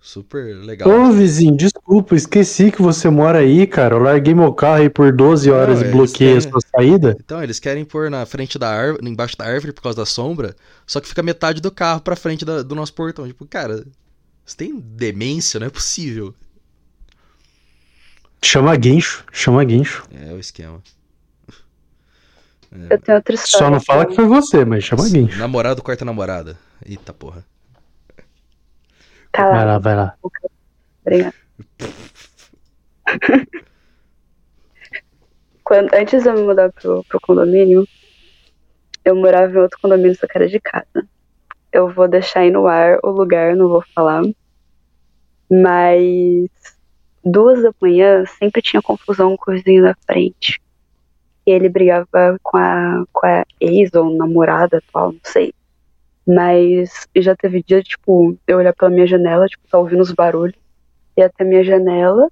Super 0.00 0.54
legal. 0.56 0.86
Ô, 0.90 1.12
vizinho, 1.12 1.56
desculpa, 1.56 2.14
esqueci 2.14 2.70
que 2.70 2.82
você 2.82 3.08
mora 3.08 3.38
aí, 3.38 3.66
cara. 3.66 3.94
Eu 3.94 4.00
larguei 4.00 4.34
meu 4.34 4.52
carro 4.52 4.82
aí 4.82 4.90
por 4.90 5.10
12 5.12 5.50
horas 5.50 5.80
Não, 5.80 5.88
e 5.88 5.92
bloqueei 5.92 6.36
a 6.36 6.40
têm- 6.42 6.50
sua 6.50 6.60
saída. 6.60 7.16
Então, 7.18 7.42
eles 7.42 7.58
querem 7.58 7.86
pôr 7.86 8.10
na 8.10 8.26
frente 8.26 8.58
da 8.58 8.68
árvore, 8.68 9.08
embaixo 9.08 9.34
da 9.38 9.46
árvore 9.46 9.72
por 9.72 9.80
causa 9.82 9.96
da 9.96 10.04
sombra, 10.04 10.54
só 10.86 11.00
que 11.00 11.08
fica 11.08 11.22
metade 11.22 11.62
do 11.62 11.70
carro 11.70 12.00
pra 12.02 12.16
frente 12.16 12.44
da- 12.44 12.62
do 12.62 12.74
nosso 12.74 12.92
portão. 12.92 13.26
Tipo, 13.26 13.46
cara, 13.46 13.86
você 14.44 14.56
tem 14.56 14.78
demência, 14.78 15.58
não 15.58 15.68
é 15.68 15.70
possível. 15.70 16.34
Chama 18.42 18.76
guincho, 18.76 19.24
chama 19.32 19.64
guincho. 19.64 20.06
É 20.12 20.32
o 20.34 20.38
esquema. 20.38 20.82
Eu 22.74 23.00
tenho 23.00 23.16
outra 23.18 23.34
história. 23.34 23.66
Só 23.66 23.70
não 23.70 23.80
fala 23.80 24.04
que 24.06 24.16
foi 24.16 24.26
você, 24.26 24.64
mas 24.64 24.82
chama 24.84 25.08
guincho. 25.08 25.38
Namorado 25.38 25.82
corta 25.82 26.04
namorada. 26.04 26.58
Eita 26.84 27.12
porra. 27.12 27.44
Tá 29.30 29.48
Vai 29.48 29.58
lá, 29.58 29.64
lá, 29.64 29.78
vai 29.78 29.96
lá. 29.96 30.14
obrigada. 31.04 31.34
Quando, 35.62 35.94
antes 35.94 36.22
de 36.22 36.28
eu 36.28 36.34
me 36.34 36.42
mudar 36.42 36.70
pro, 36.72 37.02
pro 37.04 37.20
condomínio, 37.20 37.86
eu 39.04 39.16
morava 39.16 39.52
em 39.52 39.56
outro 39.56 39.78
condomínio, 39.80 40.14
só 40.16 40.26
que 40.26 40.36
era 40.36 40.48
de 40.48 40.60
casa. 40.60 41.08
Eu 41.72 41.88
vou 41.88 42.06
deixar 42.06 42.40
aí 42.40 42.50
no 42.50 42.66
ar 42.66 42.98
o 43.02 43.10
lugar, 43.10 43.56
não 43.56 43.68
vou 43.68 43.82
falar. 43.94 44.22
Mas 45.50 46.48
duas 47.24 47.62
da 47.62 47.72
manhã 47.80 48.24
sempre 48.26 48.60
tinha 48.60 48.82
confusão 48.82 49.36
com 49.36 49.52
o 49.52 49.54
vizinho 49.54 49.82
da 49.82 49.94
frente. 50.06 50.60
E 51.46 51.50
ele 51.50 51.68
brigava 51.68 52.38
com 52.42 52.56
a, 52.56 53.04
com 53.12 53.26
a 53.26 53.44
ex 53.60 53.92
ou 53.94 54.14
namorada 54.16 54.78
atual, 54.78 55.12
não 55.12 55.20
sei. 55.24 55.52
Mas 56.26 57.06
já 57.16 57.36
teve 57.36 57.62
dia, 57.62 57.82
tipo, 57.82 58.36
eu 58.46 58.58
olhar 58.58 58.72
pela 58.72 58.90
minha 58.90 59.06
janela, 59.06 59.46
tipo, 59.46 59.62
tá 59.68 59.78
ouvindo 59.78 60.00
os 60.00 60.10
barulhos. 60.12 60.56
E 61.16 61.22
até 61.22 61.44
minha 61.44 61.62
janela. 61.62 62.28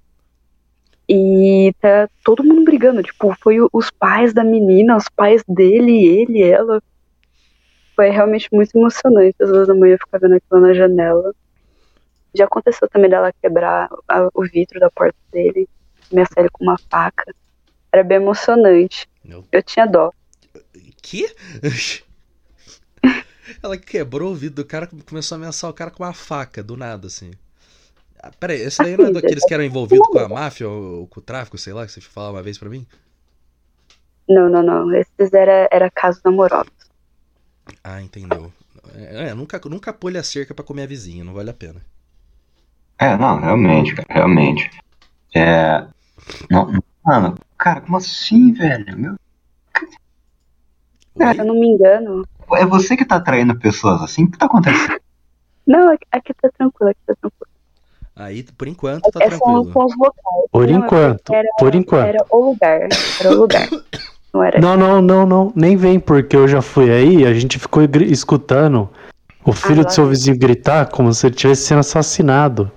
E 1.07 1.73
tá 1.79 2.09
todo 2.23 2.43
mundo 2.43 2.63
brigando. 2.63 3.03
Tipo, 3.03 3.35
foi 3.41 3.57
os 3.71 3.91
pais 3.91 4.33
da 4.33 4.43
menina, 4.43 4.97
os 4.97 5.07
pais 5.09 5.43
dele, 5.47 6.05
ele, 6.05 6.41
ela. 6.41 6.81
Foi 7.95 8.09
realmente 8.09 8.49
muito 8.51 8.75
emocionante. 8.75 9.35
Às 9.39 9.49
vezes 9.51 9.67
da 9.67 9.75
manhã 9.75 9.93
eu 9.93 9.99
ficava 9.99 10.27
vendo 10.27 10.35
aquilo 10.37 10.61
na 10.61 10.73
janela. 10.73 11.33
Já 12.33 12.45
aconteceu 12.45 12.89
também 12.89 13.09
dela 13.11 13.31
quebrar 13.41 13.87
a- 14.07 14.29
o 14.33 14.41
vidro 14.43 14.79
da 14.79 14.89
porta 14.89 15.15
dele, 15.31 15.69
ameaçar 16.11 16.39
ele 16.39 16.49
com 16.51 16.63
uma 16.63 16.77
faca. 16.89 17.31
Era 17.93 18.03
bem 18.03 18.17
emocionante. 18.17 19.07
Meu- 19.23 19.45
Eu 19.51 19.61
tinha 19.63 19.85
dó. 19.85 20.11
Que? 21.01 21.33
Ela 23.61 23.77
quebrou 23.77 24.31
o 24.31 24.35
vidro 24.35 24.63
do 24.63 24.65
cara 24.67 24.89
e 24.91 25.01
começou 25.03 25.35
a 25.35 25.37
ameaçar 25.37 25.69
o 25.69 25.73
cara 25.73 25.91
com 25.91 26.03
uma 26.03 26.13
faca, 26.13 26.63
do 26.63 26.75
nada, 26.77 27.07
assim. 27.07 27.31
Ah, 28.21 28.31
peraí, 28.39 28.61
esse 28.61 28.77
daí 28.81 28.95
não 28.95 29.05
é 29.05 29.09
Assim, 29.09 29.13
daqueles 29.21 29.43
que 29.45 29.53
eram 29.53 29.63
envolvidos 29.65 30.07
com 30.07 30.17
a 30.19 30.29
máfia 30.29 30.67
ou, 30.67 31.01
ou 31.01 31.07
com 31.07 31.19
o 31.19 31.23
tráfico, 31.23 31.57
sei 31.57 31.73
lá, 31.73 31.85
que 31.85 31.91
você 31.91 32.01
falava 32.01 32.37
uma 32.37 32.43
vez 32.43 32.57
pra 32.57 32.69
mim? 32.69 32.87
Não, 34.27 34.49
não, 34.49 34.63
não. 34.63 34.93
Esses 34.95 35.33
era, 35.33 35.67
era 35.71 35.91
casos 35.91 36.25
amorosos. 36.25 36.71
Ah, 37.83 38.01
entendeu. 38.01 38.51
É, 38.95 39.29
é, 39.29 39.33
nunca, 39.33 39.59
nunca 39.65 39.91
pule 39.93 40.17
a 40.17 40.23
cerca 40.23 40.53
pra 40.53 40.63
comer 40.63 40.83
a 40.83 40.87
vizinha, 40.87 41.23
não 41.23 41.33
vale 41.33 41.49
a 41.49 41.53
pena. 41.53 41.81
É, 42.97 43.17
não, 43.17 43.39
realmente, 43.39 43.93
cara, 43.95 44.07
realmente. 44.09 44.69
É. 45.35 45.85
Não- 46.49 46.81
mano, 47.05 47.35
cara, 47.57 47.81
como 47.81 47.97
assim, 47.97 48.53
velho? 48.53 48.97
Meu? 48.97 49.15
Se 51.17 51.39
eu 51.39 51.45
não 51.45 51.55
me 51.55 51.67
engano. 51.67 52.23
é 52.55 52.65
você 52.65 52.97
que 52.97 53.05
tá 53.05 53.17
atraindo 53.17 53.57
pessoas 53.57 54.01
assim? 54.01 54.23
O 54.25 54.31
que 54.31 54.37
tá 54.37 54.45
acontecendo? 54.47 54.99
Não, 55.65 55.89
aqui, 55.93 56.05
aqui 56.11 56.33
tá 56.33 56.49
tranquilo, 56.57 56.89
aqui 56.91 56.99
tá 57.05 57.13
tranquilo. 57.21 57.47
Aí, 58.15 58.43
por 58.43 58.67
enquanto, 58.67 59.09
tá 59.11 59.19
é 59.23 59.31
só 59.31 59.37
tranquilo. 59.45 59.71
com 59.73 59.85
os 59.85 59.97
locais. 59.97 60.45
Por 60.51 60.67
Não, 60.67 60.75
é 60.75 60.85
enquanto, 60.85 61.33
era- 61.33 61.47
por 61.57 61.75
enquanto. 61.75 62.05
Era 62.07 62.25
o 62.29 62.45
lugar. 62.49 62.79
Era 63.19 63.29
o 63.31 63.33
lugar. 63.35 63.67
Não 64.33 64.43
era. 64.43 64.59
Não, 64.59 64.75
não, 64.75 64.99
não, 64.99 65.25
não. 65.27 65.53
Nem 65.55 65.77
vem, 65.77 65.99
porque 65.99 66.35
eu 66.35 66.47
já 66.47 66.59
fui 66.59 66.89
aí, 66.91 67.23
a 67.23 67.31
gente 67.35 67.59
ficou 67.59 67.83
escutando 68.01 68.89
o 69.45 69.53
filho 69.53 69.81
Ah, 69.81 69.83
do 69.83 69.93
seu 69.93 70.07
vizinho 70.07 70.35
gritar 70.35 70.89
como 70.89 71.13
se 71.13 71.27
ele 71.27 71.35
estivesse 71.35 71.67
sendo 71.67 71.81
assassinado. 71.81 72.71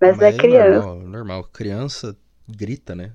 Mas, 0.00 0.20
é 0.20 0.32
criança. 0.32 0.86
Normal, 0.86 0.96
normal. 1.08 1.44
Criança 1.52 2.16
grita, 2.48 2.94
né? 2.94 3.10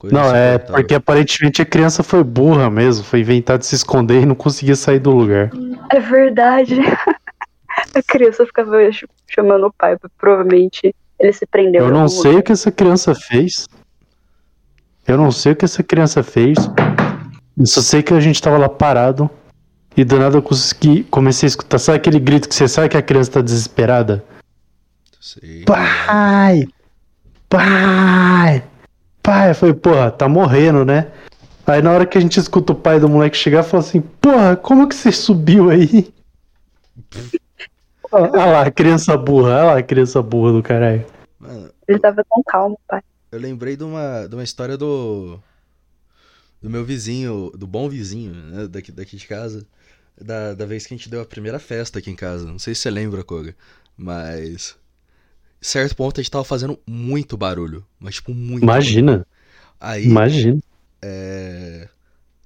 Coisa 0.00 0.16
Não, 0.16 0.34
é 0.34 0.56
porque 0.56 0.94
aparentemente 0.94 1.60
a 1.60 1.66
criança 1.66 2.02
foi 2.02 2.24
burra 2.24 2.70
mesmo, 2.70 3.04
foi 3.04 3.20
inventar 3.20 3.58
de 3.58 3.66
se 3.66 3.74
esconder 3.74 4.22
e 4.22 4.26
não 4.26 4.34
conseguia 4.34 4.74
sair 4.74 4.98
do 4.98 5.10
lugar. 5.10 5.50
É 5.90 6.00
verdade. 6.00 6.76
A 7.94 8.02
criança 8.02 8.46
ficava 8.46 8.90
ch- 8.90 9.04
chamando 9.28 9.66
o 9.66 9.72
pai, 9.72 9.96
provavelmente 10.18 10.94
ele 11.18 11.32
se 11.32 11.44
prendeu. 11.46 11.84
Eu 11.84 11.92
não 11.92 12.08
sei 12.08 12.30
lugar. 12.30 12.40
o 12.40 12.42
que 12.44 12.52
essa 12.52 12.70
criança 12.72 13.14
fez. 13.14 13.68
Eu 15.06 15.18
não 15.18 15.30
sei 15.30 15.52
o 15.52 15.56
que 15.56 15.64
essa 15.66 15.82
criança 15.82 16.22
fez. 16.22 16.56
Eu 17.58 17.66
só 17.66 17.80
sei 17.82 18.02
que 18.02 18.14
a 18.14 18.20
gente 18.20 18.40
tava 18.40 18.56
lá 18.58 18.68
parado 18.68 19.28
e 19.96 20.02
do 20.02 20.18
nada 20.18 20.36
eu 20.38 20.42
consegui, 20.42 21.04
comecei 21.04 21.46
a 21.46 21.50
escutar. 21.50 21.78
Sabe 21.78 21.98
aquele 21.98 22.18
grito 22.18 22.48
que 22.48 22.54
você 22.54 22.66
sabe 22.66 22.88
que 22.88 22.96
a 22.96 23.02
criança 23.02 23.32
tá 23.32 23.40
desesperada? 23.40 24.24
Sei. 25.20 25.64
Pai! 25.64 26.66
Pai! 27.48 28.62
Pai! 29.30 29.50
Eu 29.50 29.54
falei, 29.54 29.74
porra, 29.76 30.10
tá 30.10 30.28
morrendo, 30.28 30.84
né? 30.84 31.12
Aí 31.64 31.80
na 31.80 31.92
hora 31.92 32.04
que 32.04 32.18
a 32.18 32.20
gente 32.20 32.40
escuta 32.40 32.72
o 32.72 32.74
pai 32.76 32.98
do 32.98 33.08
moleque 33.08 33.36
chegar, 33.36 33.62
falou 33.62 33.86
assim, 33.86 34.00
porra, 34.00 34.56
como 34.56 34.88
que 34.88 34.94
você 34.94 35.12
subiu 35.12 35.70
aí? 35.70 36.12
Olha 38.10 38.44
lá, 38.46 38.62
a 38.62 38.70
criança 38.72 39.16
burra, 39.16 39.50
olha 39.50 39.64
lá 39.66 39.78
a 39.78 39.82
criança 39.84 40.20
burra 40.20 40.52
do 40.52 40.64
caralho. 40.64 41.06
Mano, 41.38 41.70
Ele 41.86 42.00
tava 42.00 42.24
tão 42.28 42.42
calmo, 42.44 42.76
pai. 42.88 43.00
eu 43.30 43.38
lembrei 43.38 43.76
de 43.76 43.84
uma, 43.84 44.26
de 44.26 44.34
uma 44.34 44.42
história 44.42 44.76
do. 44.76 45.38
Do 46.60 46.68
meu 46.68 46.84
vizinho, 46.84 47.52
do 47.54 47.68
bom 47.68 47.88
vizinho, 47.88 48.34
né? 48.34 48.66
Daqui, 48.66 48.90
daqui 48.90 49.16
de 49.16 49.28
casa. 49.28 49.64
Da, 50.20 50.54
da 50.54 50.66
vez 50.66 50.88
que 50.88 50.92
a 50.92 50.96
gente 50.96 51.08
deu 51.08 51.20
a 51.20 51.24
primeira 51.24 51.60
festa 51.60 52.00
aqui 52.00 52.10
em 52.10 52.16
casa. 52.16 52.44
Não 52.44 52.58
sei 52.58 52.74
se 52.74 52.80
você 52.80 52.90
lembra, 52.90 53.22
Koga. 53.22 53.54
Mas. 53.96 54.76
Certo 55.60 55.94
ponto 55.94 56.18
a 56.18 56.22
gente 56.22 56.30
tava 56.30 56.44
fazendo 56.44 56.78
muito 56.86 57.36
barulho. 57.36 57.84
Mas, 57.98 58.16
tipo, 58.16 58.32
muito. 58.32 58.62
Imagina. 58.62 59.26
Aí, 59.78 60.04
Imagina. 60.04 60.60
é... 61.02 61.88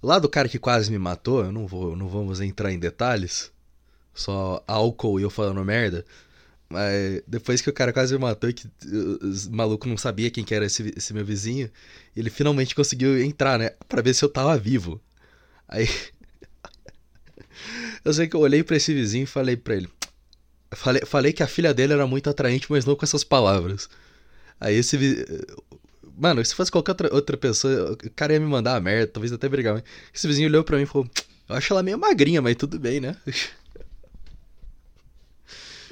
lá 0.03 0.19
do 0.19 0.29
cara 0.29 0.49
que 0.49 0.59
quase 0.59 0.91
me 0.91 0.99
matou, 0.99 1.45
eu 1.45 1.53
não 1.53 1.67
vou, 1.67 1.97
não 1.97 2.09
vamos 2.09 2.41
entrar 2.41 2.73
em 2.73 2.79
detalhes, 2.79 3.51
só 4.15 4.63
álcool 4.67 5.19
e 5.19 5.23
eu 5.23 5.31
falando 5.31 5.65
merda. 5.65 6.05
Mas 6.69 7.23
depois 7.27 7.61
que 7.61 7.71
o 7.71 7.73
cara 7.73 7.93
quase 7.93 8.13
me 8.15 8.21
matou 8.21 8.51
e 8.51 8.53
que 8.53 8.67
uh, 8.67 9.27
os 9.27 9.49
maluco 9.49 9.89
não 9.89 9.97
sabia 9.97 10.31
quem 10.31 10.45
que 10.45 10.55
era 10.55 10.65
esse, 10.65 10.93
esse 10.97 11.13
meu 11.13 11.25
vizinho, 11.25 11.71
ele 12.17 12.31
finalmente 12.31 12.75
conseguiu 12.75 13.21
entrar, 13.23 13.59
né? 13.59 13.71
Pra 13.89 14.03
ver 14.03 14.15
se 14.15 14.25
eu 14.25 14.29
tava 14.29 14.57
vivo. 14.59 15.01
Aí. 15.69 15.89
eu 18.05 18.13
sei 18.13 18.27
que 18.27 18.35
eu 18.35 18.41
olhei 18.41 18.63
pra 18.63 18.77
esse 18.77 18.93
vizinho 18.93 19.25
e 19.25 19.27
falei 19.27 19.57
pra 19.57 19.77
ele. 19.77 19.89
Falei, 20.75 21.03
falei 21.05 21.33
que 21.33 21.43
a 21.43 21.47
filha 21.47 21.73
dele 21.75 21.93
era 21.93 22.07
muito 22.07 22.29
atraente, 22.31 22.67
mas 22.71 22.85
não 22.85 22.97
com 22.97 23.05
essas 23.05 23.25
palavras. 23.25 23.89
Aí 24.61 24.77
esse. 24.77 24.97
Mano, 26.17 26.45
se 26.45 26.55
fosse 26.55 26.71
qualquer 26.71 26.93
outra, 26.93 27.15
outra 27.15 27.37
pessoa, 27.37 27.93
o 27.93 28.11
cara 28.15 28.33
ia 28.33 28.41
me 28.41 28.47
mandar 28.47 28.77
a 28.77 28.81
merda, 28.81 29.07
talvez 29.09 29.33
até 29.33 29.49
brigar. 29.49 29.75
Mas 29.75 29.85
esse 30.15 30.27
vizinho 30.27 30.49
olhou 30.49 30.63
pra 30.65 30.77
mim 30.77 30.85
e 30.85 30.87
falou: 30.87 31.09
Eu 31.49 31.57
acho 31.57 31.73
ela 31.73 31.83
meio 31.83 31.99
magrinha, 31.99 32.41
mas 32.41 32.57
tudo 32.57 32.79
bem, 32.79 33.01
né? 33.01 33.17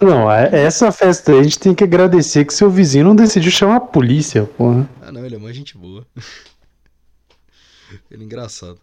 Não, 0.00 0.30
é- 0.30 0.64
essa 0.64 0.90
festa 0.90 1.30
aí 1.30 1.38
a 1.38 1.42
gente 1.44 1.60
tem 1.60 1.74
que 1.74 1.84
agradecer 1.84 2.44
que 2.44 2.52
seu 2.52 2.68
vizinho 2.68 3.04
não 3.04 3.14
decidiu 3.14 3.52
chamar 3.52 3.76
a 3.76 3.80
polícia, 3.80 4.44
porra. 4.44 4.88
Ah, 5.00 5.12
não, 5.12 5.24
ele 5.24 5.36
é 5.36 5.38
uma 5.38 5.52
gente 5.52 5.78
boa. 5.78 6.04
ele 8.10 8.22
é 8.22 8.24
engraçado. 8.24 8.80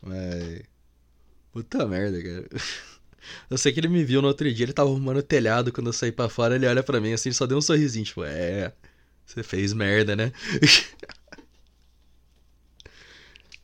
Mas. 0.00 0.62
Puta 1.52 1.86
merda, 1.86 2.22
cara. 2.22 2.48
Eu 3.50 3.58
sei 3.58 3.72
que 3.72 3.80
ele 3.80 3.88
me 3.88 4.04
viu 4.04 4.20
no 4.22 4.28
outro 4.28 4.52
dia, 4.52 4.64
ele 4.64 4.72
tava 4.72 4.88
arrumando 4.90 5.18
o 5.18 5.22
telhado 5.22 5.72
quando 5.72 5.88
eu 5.88 5.92
saí 5.92 6.12
pra 6.12 6.28
fora, 6.28 6.54
ele 6.56 6.66
olha 6.66 6.82
pra 6.82 7.00
mim 7.00 7.12
assim, 7.12 7.32
só 7.32 7.46
deu 7.46 7.58
um 7.58 7.62
sorrisinho, 7.62 8.04
tipo, 8.04 8.24
é. 8.24 8.72
Você 9.26 9.42
fez 9.42 9.72
merda, 9.74 10.16
né? 10.16 10.32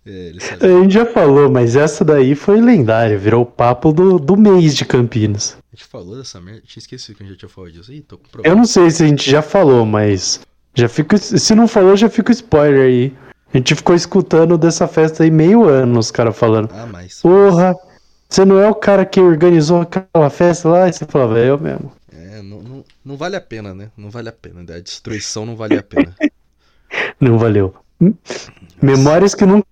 é, 0.06 0.32
A 0.60 0.82
gente 0.82 0.92
já 0.92 1.06
falou, 1.06 1.50
mas 1.50 1.76
essa 1.76 2.04
daí 2.04 2.34
foi 2.34 2.60
lendária, 2.60 3.16
virou 3.16 3.42
o 3.42 3.46
papo 3.46 3.92
do, 3.92 4.18
do 4.18 4.36
mês 4.36 4.76
de 4.76 4.84
Campinas. 4.84 5.56
A 5.72 5.76
gente 5.76 5.86
falou 5.86 6.16
dessa 6.16 6.40
merda? 6.40 6.62
Tinha 6.66 6.80
esquecido 6.80 7.16
que 7.16 7.22
a 7.22 7.26
gente 7.26 7.34
já 7.34 7.38
tinha 7.40 7.48
falado 7.48 7.72
disso. 7.72 7.92
Ih, 7.92 8.02
tô 8.02 8.18
com 8.18 8.24
Eu 8.26 8.30
problema. 8.30 8.56
não 8.56 8.64
sei 8.64 8.90
se 8.90 9.02
a 9.02 9.06
gente 9.06 9.28
já 9.28 9.40
falou, 9.40 9.86
mas 9.86 10.40
já 10.74 10.88
fico, 10.88 11.16
se 11.16 11.54
não 11.54 11.66
falou, 11.66 11.96
já 11.96 12.10
fica 12.10 12.30
o 12.30 12.34
spoiler 12.34 12.86
aí. 12.86 13.12
A 13.52 13.56
gente 13.56 13.74
ficou 13.74 13.94
escutando 13.94 14.58
dessa 14.58 14.86
festa 14.88 15.22
aí 15.22 15.30
meio 15.30 15.64
ano, 15.64 15.98
os 15.98 16.10
caras 16.10 16.36
falando. 16.36 16.68
Ah, 16.72 16.86
mais. 16.86 17.22
Porra, 17.22 17.74
você 18.34 18.44
não 18.44 18.58
é 18.58 18.68
o 18.68 18.74
cara 18.74 19.06
que 19.06 19.20
organizou 19.20 19.82
aquela 19.82 20.28
festa 20.28 20.68
lá? 20.68 20.88
E 20.88 20.92
você 20.92 21.04
falava, 21.06 21.38
é 21.38 21.48
eu 21.48 21.58
mesmo. 21.58 21.92
É, 22.10 22.42
não, 22.42 22.60
não, 22.62 22.84
não 23.04 23.16
vale 23.16 23.36
a 23.36 23.40
pena, 23.40 23.72
né? 23.72 23.92
Não 23.96 24.10
vale 24.10 24.28
a 24.28 24.32
pena. 24.32 24.60
A 24.60 24.80
destruição 24.80 25.46
não 25.46 25.54
vale 25.54 25.78
a 25.78 25.82
pena. 25.82 26.16
Não 27.20 27.38
valeu. 27.38 27.74
Memórias 28.80 29.34
que 29.34 29.44
nunca 29.44 29.66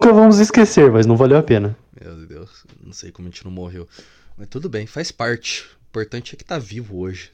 vamos 0.00 0.38
esquecer, 0.38 0.92
mas 0.92 1.06
não 1.06 1.16
valeu 1.16 1.36
a 1.38 1.42
pena. 1.42 1.76
Meu 2.00 2.14
Deus, 2.14 2.64
não 2.80 2.92
sei 2.92 3.10
como 3.10 3.26
a 3.26 3.30
gente 3.30 3.44
não 3.44 3.50
morreu. 3.50 3.88
Mas 4.36 4.46
tudo 4.46 4.68
bem, 4.68 4.86
faz 4.86 5.10
parte. 5.10 5.64
O 5.64 5.88
importante 5.88 6.34
é 6.34 6.38
que 6.38 6.44
tá 6.44 6.56
vivo 6.56 6.98
hoje. 6.98 7.32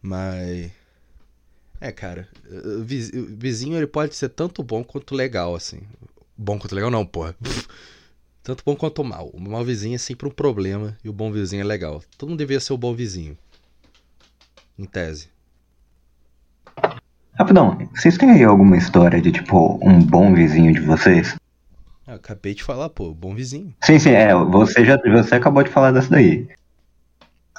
Mas. 0.00 0.70
É, 1.80 1.90
cara, 1.90 2.28
o 2.48 2.80
o 2.80 2.84
vizinho 2.84 3.76
ele 3.76 3.88
pode 3.88 4.14
ser 4.14 4.28
tanto 4.28 4.62
bom 4.62 4.84
quanto 4.84 5.16
legal, 5.16 5.54
assim. 5.56 5.80
Bom 6.36 6.56
quanto 6.56 6.74
legal, 6.74 6.90
não, 6.90 7.04
porra. 7.04 7.34
Tanto 8.44 8.62
bom 8.64 8.76
quanto 8.76 9.02
mal. 9.02 9.30
O 9.32 9.40
mau 9.40 9.64
vizinho 9.64 9.94
é 9.94 9.98
sempre 9.98 10.28
um 10.28 10.30
problema 10.30 10.94
e 11.02 11.08
o 11.08 11.12
bom 11.14 11.32
vizinho 11.32 11.62
é 11.62 11.64
legal. 11.64 12.02
Todo 12.18 12.28
mundo 12.28 12.38
devia 12.38 12.60
ser 12.60 12.74
o 12.74 12.78
bom 12.78 12.94
vizinho. 12.94 13.38
Em 14.78 14.84
tese. 14.84 15.28
Rapidão, 17.32 17.78
vocês 17.94 18.18
têm 18.18 18.30
aí 18.30 18.44
alguma 18.44 18.76
história 18.76 19.20
de, 19.20 19.32
tipo, 19.32 19.78
um 19.82 19.98
bom 19.98 20.34
vizinho 20.34 20.74
de 20.74 20.80
vocês? 20.80 21.34
Ah, 22.06 22.12
eu 22.12 22.16
acabei 22.16 22.54
de 22.54 22.62
falar, 22.62 22.90
pô, 22.90 23.14
bom 23.14 23.34
vizinho. 23.34 23.74
Sim, 23.82 23.98
sim, 23.98 24.10
é, 24.10 24.34
você 24.34 24.84
já 24.84 24.98
você 25.10 25.34
acabou 25.36 25.62
de 25.62 25.70
falar 25.70 25.90
dessa 25.90 26.10
daí. 26.10 26.46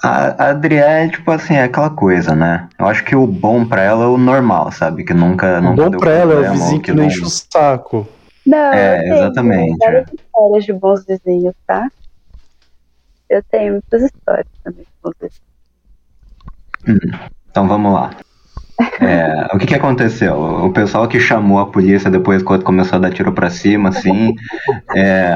A 0.03 0.43
a 0.45 0.49
Adriele, 0.51 1.11
tipo 1.11 1.31
assim, 1.31 1.55
é 1.55 1.63
aquela 1.63 1.89
coisa, 1.89 2.35
né? 2.35 2.69
Eu 2.77 2.85
acho 2.85 3.03
que 3.03 3.15
o 3.15 3.25
bom 3.25 3.65
pra 3.65 3.81
ela 3.81 4.03
é 4.05 4.07
o 4.07 4.17
normal, 4.19 4.71
sabe? 4.71 5.03
Que 5.03 5.15
nunca, 5.15 5.57
O 5.57 5.61
nunca 5.63 5.83
bom 5.85 5.89
deu 5.89 5.99
pra 5.99 6.11
ela 6.11 6.45
é 6.45 6.51
o 6.51 6.53
vizinho 6.53 6.81
que 6.81 6.93
não- 6.93 7.05
enche 7.05 7.21
o 7.23 7.29
saco. 7.29 8.07
Não, 8.45 8.73
É, 8.73 8.99
eu 8.99 9.03
tenho 9.03 9.15
exatamente. 9.15 9.77
várias 9.79 10.05
histórias 10.13 10.65
de 10.65 10.73
bons 10.73 11.05
vizinhos, 11.05 11.53
tá? 11.65 11.89
Eu 13.29 13.41
tenho 13.49 13.73
muitas 13.73 14.03
histórias 14.03 14.45
também 14.63 14.83
de 14.83 14.89
bons 15.03 15.13
vizinhos. 15.19 15.41
Então 17.49 17.67
vamos 17.67 17.93
lá. 17.93 18.15
É, 19.01 19.55
o 19.55 19.57
que 19.57 19.65
que 19.65 19.75
aconteceu? 19.75 20.35
O 20.37 20.71
pessoal 20.71 21.07
que 21.07 21.19
chamou 21.19 21.59
a 21.59 21.71
polícia 21.71 22.11
depois 22.11 22.43
quando 22.43 22.63
começou 22.63 22.97
a 22.97 22.99
dar 22.99 23.11
tiro 23.11 23.33
pra 23.33 23.49
cima, 23.49 23.89
assim, 23.89 24.35
é, 24.95 25.33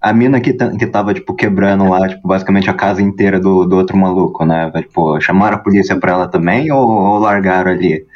a 0.00 0.12
mina 0.12 0.40
que, 0.40 0.52
que 0.52 0.86
tava, 0.86 1.12
tipo, 1.14 1.34
quebrando 1.34 1.88
lá, 1.88 2.06
tipo, 2.08 2.28
basicamente 2.28 2.70
a 2.70 2.74
casa 2.74 3.02
inteira 3.02 3.40
do, 3.40 3.64
do 3.66 3.76
outro 3.76 3.96
maluco, 3.96 4.44
né? 4.44 4.70
Tipo, 4.72 5.20
chamaram 5.20 5.56
a 5.56 5.60
polícia 5.60 5.98
pra 5.98 6.12
ela 6.12 6.28
também 6.28 6.70
ou, 6.70 6.88
ou 6.88 7.18
largaram 7.18 7.70
ali? 7.72 8.06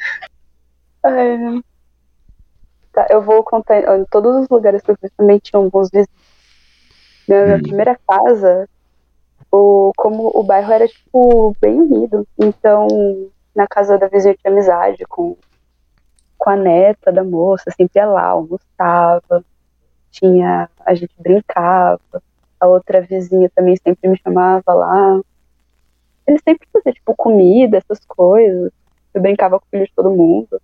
Ai, 1.03 1.61
Tá, 2.95 3.07
eu 3.11 3.23
vou 3.23 3.45
contar. 3.45 3.99
Em 3.99 4.07
todos 4.07 4.37
os 4.37 4.49
lugares 4.49 4.83
que 4.83 4.91
eu 4.93 4.97
fui 4.99 5.11
também 5.19 5.39
tinham 5.39 5.69
bons 5.69 5.91
vizinhos. 5.93 6.09
Minha, 7.29 7.45
minha 7.47 7.59
Hum. 7.59 7.63
primeira 7.63 7.99
casa, 8.09 8.69
o, 9.53 9.93
como 9.97 10.31
o 10.35 10.45
bairro 10.45 10.73
era, 10.73 10.89
tipo, 10.89 11.57
bem 11.61 11.81
unido. 11.83 12.27
Então, 12.39 12.89
na 13.55 13.67
casa 13.69 13.99
da 13.99 14.09
vizinha 14.09 14.35
eu 14.35 14.39
tinha 14.39 14.53
amizade 14.53 15.05
com, 15.09 15.39
com 16.39 16.51
a 16.51 16.57
neta 16.57 17.13
da 17.13 17.25
moça, 17.25 17.71
sempre 17.73 18.01
ia 18.01 18.07
lá, 18.07 18.27
almoçava, 18.27 19.45
tinha, 20.13 20.71
a 20.81 20.95
gente 20.95 21.15
brincava. 21.19 22.01
A 22.61 22.69
outra 22.69 23.03
vizinha 23.03 23.51
também 23.55 23.77
sempre 23.77 24.09
me 24.11 24.19
chamava 24.19 24.75
lá. 24.75 25.21
Eles 26.27 26.43
sempre 26.47 26.69
faziam, 26.73 26.93
tipo, 26.95 27.15
comida, 27.17 27.79
essas 27.79 28.05
coisas. 28.07 28.71
Eu 29.15 29.23
brincava 29.23 29.59
com 29.61 29.67
o 29.67 29.71
filho 29.71 29.87
de 29.87 29.93
todo 29.95 30.11
mundo. 30.11 30.61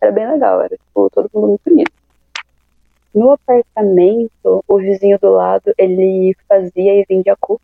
Era 0.00 0.12
bem 0.12 0.30
legal, 0.30 0.60
era 0.62 0.76
tipo, 0.76 1.10
todo 1.10 1.30
mundo 1.34 1.48
muito 1.48 1.70
unido. 1.70 1.90
No 3.14 3.32
apartamento, 3.32 4.64
o 4.68 4.78
vizinho 4.78 5.18
do 5.18 5.30
lado, 5.30 5.74
ele 5.76 6.36
fazia 6.48 7.00
e 7.00 7.04
vendia 7.08 7.36
cu. 7.40 7.60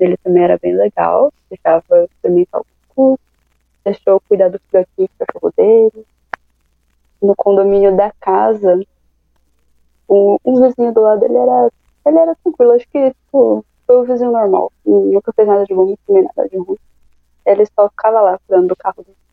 Ele 0.00 0.16
também 0.16 0.44
era 0.44 0.58
bem 0.58 0.74
legal, 0.74 1.32
deixava 1.50 2.04
experimentar 2.04 2.60
o 2.60 2.66
cu, 2.94 3.20
deixou 3.84 4.20
cuidar 4.20 4.48
do 4.48 4.58
filhotinho 4.58 5.08
do 5.08 5.26
cachorro 5.26 5.52
dele. 5.56 6.06
No 7.20 7.34
condomínio 7.36 7.96
da 7.96 8.10
casa, 8.20 8.80
o, 10.08 10.38
um 10.44 10.62
vizinho 10.62 10.92
do 10.92 11.00
lado, 11.00 11.24
ele 11.24 11.36
era, 11.36 11.70
ele 12.06 12.18
era 12.18 12.36
tranquilo, 12.36 12.72
acho 12.72 12.88
que 12.88 13.10
tipo, 13.10 13.64
foi 13.86 13.96
o 13.96 14.04
vizinho 14.04 14.32
normal. 14.32 14.72
Nunca 14.84 15.32
fez 15.32 15.46
nada 15.46 15.64
de 15.64 15.74
bom, 15.74 15.94
nem 16.08 16.22
nada 16.22 16.48
de 16.48 16.56
ruim. 16.56 16.78
Ele 17.44 17.66
só 17.66 17.88
ficava 17.88 18.20
lá 18.20 18.38
cuidando 18.46 18.68
do 18.68 18.76
carro 18.76 19.02
dele. 19.02 19.23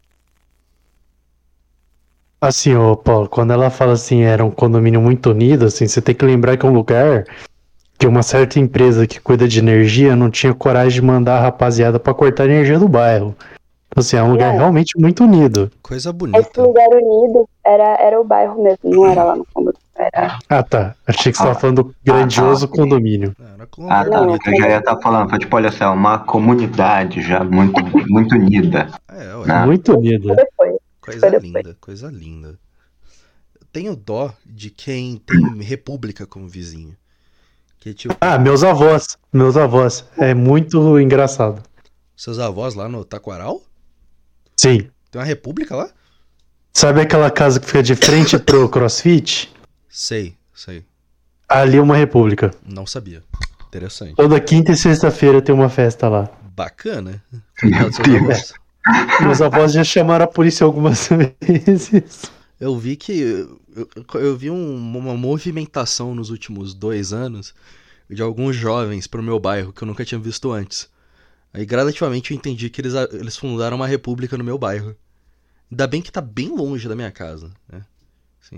Assim, 2.43 2.75
ô 2.75 2.95
Paulo, 2.97 3.29
quando 3.29 3.53
ela 3.53 3.69
fala 3.69 3.93
assim, 3.93 4.23
era 4.23 4.43
um 4.43 4.49
condomínio 4.49 4.99
muito 4.99 5.29
unido, 5.29 5.65
assim, 5.65 5.87
você 5.87 6.01
tem 6.01 6.15
que 6.15 6.25
lembrar 6.25 6.57
que 6.57 6.65
é 6.65 6.69
um 6.69 6.73
lugar 6.73 7.23
que 7.99 8.07
uma 8.07 8.23
certa 8.23 8.59
empresa 8.59 9.05
que 9.05 9.19
cuida 9.21 9.47
de 9.47 9.59
energia 9.59 10.15
não 10.15 10.27
tinha 10.31 10.51
coragem 10.51 10.99
de 11.01 11.05
mandar 11.05 11.37
a 11.37 11.41
rapaziada 11.41 11.99
pra 11.99 12.15
cortar 12.15 12.43
a 12.43 12.45
energia 12.47 12.79
do 12.79 12.87
bairro. 12.87 13.35
Então, 13.91 14.01
assim, 14.01 14.17
é 14.17 14.23
um 14.23 14.31
lugar 14.31 14.53
Não. 14.53 14.57
realmente 14.59 14.99
muito 14.99 15.23
unido. 15.23 15.69
Coisa 15.83 16.09
Esse 16.09 16.17
bonita. 16.17 16.63
lugar 16.63 16.87
unido 16.89 17.47
era, 17.63 17.83
era 18.01 18.19
o 18.19 18.23
bairro 18.23 18.63
mesmo, 18.63 18.79
não 18.89 19.05
era 19.05 19.23
lá 19.23 19.35
no 19.35 19.45
fundo. 19.53 19.71
Era 19.95 20.39
Ah, 20.49 20.63
tá. 20.63 20.95
Achei 21.05 21.31
que 21.31 21.37
você 21.37 21.43
Ah. 21.43 21.47
tava 21.49 21.59
falando 21.59 21.83
do 21.83 21.95
grandioso 22.03 22.65
Ah, 22.65 22.67
tá. 22.69 22.75
condomínio. 22.75 23.35
Ah, 23.39 23.43
era 23.53 23.67
Ah, 23.89 24.05
tá. 24.09 24.19
bonito. 24.23 24.49
Eu 24.49 24.57
já 24.57 24.67
ia 24.69 24.77
estar 24.79 24.97
falando, 24.97 25.29
foi 25.29 25.37
tipo, 25.37 25.55
olha 25.55 25.71
só, 25.71 25.85
é 25.85 25.89
uma 25.89 26.17
comunidade 26.17 27.21
já 27.21 27.43
muito, 27.43 27.79
muito 28.09 28.33
unida. 28.33 28.87
É. 29.11 29.31
Ah. 29.47 29.65
Muito 29.67 29.95
unido. 29.95 30.33
depois. 30.35 30.80
Coisa 31.02 31.28
linda, 31.38 31.76
coisa 31.82 32.08
linda. 32.10 32.60
Eu 33.60 33.66
tenho 33.72 33.95
dó 33.95 34.34
de 34.45 34.70
quem 34.70 35.18
tem 35.18 35.58
república 35.62 36.26
como 36.26 36.47
vizinho. 36.47 36.95
Que 37.80 37.93
tipo, 37.93 38.16
Ah, 38.22 38.38
meus 38.38 38.64
avós. 38.64 39.18
Meus 39.34 39.58
avós. 39.58 40.06
É 40.18 40.34
muito 40.36 40.99
engraçado. 40.99 41.64
seus 42.16 42.38
avós 42.38 42.76
lá 42.76 42.88
no 42.88 43.04
Taquaral? 43.04 43.62
Sim. 44.56 44.89
Tem 45.10 45.20
uma 45.20 45.26
república 45.26 45.76
lá? 45.76 45.89
Sabe 46.74 47.02
aquela 47.02 47.30
casa 47.32 47.60
que 47.60 47.66
fica 47.66 47.82
de 47.84 47.95
frente 47.95 48.38
pro 48.38 48.70
CrossFit? 48.70 49.52
Sei, 49.89 50.38
sei. 50.54 50.86
Ali 51.49 51.78
é 51.78 51.82
uma 51.82 51.97
república. 51.97 52.52
Não 52.66 52.86
sabia. 52.86 53.24
Interessante. 53.68 54.16
Toda 54.16 54.39
quinta 54.39 54.72
e 54.72 54.78
sexta-feira 54.78 55.41
tem 55.41 55.54
uma 55.54 55.68
festa 55.70 56.08
lá. 56.08 56.30
Bacana. 56.56 57.22
Seus 57.60 57.97
Deus. 57.97 58.54
Meus 59.19 59.41
avós 59.41 59.73
já 59.73 59.84
chamaram 59.84 60.25
a 60.25 60.27
polícia 60.27 60.65
algumas 60.65 61.07
vezes. 61.41 62.32
Eu 62.59 62.77
vi 62.77 62.95
que. 62.95 63.19
Eu, 63.21 63.59
eu 64.19 64.38
vi 64.38 64.49
um- 64.51 64.97
uma 64.97 65.15
movimentação 65.15 66.13
nos 66.15 66.29
últimos 66.29 66.73
dois 66.73 67.13
anos 67.13 67.53
de 68.09 68.21
alguns 68.21 68.55
jovens 68.55 69.07
pro 69.07 69.23
meu 69.23 69.39
bairro 69.39 69.73
que 69.73 69.84
eu 69.84 69.88
nunca 69.88 70.05
tinha 70.05 70.19
visto 70.19 70.51
antes. 70.51 70.89
Aí 71.53 71.65
gradativamente 71.65 72.32
eu 72.34 72.38
entendi 72.38 72.69
que 72.69 72.82
eles, 72.82 72.93
eles 73.13 73.38
fundaram 73.38 73.77
uma 73.77 73.88
república 73.88 74.38
no 74.38 74.43
meu 74.43 74.57
bairro. 74.57 74.95
Ainda 75.71 75.88
bem 75.88 76.01
que 76.01 76.11
tá 76.11 76.21
bem 76.21 76.49
longe 76.55 76.88
da 76.89 76.95
minha 76.95 77.11
casa, 77.11 77.51
né? 77.71 77.84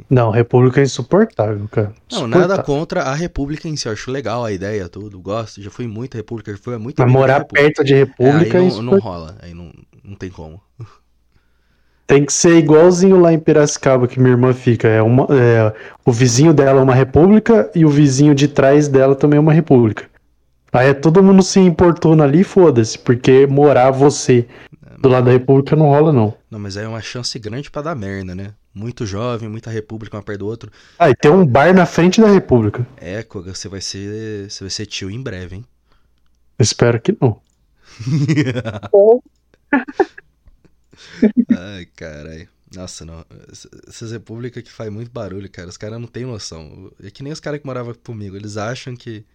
Não, 0.10 0.32
República 0.32 0.80
é 0.82 0.84
insuportável, 0.84 1.68
cara. 1.70 1.94
Não, 2.12 2.26
nada 2.28 2.58
contra 2.64 3.04
a 3.04 3.14
República 3.14 3.68
em 3.68 3.76
si. 3.76 3.88
Eu 3.88 3.94
acho 3.94 4.10
legal 4.12 4.44
a 4.44 4.52
ideia, 4.52 4.90
tudo. 4.90 5.20
Gosto. 5.20 5.62
Já 5.62 5.70
fui 5.70 5.88
muita 5.88 6.18
República, 6.18 6.52
já 6.52 6.58
fui 6.58 6.78
muito 6.78 7.00
Mas 7.02 7.12
morar 7.12 7.46
perto 7.46 7.84
de 7.84 7.94
É, 7.94 7.98
República 8.00 8.58
é, 8.58 8.62
aí 8.62 8.72
não, 8.72 8.82
não 8.82 8.98
rola. 8.98 9.38
Aí 9.42 9.54
não, 9.54 9.72
não 10.04 10.16
tem 10.16 10.30
como. 10.30 10.62
Tem 12.06 12.26
que 12.26 12.34
ser 12.34 12.58
igualzinho 12.58 13.20
lá 13.20 13.32
em 13.32 13.40
Piracicaba 13.40 14.08
que 14.08 14.20
minha 14.20 14.34
irmã 14.34 14.54
fica. 14.54 14.88
É 14.88 15.02
uma, 15.02 15.26
é, 15.32 15.74
o 16.06 16.12
vizinho 16.12 16.54
dela 16.54 16.82
é 16.82 16.84
uma 16.84 16.94
república 16.94 17.72
e 17.74 17.86
o 17.86 17.90
vizinho 17.90 18.36
de 18.36 18.48
trás 18.48 18.88
dela 18.88 19.16
também 19.16 19.38
é 19.38 19.40
uma 19.40 19.54
república. 19.54 20.06
Aí 20.72 20.90
é 20.90 20.94
todo 20.94 21.24
mundo 21.24 21.42
se 21.42 21.60
importuna 21.60 22.24
ali, 22.24 22.44
foda-se, 22.44 22.98
porque 23.00 23.48
morar 23.48 23.92
você 23.92 24.48
do 25.00 25.08
lado 25.08 25.26
da 25.26 25.32
república 25.32 25.76
não 25.76 25.86
rola, 25.86 26.12
não. 26.12 26.34
Não, 26.50 26.60
mas 26.60 26.78
aí 26.78 26.86
é 26.86 26.88
uma 26.88 27.02
chance 27.02 27.38
grande 27.38 27.70
pra 27.70 27.82
dar 27.82 27.96
merda, 27.96 28.34
né? 28.34 28.54
Muito 28.74 29.06
jovem, 29.06 29.48
muita 29.48 29.70
República, 29.70 30.18
uma 30.18 30.24
perto 30.24 30.40
do 30.40 30.48
outro. 30.48 30.72
Ah, 30.98 31.10
e 31.10 31.16
tem 31.16 31.30
um 31.30 31.46
bar 31.46 31.74
na 31.74 31.86
frente 31.86 32.20
da 32.20 32.28
república. 32.28 32.86
É, 32.98 33.22
Koga, 33.22 33.54
você 33.54 33.70
vai 33.70 33.82
ser. 33.82 34.50
Você 34.50 34.64
vai 34.64 34.72
ser 34.72 34.86
tio 34.88 35.12
em 35.12 35.22
breve, 35.22 35.58
hein? 35.58 35.66
Espero 36.58 37.00
que 37.00 37.16
não. 37.22 37.40
Ai, 41.50 41.86
caralho. 41.96 42.48
Nossa, 42.76 43.06
não. 43.06 43.26
Ess- 43.52 43.68
Essas 43.88 44.12
repúblicas 44.12 44.64
que 44.64 44.72
faz 44.72 44.92
muito 44.92 45.12
barulho, 45.12 45.50
cara. 45.50 45.70
Os 45.70 45.78
caras 45.78 46.00
não 46.00 46.08
têm 46.08 46.26
noção. 46.26 46.92
É 47.04 47.10
que 47.12 47.24
nem 47.24 47.32
os 47.34 47.40
caras 47.40 47.60
que 47.60 47.66
moravam 47.66 47.94
comigo. 47.94 48.36
Eles 48.36 48.58
acham 48.58 48.96
que. 48.96 49.26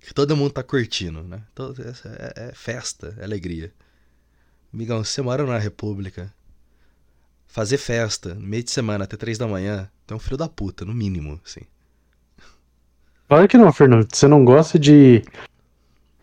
Que 0.00 0.14
todo 0.14 0.36
mundo 0.36 0.52
tá 0.52 0.62
curtindo, 0.62 1.22
né? 1.22 1.42
Todo, 1.54 1.80
é, 1.82 2.48
é 2.50 2.52
festa, 2.54 3.14
é 3.18 3.24
alegria. 3.24 3.72
Migão, 4.72 5.04
você 5.04 5.22
mora 5.22 5.44
numa 5.44 5.58
república. 5.58 6.32
Fazer 7.48 7.78
festa 7.78 8.34
no 8.34 8.46
meio 8.46 8.62
de 8.62 8.70
semana 8.70 9.04
até 9.04 9.16
três 9.16 9.36
da 9.38 9.46
manhã. 9.48 9.90
Tu 10.06 10.14
é 10.14 10.16
um 10.16 10.20
filho 10.20 10.36
da 10.36 10.48
puta, 10.48 10.84
no 10.84 10.94
mínimo, 10.94 11.40
assim. 11.44 11.62
Claro 13.28 13.48
que 13.48 13.58
não, 13.58 13.72
Fernando. 13.72 14.08
Você 14.12 14.26
não 14.26 14.44
gosta 14.44 14.78
de 14.78 15.22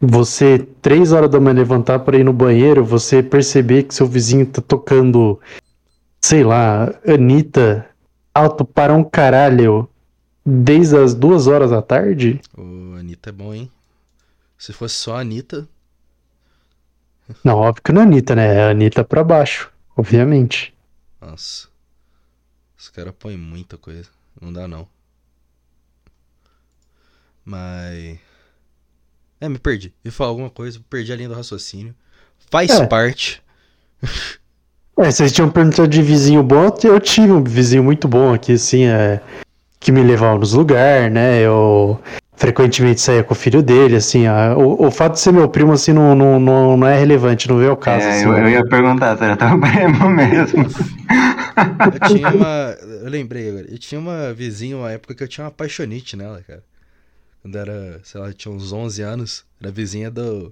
você, 0.06 0.60
três 0.82 1.12
horas 1.12 1.30
da 1.30 1.40
manhã, 1.40 1.56
levantar 1.56 2.00
para 2.00 2.18
ir 2.18 2.24
no 2.24 2.34
banheiro, 2.34 2.84
você 2.84 3.22
perceber 3.22 3.84
que 3.84 3.96
seu 3.96 4.08
vizinho 4.08 4.46
tá 4.46 4.62
tocando, 4.62 5.40
sei 6.22 6.44
lá, 6.44 6.94
Anitta, 7.08 7.90
alto 8.34 8.66
para 8.66 8.94
um 8.94 9.04
caralho, 9.04 9.90
desde 10.46 10.98
as 10.98 11.14
duas 11.14 11.48
horas 11.48 11.72
da 11.72 11.82
tarde? 11.82 12.40
Ô, 12.58 12.96
Anitta 12.98 13.30
é 13.30 13.34
bom, 13.34 13.54
hein? 13.54 13.72
Se 14.58 14.74
fosse 14.74 14.96
só 14.96 15.18
a 15.18 15.22
Anitta. 15.22 15.68
Não, 17.44 17.58
óbvio 17.58 17.84
que 17.84 17.92
não 17.92 18.02
é 18.02 18.06
Anitta, 18.06 18.36
né? 18.36 18.56
É 18.56 18.70
Anitta 18.70 19.04
pra 19.04 19.24
baixo, 19.24 19.72
obviamente. 19.96 20.74
Nossa. 21.20 21.68
Os 22.78 22.90
caras 22.90 23.14
põem 23.18 23.38
muita 23.38 23.78
coisa. 23.78 24.10
Não 24.40 24.54
dá 24.54 24.68
não. 24.68 24.88
Mas. 27.44 28.20
É, 29.40 29.50
me 29.50 29.58
perdi. 29.60 29.94
Eu 30.04 30.12
falar 30.12 30.30
alguma 30.32 30.50
coisa, 30.50 30.80
perdi 30.90 31.12
a 31.12 31.16
linha 31.16 31.30
do 31.30 31.36
raciocínio. 31.36 31.94
Faz 32.50 32.70
É. 32.72 32.86
parte. 32.86 33.42
É, 34.98 35.12
vocês 35.12 35.30
tinham 35.34 35.50
perguntado 35.50 35.90
de 35.90 36.02
vizinho 36.02 36.42
bom, 36.42 36.74
eu 36.86 37.02
tive 37.02 37.30
um 37.30 37.44
vizinho 37.44 37.84
muito 37.84 38.08
bom 38.08 38.34
aqui, 38.34 38.54
assim, 38.54 38.86
é, 38.86 39.20
que 39.78 39.92
me 39.92 40.02
levava 40.02 40.40
nos 40.40 40.54
lugares, 40.54 41.12
né? 41.14 41.42
Eu 41.42 42.00
frequentemente 42.38 43.02
saía 43.02 43.22
com 43.22 43.34
o 43.34 43.36
filho 43.36 43.62
dele, 43.62 43.98
assim, 43.98 44.26
a- 44.26 44.56
o, 44.58 44.86
o 44.88 44.90
fato 44.92 45.16
de 45.16 45.20
ser 45.20 45.34
meu 45.34 45.50
primo, 45.50 45.74
assim, 45.74 45.92
não, 45.92 46.16
não, 46.16 46.40
não, 46.40 46.78
não 46.78 46.88
é 46.88 46.98
relevante, 46.98 47.50
não 47.50 47.58
vê 47.58 47.68
o 47.68 47.76
caso, 47.76 48.06
É, 48.06 48.12
assim. 48.20 48.24
eu, 48.26 48.38
eu 48.38 48.48
ia 48.50 48.66
perguntar 48.66 49.18
se 49.18 49.24
era 49.26 49.36
teu 49.36 49.50
primo 49.60 50.10
mesmo. 50.12 50.64
Eu 50.66 52.08
tinha 52.16 52.30
uma. 52.30 52.78
Eu 53.04 53.10
lembrei 53.10 53.50
agora. 53.50 53.66
Eu 53.70 53.78
tinha 53.78 54.00
uma 54.00 54.34
vizinha, 54.34 54.78
uma 54.78 54.92
época 54.94 55.14
que 55.14 55.24
eu 55.24 55.28
tinha 55.28 55.44
uma 55.44 55.50
apaixonite 55.50 56.16
nela, 56.16 56.42
cara. 56.48 56.64
Quando 57.46 57.58
era, 57.58 58.02
sei 58.04 58.20
lá, 58.20 58.34
tinha 58.34 58.52
uns 58.52 58.74
11 58.74 59.04
anos. 59.04 59.46
Era 59.62 59.72
vizinha 59.72 60.10
do. 60.10 60.52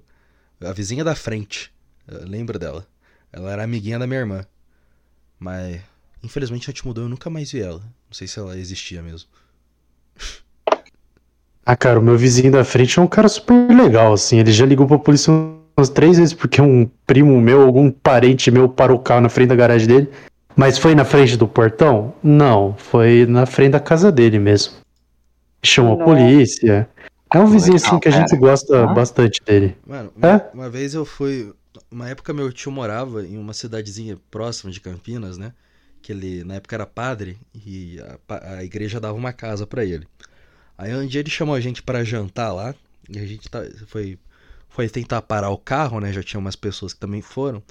A 0.60 0.72
vizinha 0.72 1.02
da 1.02 1.16
frente. 1.16 1.72
Eu 2.06 2.24
lembro 2.24 2.56
dela. 2.56 2.86
Ela 3.32 3.50
era 3.50 3.64
amiguinha 3.64 3.98
da 3.98 4.06
minha 4.06 4.20
irmã. 4.20 4.46
Mas, 5.36 5.80
infelizmente, 6.22 6.70
a 6.70 6.72
gente 6.72 6.86
mudou. 6.86 7.02
Eu 7.02 7.08
nunca 7.08 7.28
mais 7.28 7.50
vi 7.50 7.62
ela. 7.62 7.80
Não 7.80 8.12
sei 8.12 8.28
se 8.28 8.38
ela 8.38 8.56
existia 8.56 9.02
mesmo. 9.02 9.28
Ah, 11.66 11.74
cara, 11.74 11.98
o 11.98 12.02
meu 12.02 12.18
vizinho 12.18 12.52
da 12.52 12.62
frente 12.62 12.98
é 12.98 13.02
um 13.02 13.06
cara 13.06 13.26
super 13.26 13.54
legal, 13.74 14.12
assim. 14.12 14.38
Ele 14.38 14.52
já 14.52 14.66
ligou 14.66 14.86
pra 14.86 14.98
polícia 14.98 15.32
umas 15.32 15.88
três 15.88 16.18
vezes 16.18 16.34
porque 16.34 16.60
um 16.60 16.84
primo 17.06 17.40
meu, 17.40 17.62
algum 17.62 17.90
parente 17.90 18.50
meu 18.50 18.68
parou 18.68 18.98
o 18.98 19.02
carro 19.02 19.22
na 19.22 19.30
frente 19.30 19.48
da 19.48 19.56
garagem 19.56 19.88
dele. 19.88 20.10
Mas 20.54 20.76
foi 20.76 20.94
na 20.94 21.06
frente 21.06 21.38
do 21.38 21.48
portão? 21.48 22.12
Não, 22.22 22.74
foi 22.76 23.24
na 23.24 23.46
frente 23.46 23.70
da 23.70 23.80
casa 23.80 24.12
dele 24.12 24.38
mesmo. 24.38 24.83
Chamou 25.64 26.00
a 26.00 26.04
polícia. 26.04 26.88
É 27.32 27.38
um 27.38 27.46
vizinho 27.46 27.76
assim 27.76 27.98
que 27.98 28.08
a 28.08 28.12
gente 28.12 28.36
gosta 28.36 28.84
Hã? 28.84 28.94
bastante 28.94 29.42
dele. 29.44 29.76
Mano, 29.86 30.12
É? 30.22 30.26
uma, 30.26 30.50
uma 30.54 30.70
vez 30.70 30.94
eu 30.94 31.04
fui. 31.04 31.52
Uma 31.90 32.08
época 32.08 32.32
meu 32.32 32.52
tio 32.52 32.70
morava 32.70 33.26
em 33.26 33.36
uma 33.36 33.52
cidadezinha 33.52 34.16
próxima 34.30 34.70
de 34.70 34.80
Campinas, 34.80 35.36
né? 35.36 35.52
Que 36.00 36.12
ele 36.12 36.44
na 36.44 36.54
época 36.54 36.76
era 36.76 36.86
padre 36.86 37.38
e 37.54 37.98
a, 38.28 38.56
a 38.58 38.64
igreja 38.64 39.00
dava 39.00 39.16
uma 39.16 39.32
casa 39.32 39.66
pra 39.66 39.84
ele. 39.84 40.06
Aí 40.78 40.94
um 40.94 41.06
dia 41.06 41.20
ele 41.20 41.30
chamou 41.30 41.54
a 41.54 41.60
gente 41.60 41.82
pra 41.82 42.04
jantar 42.04 42.52
lá 42.52 42.74
e 43.08 43.18
a 43.18 43.26
gente 43.26 43.48
tá, 43.48 43.60
foi, 43.86 44.18
foi 44.68 44.88
tentar 44.88 45.22
parar 45.22 45.50
o 45.50 45.58
carro, 45.58 45.98
né? 45.98 46.12
Já 46.12 46.22
tinha 46.22 46.38
umas 46.38 46.56
pessoas 46.56 46.92
que 46.92 47.00
também 47.00 47.22
foram. 47.22 47.62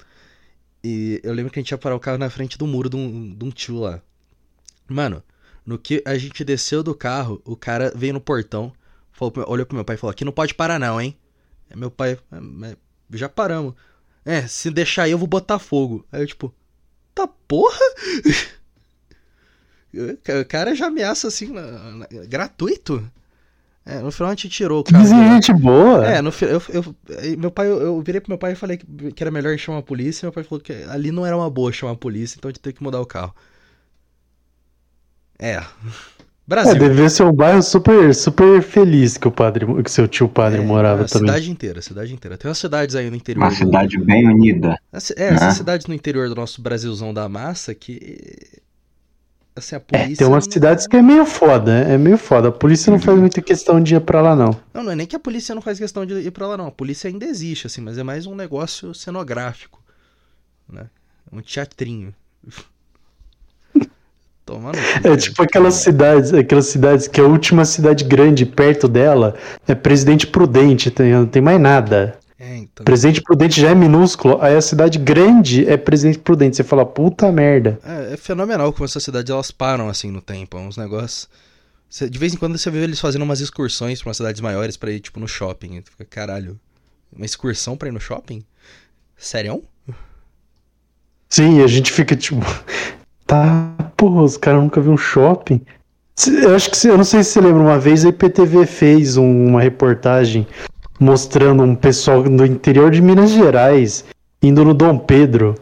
E 0.82 1.20
eu 1.24 1.32
lembro 1.32 1.50
que 1.50 1.58
a 1.58 1.62
gente 1.62 1.70
ia 1.70 1.78
parar 1.78 1.96
o 1.96 2.00
carro 2.00 2.18
na 2.18 2.28
frente 2.28 2.58
do 2.58 2.66
muro 2.66 2.90
de 2.90 2.96
um, 2.96 3.34
de 3.34 3.44
um 3.44 3.50
tio 3.50 3.80
lá. 3.80 4.02
Mano, 4.88 5.22
no 5.64 5.78
que 5.78 6.02
a 6.06 6.16
gente 6.18 6.44
desceu 6.44 6.82
do 6.82 6.94
carro, 6.94 7.40
o 7.44 7.56
cara 7.56 7.92
veio 7.94 8.12
no 8.14 8.20
portão, 8.20 8.72
falou, 9.12 9.32
olhou 9.48 9.64
pro 9.66 9.74
meu 9.76 9.84
pai 9.84 9.96
e 9.96 9.98
falou: 9.98 10.12
Aqui 10.12 10.24
não 10.24 10.32
pode 10.32 10.54
parar, 10.54 10.78
não, 10.78 11.00
hein? 11.00 11.16
Aí 11.70 11.76
meu 11.76 11.90
pai, 11.90 12.18
"Ah, 12.30 12.76
já 13.12 13.28
paramos. 13.28 13.74
É, 14.24 14.46
se 14.46 14.70
deixar 14.70 15.04
aí 15.04 15.10
eu 15.10 15.18
vou 15.18 15.28
botar 15.28 15.58
fogo. 15.58 16.04
Aí 16.10 16.22
eu, 16.22 16.26
tipo, 16.26 16.52
tá 17.14 17.26
porra? 17.26 17.78
O 19.96 20.44
cara 20.48 20.74
já 20.74 20.86
ameaça 20.86 21.28
assim, 21.28 21.52
gratuito. 22.28 23.08
É, 23.86 24.00
no 24.00 24.10
final 24.10 24.30
a 24.30 24.34
gente 24.34 24.48
tirou 24.48 24.80
o 24.80 24.84
Que 24.84 24.92
carro. 24.92 25.04
vizinho 25.04 25.32
gente 25.34 25.52
boa. 25.52 26.04
É, 26.06 26.22
no 26.22 26.30
eu, 26.40 26.62
eu, 26.70 27.36
meu 27.38 27.50
pai, 27.50 27.68
eu, 27.68 27.80
eu 27.80 28.00
virei 28.00 28.20
pro 28.20 28.30
meu 28.30 28.38
pai 28.38 28.52
e 28.52 28.56
falei 28.56 28.78
que, 28.78 29.12
que 29.12 29.22
era 29.22 29.30
melhor 29.30 29.56
chamar 29.58 29.78
a 29.78 29.82
polícia. 29.82 30.26
Meu 30.26 30.32
pai 30.32 30.42
falou 30.42 30.60
que 30.60 30.72
ali 30.72 31.12
não 31.12 31.24
era 31.24 31.36
uma 31.36 31.48
boa 31.50 31.70
chamar 31.70 31.92
a 31.92 31.96
polícia, 31.96 32.36
então 32.38 32.48
a 32.48 32.52
gente 32.52 32.60
teve 32.60 32.76
que 32.76 32.82
mudar 32.82 33.00
o 33.00 33.06
carro. 33.06 33.34
É. 35.38 35.54
É, 35.54 35.64
Brasil. 36.46 36.74
devia 36.78 37.08
ser 37.08 37.22
um 37.24 37.32
bairro 37.32 37.62
super, 37.62 38.14
super 38.14 38.62
feliz 38.62 39.16
que 39.16 39.26
o 39.26 39.30
padre, 39.32 39.66
que 39.82 39.90
seu 39.90 40.06
tio 40.06 40.28
padre 40.28 40.60
É, 40.60 40.64
morava 40.64 41.04
a 41.04 41.06
também. 41.06 41.28
cidade 41.28 41.50
inteira, 41.50 41.78
a 41.78 41.82
cidade 41.82 42.12
inteira. 42.12 42.36
Tem 42.36 42.48
umas 42.48 42.58
cidades 42.58 42.94
aí 42.94 43.08
no 43.08 43.16
interior. 43.16 43.42
Uma 43.44 43.48
do- 43.50 43.56
cidade 43.56 43.98
bem 43.98 44.26
unida. 44.28 44.78
É, 44.92 44.96
essas 44.98 45.16
né? 45.40 45.50
cidades 45.52 45.86
no 45.86 45.94
interior 45.94 46.28
do 46.28 46.34
nosso 46.34 46.60
Brasilzão 46.60 47.14
da 47.14 47.28
massa 47.28 47.74
que. 47.74 48.60
Assim, 49.56 49.76
a 49.76 49.78
É, 49.78 49.80
polícia. 49.80 50.16
tem 50.18 50.26
umas 50.26 50.46
não- 50.46 50.52
cidades 50.52 50.86
que 50.86 50.96
é 50.96 51.00
meio 51.02 51.24
foda, 51.24 51.84
né? 51.84 51.94
é 51.94 51.98
meio 51.98 52.18
foda. 52.18 52.48
A 52.48 52.52
polícia 52.52 52.90
não 52.90 52.98
faz 53.00 53.18
muita 53.18 53.40
questão 53.40 53.80
de 53.80 53.94
ir 53.94 54.00
pra 54.00 54.20
lá, 54.20 54.34
não. 54.36 54.54
Não, 54.74 54.82
não 54.82 54.90
é 54.92 54.96
nem 54.96 55.06
que 55.06 55.14
a 55.16 55.20
polícia 55.20 55.54
não 55.54 55.62
faz 55.62 55.78
questão 55.78 56.04
de 56.04 56.12
ir 56.14 56.30
pra 56.32 56.46
lá, 56.48 56.56
não. 56.58 56.66
A 56.66 56.72
polícia 56.72 57.08
ainda 57.08 57.24
existe, 57.24 57.68
assim, 57.68 57.80
mas 57.80 57.96
é 57.96 58.02
mais 58.02 58.26
um 58.26 58.34
negócio 58.34 58.92
cenográfico. 58.92 59.80
Né? 60.68 60.86
Um 61.32 61.40
teatrinho. 61.40 62.12
Tomando. 64.44 64.78
É 65.02 65.16
tipo 65.16 65.42
aquelas 65.42 65.74
cidades, 65.74 66.32
aquelas 66.34 66.66
cidades 66.66 67.08
que 67.08 67.20
a 67.20 67.24
última 67.24 67.64
cidade 67.64 68.04
grande 68.04 68.44
perto 68.44 68.86
dela 68.86 69.34
é 69.66 69.74
Presidente 69.74 70.26
Prudente, 70.26 70.90
tem, 70.90 71.12
não 71.12 71.26
tem 71.26 71.40
mais 71.40 71.58
nada. 71.58 72.18
É, 72.38 72.58
então. 72.58 72.84
Presidente 72.84 73.22
Prudente 73.22 73.58
já 73.58 73.70
é 73.70 73.74
minúsculo, 73.74 74.38
aí 74.42 74.54
a 74.54 74.60
cidade 74.60 74.98
grande 74.98 75.66
é 75.66 75.78
Presidente 75.78 76.18
Prudente. 76.18 76.56
Você 76.56 76.64
fala, 76.64 76.84
puta 76.84 77.32
merda. 77.32 77.78
É, 77.82 78.14
é 78.14 78.16
fenomenal 78.18 78.70
como 78.72 78.84
essas 78.84 79.02
cidades 79.02 79.30
elas 79.30 79.50
param 79.50 79.88
assim 79.88 80.10
no 80.10 80.20
tempo. 80.20 80.58
É 80.58 80.60
uns 80.60 80.76
negócios. 80.76 81.28
De 82.10 82.18
vez 82.18 82.34
em 82.34 82.36
quando 82.36 82.58
você 82.58 82.70
vê 82.70 82.80
eles 82.80 83.00
fazendo 83.00 83.22
umas 83.22 83.40
excursões 83.40 84.00
pra 84.00 84.08
umas 84.08 84.16
cidades 84.16 84.40
maiores 84.40 84.76
pra 84.76 84.90
ir, 84.90 85.00
tipo, 85.00 85.18
no 85.20 85.28
shopping. 85.28 85.80
Tu 85.80 85.90
fica, 85.92 86.04
caralho, 86.04 86.58
uma 87.10 87.24
excursão 87.24 87.76
pra 87.76 87.88
ir 87.88 87.92
no 87.92 88.00
shopping? 88.00 88.44
Sério? 89.16 89.62
Sim, 91.30 91.62
a 91.62 91.66
gente 91.66 91.90
fica 91.90 92.14
tipo, 92.14 92.40
tá, 93.26 93.70
porra, 93.96 94.22
os 94.22 94.36
caras 94.36 94.62
nunca 94.62 94.80
viram 94.80 94.94
um 94.94 94.98
shopping. 94.98 95.60
Eu 96.42 96.54
acho 96.54 96.70
que, 96.70 96.86
eu 96.86 96.96
não 96.96 97.04
sei 97.04 97.22
se 97.24 97.32
você 97.32 97.40
lembra, 97.40 97.62
uma 97.62 97.78
vez 97.78 98.04
a 98.04 98.08
IPTV 98.08 98.66
fez 98.66 99.16
um- 99.16 99.46
uma 99.48 99.60
reportagem 99.60 100.46
mostrando 101.00 101.62
um 101.62 101.74
pessoal 101.74 102.22
do 102.22 102.46
interior 102.46 102.90
de 102.90 103.02
Minas 103.02 103.30
Gerais 103.32 104.04
indo 104.42 104.64
no 104.64 104.72
Dom 104.72 104.96
Pedro. 104.98 105.56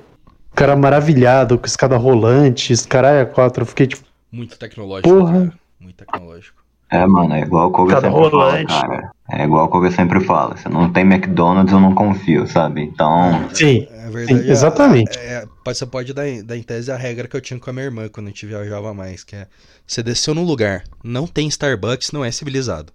O 0.52 0.54
cara 0.54 0.76
maravilhado, 0.76 1.58
com 1.58 1.64
escada 1.66 1.96
rolante, 1.96 2.72
os 2.72 2.84
caralho 2.84 3.22
a 3.22 3.26
quatro. 3.26 3.62
Eu 3.62 3.66
fiquei 3.66 3.86
tipo, 3.86 4.02
Muito 4.30 4.58
tecnológico, 4.58 5.08
Porra. 5.08 5.32
cara. 5.32 5.52
Muito 5.80 5.96
tecnológico. 5.96 6.62
É, 6.90 7.06
mano, 7.06 7.32
é 7.34 7.40
igual 7.40 7.68
o 7.68 7.70
Koga 7.70 7.94
Cada 7.94 8.10
sempre 8.10 8.30
fala, 8.30 8.44
rolante. 8.44 8.80
cara. 8.80 9.10
É 9.34 9.44
igual 9.44 9.64
o 9.64 9.80
que 9.80 9.86
eu 9.86 9.90
sempre 9.92 10.20
falo, 10.20 10.56
se 10.58 10.68
não 10.68 10.92
tem 10.92 11.04
McDonald's 11.04 11.72
eu 11.72 11.80
não 11.80 11.94
confio, 11.94 12.46
sabe? 12.46 12.82
Então, 12.82 13.48
Sim, 13.54 13.86
É 13.90 14.10
verdade. 14.10 14.42
Sim, 14.44 14.50
exatamente. 14.50 15.18
É, 15.18 15.32
é, 15.36 15.44
você 15.64 15.86
pode 15.86 16.12
dar, 16.12 16.28
em- 16.28 16.44
dar 16.44 16.54
em 16.54 16.62
tese 16.62 16.92
a 16.92 16.96
regra 16.98 17.26
que 17.26 17.34
eu 17.34 17.40
tinha 17.40 17.58
com 17.58 17.70
a 17.70 17.72
minha 17.72 17.86
irmã 17.86 18.08
quando 18.10 18.26
a 18.26 18.28
gente 18.28 18.44
viajava 18.44 18.92
mais, 18.92 19.24
que 19.24 19.34
é 19.34 19.46
você 19.86 20.02
desceu 20.02 20.34
num 20.34 20.44
lugar, 20.44 20.84
não 21.02 21.26
tem 21.26 21.48
Starbucks, 21.48 22.12
não 22.12 22.22
é 22.22 22.30
civilizado. 22.30 22.92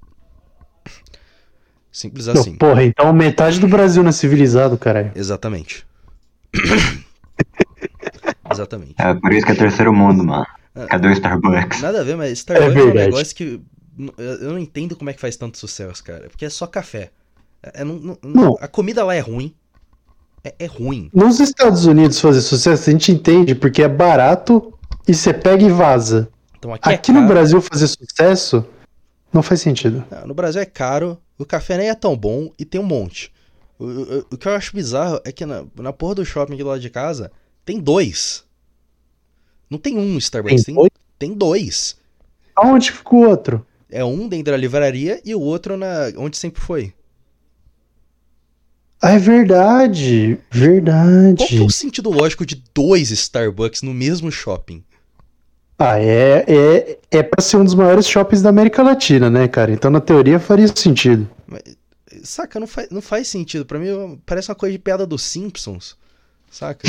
Simples 1.91 2.27
Não, 2.27 2.33
assim. 2.39 2.55
porra, 2.55 2.83
então 2.83 3.11
metade 3.11 3.59
do 3.59 3.67
Brasil 3.67 4.03
não 4.03 4.09
é 4.09 4.13
civilizado, 4.13 4.77
caralho. 4.77 5.11
Exatamente. 5.15 5.87
Exatamente. 8.51 8.95
é 8.99 9.13
por 9.15 9.33
isso 9.33 9.45
que 9.45 9.51
é 9.51 9.55
terceiro 9.55 9.93
mundo, 9.93 10.23
mano. 10.23 10.45
Cadê 10.89 11.07
o 11.07 11.11
Starbucks? 11.11 11.81
Nada 11.81 12.01
a 12.01 12.03
ver, 12.03 12.15
mas 12.15 12.31
Starbucks 12.33 12.75
é, 12.75 12.79
um 12.79 12.85
verdade. 12.85 13.05
negócio 13.07 13.35
que 13.35 13.59
eu 14.17 14.51
não 14.51 14.59
entendo 14.59 14.95
como 14.95 15.09
é 15.09 15.13
que 15.13 15.19
faz 15.21 15.35
tanto 15.35 15.57
sucesso, 15.57 16.03
cara. 16.03 16.29
Porque 16.29 16.45
é 16.45 16.49
só 16.49 16.67
café. 16.67 17.11
É- 17.63 17.81
é 17.81 17.83
não- 17.83 17.95
não- 17.99 18.17
Não. 18.23 18.57
A 18.61 18.67
comida 18.67 19.03
lá 19.03 19.15
é 19.15 19.19
ruim. 19.19 19.53
É, 20.43 20.53
é 20.59 20.65
ruim. 20.65 21.09
Nos 21.13 21.39
Estados 21.39 21.85
Unidos 21.85 22.19
fazer 22.19 22.41
sucesso, 22.41 22.89
a 22.89 22.93
gente 22.93 23.11
entende 23.11 23.55
porque 23.55 23.81
é 23.81 23.87
barato 23.87 24.73
e 25.07 25.13
você 25.13 25.33
pega 25.33 25.63
e 25.63 25.69
vaza. 25.69 26.29
Então 26.57 26.73
aqui, 26.73 26.89
Aqui 26.89 27.11
é 27.11 27.13
no. 27.13 27.27
Brasil 27.27 27.61
fazer 27.61 27.87
sucesso 27.87 28.65
não 29.33 29.41
faz 29.43 29.61
sentido. 29.61 30.03
No 30.25 30.33
Brasil 30.33 30.61
é 30.61 30.65
caro, 30.65 31.17
o 31.37 31.45
café 31.45 31.77
nem 31.77 31.89
é 31.89 31.95
tão 31.95 32.15
bom 32.15 32.51
e 32.57 32.65
tem 32.65 32.79
um 32.79 32.85
monte. 32.85 33.31
O, 33.79 33.85
o- 33.85 34.25
o 34.31 34.37
que 34.37 34.47
eu 34.47 34.53
acho 34.53 34.75
bizarro 34.75 35.19
é 35.25 35.31
que 35.31 35.45
na, 35.45 35.65
na 35.75 35.91
porra 35.93 36.15
do 36.15 36.25
shopping 36.25 36.53
aqui 36.53 36.63
do 36.63 36.69
lado 36.69 36.79
de 36.81 36.89
casa 36.89 37.31
tem 37.65 37.79
dois. 37.79 38.43
Não 39.69 39.77
tem 39.77 39.97
um 39.97 40.17
Starbucks, 40.17 40.63
tem, 40.63 40.75
dois? 40.75 40.89
tem 41.19 41.33
dois. 41.33 41.97
Aonde 42.55 42.91
fica 42.91 43.15
o 43.15 43.27
outro? 43.27 43.65
É 43.89 44.03
um 44.03 44.27
dentro 44.27 44.51
da 44.51 44.57
livraria 44.57 45.21
e 45.23 45.33
o 45.33 45.39
outro 45.39 45.77
na 45.77 46.11
onde 46.17 46.37
sempre 46.37 46.61
foi. 46.61 46.93
Ah, 49.01 49.11
é 49.11 49.19
verdade. 49.19 50.35
Qual 50.35 50.49
que 50.49 50.57
é 50.57 50.69
Verdade. 50.69 51.61
o 51.61 51.69
sentido 51.69 52.09
lógico 52.09 52.45
de 52.45 52.63
dois 52.73 53.11
Starbucks 53.11 53.83
no 53.83 53.93
mesmo 53.93 54.31
shopping? 54.31 54.83
Ah, 55.77 55.99
é, 55.99 56.43
é, 56.47 56.99
é 57.11 57.23
pra 57.23 57.41
ser 57.41 57.57
um 57.57 57.63
dos 57.63 57.75
maiores 57.75 58.07
shoppings 58.07 58.41
da 58.41 58.49
América 58.49 58.81
Latina, 58.81 59.29
né, 59.29 59.47
cara? 59.47 59.71
Então, 59.71 59.91
na 59.91 60.01
teoria, 60.01 60.39
faria 60.39 60.67
sentido. 60.67 61.29
Saca, 62.23 62.59
não 62.59 62.65
faz, 62.65 62.89
não 62.89 63.01
faz 63.01 63.27
sentido. 63.27 63.63
Pra 63.63 63.77
mim, 63.77 64.19
parece 64.25 64.49
uma 64.49 64.55
coisa 64.55 64.73
de 64.73 64.79
piada 64.79 65.05
dos 65.05 65.21
Simpsons. 65.21 65.95
Saca? 66.49 66.87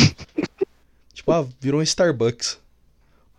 tipo, 1.13 1.31
ah, 1.31 1.47
virou 1.61 1.81
um 1.81 1.83
Starbucks. 1.83 2.59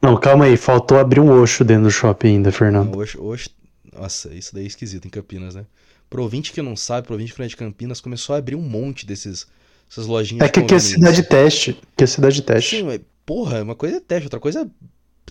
Não, 0.01 0.15
calma 0.17 0.45
aí, 0.45 0.55
faltou 0.55 0.97
abrir 0.97 1.19
um 1.19 1.41
Oxo 1.41 1.63
dentro 1.63 1.83
do 1.83 1.91
shopping 1.91 2.29
ainda, 2.29 2.51
Fernando. 2.51 2.95
Hoje, 2.97 3.17
hoje, 3.19 3.49
nossa, 3.93 4.33
isso 4.33 4.53
daí 4.53 4.63
é 4.63 4.67
esquisito 4.67 5.05
em 5.05 5.09
Campinas, 5.09 5.55
né? 5.55 5.65
Pro 6.09 6.23
ouvinte 6.23 6.51
que 6.53 6.61
não 6.61 6.75
sabe, 6.75 7.05
pro 7.07 7.13
ouvinte 7.15 7.33
que 7.33 7.39
não 7.39 7.45
é 7.45 7.49
de 7.49 7.57
Campinas, 7.57 7.99
começou 8.01 8.33
a 8.35 8.39
abrir 8.39 8.55
um 8.55 8.61
monte 8.61 9.05
desses, 9.05 9.45
essas 9.91 10.07
lojinhas 10.07 10.45
É 10.47 10.49
que 10.49 10.59
aqui 10.59 10.73
é 10.73 10.79
cidade 10.79 11.23
teste. 11.23 11.79
Que 11.97 12.03
é 12.05 12.07
cidade 12.07 12.41
teste. 12.41 12.77
Sim, 12.77 12.83
mas, 12.83 13.01
porra, 13.25 13.61
uma 13.61 13.75
coisa 13.75 13.97
é 13.97 13.99
teste, 13.99 14.25
outra 14.25 14.39
coisa 14.39 14.61
é- 14.61 14.67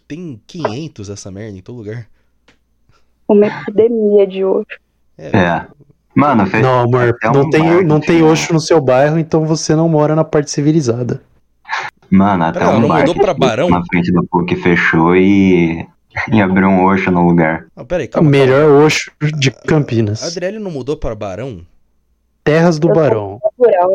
tem 0.07 0.41
500 0.47 1.09
dessa 1.09 1.31
merda 1.31 1.59
em 1.59 1.63
todo 1.63 1.79
lugar. 1.79 2.07
Uma 3.27 3.47
epidemia 3.47 4.27
de 4.27 4.45
hoje. 4.45 4.67
É, 5.17 5.37
É. 5.37 5.67
Mano, 6.15 6.47
fez 6.47 6.63
Não, 6.63 6.81
amor, 6.81 7.17
não 7.23 7.43
um 7.43 7.51
tem, 7.51 7.85
não 7.85 8.01
tem? 8.01 8.23
Oxo 8.25 8.53
no 8.53 8.61
seu 8.61 8.81
bairro, 8.81 9.19
então 9.19 9.45
você 9.47 9.77
não 9.77 9.89
mora 9.89 10.17
na 10.17 10.25
parte 10.25 10.51
civilizada. 10.51 11.23
Mano, 12.11 12.45
até 12.45 12.59
Pera, 12.61 12.77
um 12.79 12.89
bar 12.89 13.01
mudou 13.01 13.15
que 13.15 13.21
pra 13.21 13.35
Barão? 13.35 13.69
na 13.71 13.85
frente 13.85 14.11
do 14.13 14.25
PUC 14.27 14.57
fechou 14.57 15.15
e, 15.17 15.87
e 16.33 16.41
abriu 16.41 16.69
um 16.69 16.85
Oxo 16.87 17.11
no 17.11 17.27
lugar. 17.27 17.67
Não, 17.77 17.85
pera 17.85 18.03
aí, 18.03 18.07
É 18.07 18.09
o 18.09 18.13
calma, 18.13 18.31
calma. 18.31 18.45
melhor 18.47 18.85
Oxo 18.85 19.11
de 19.39 19.51
A 19.51 19.53
Campinas. 19.53 20.23
Adriele 20.23 20.59
não 20.59 20.71
mudou 20.71 20.97
para 20.97 21.15
Barão? 21.15 21.61
Terras 22.43 22.79
do 22.79 22.89
Eu 22.89 22.95
Barão. 22.95 23.39
Rural. 23.59 23.91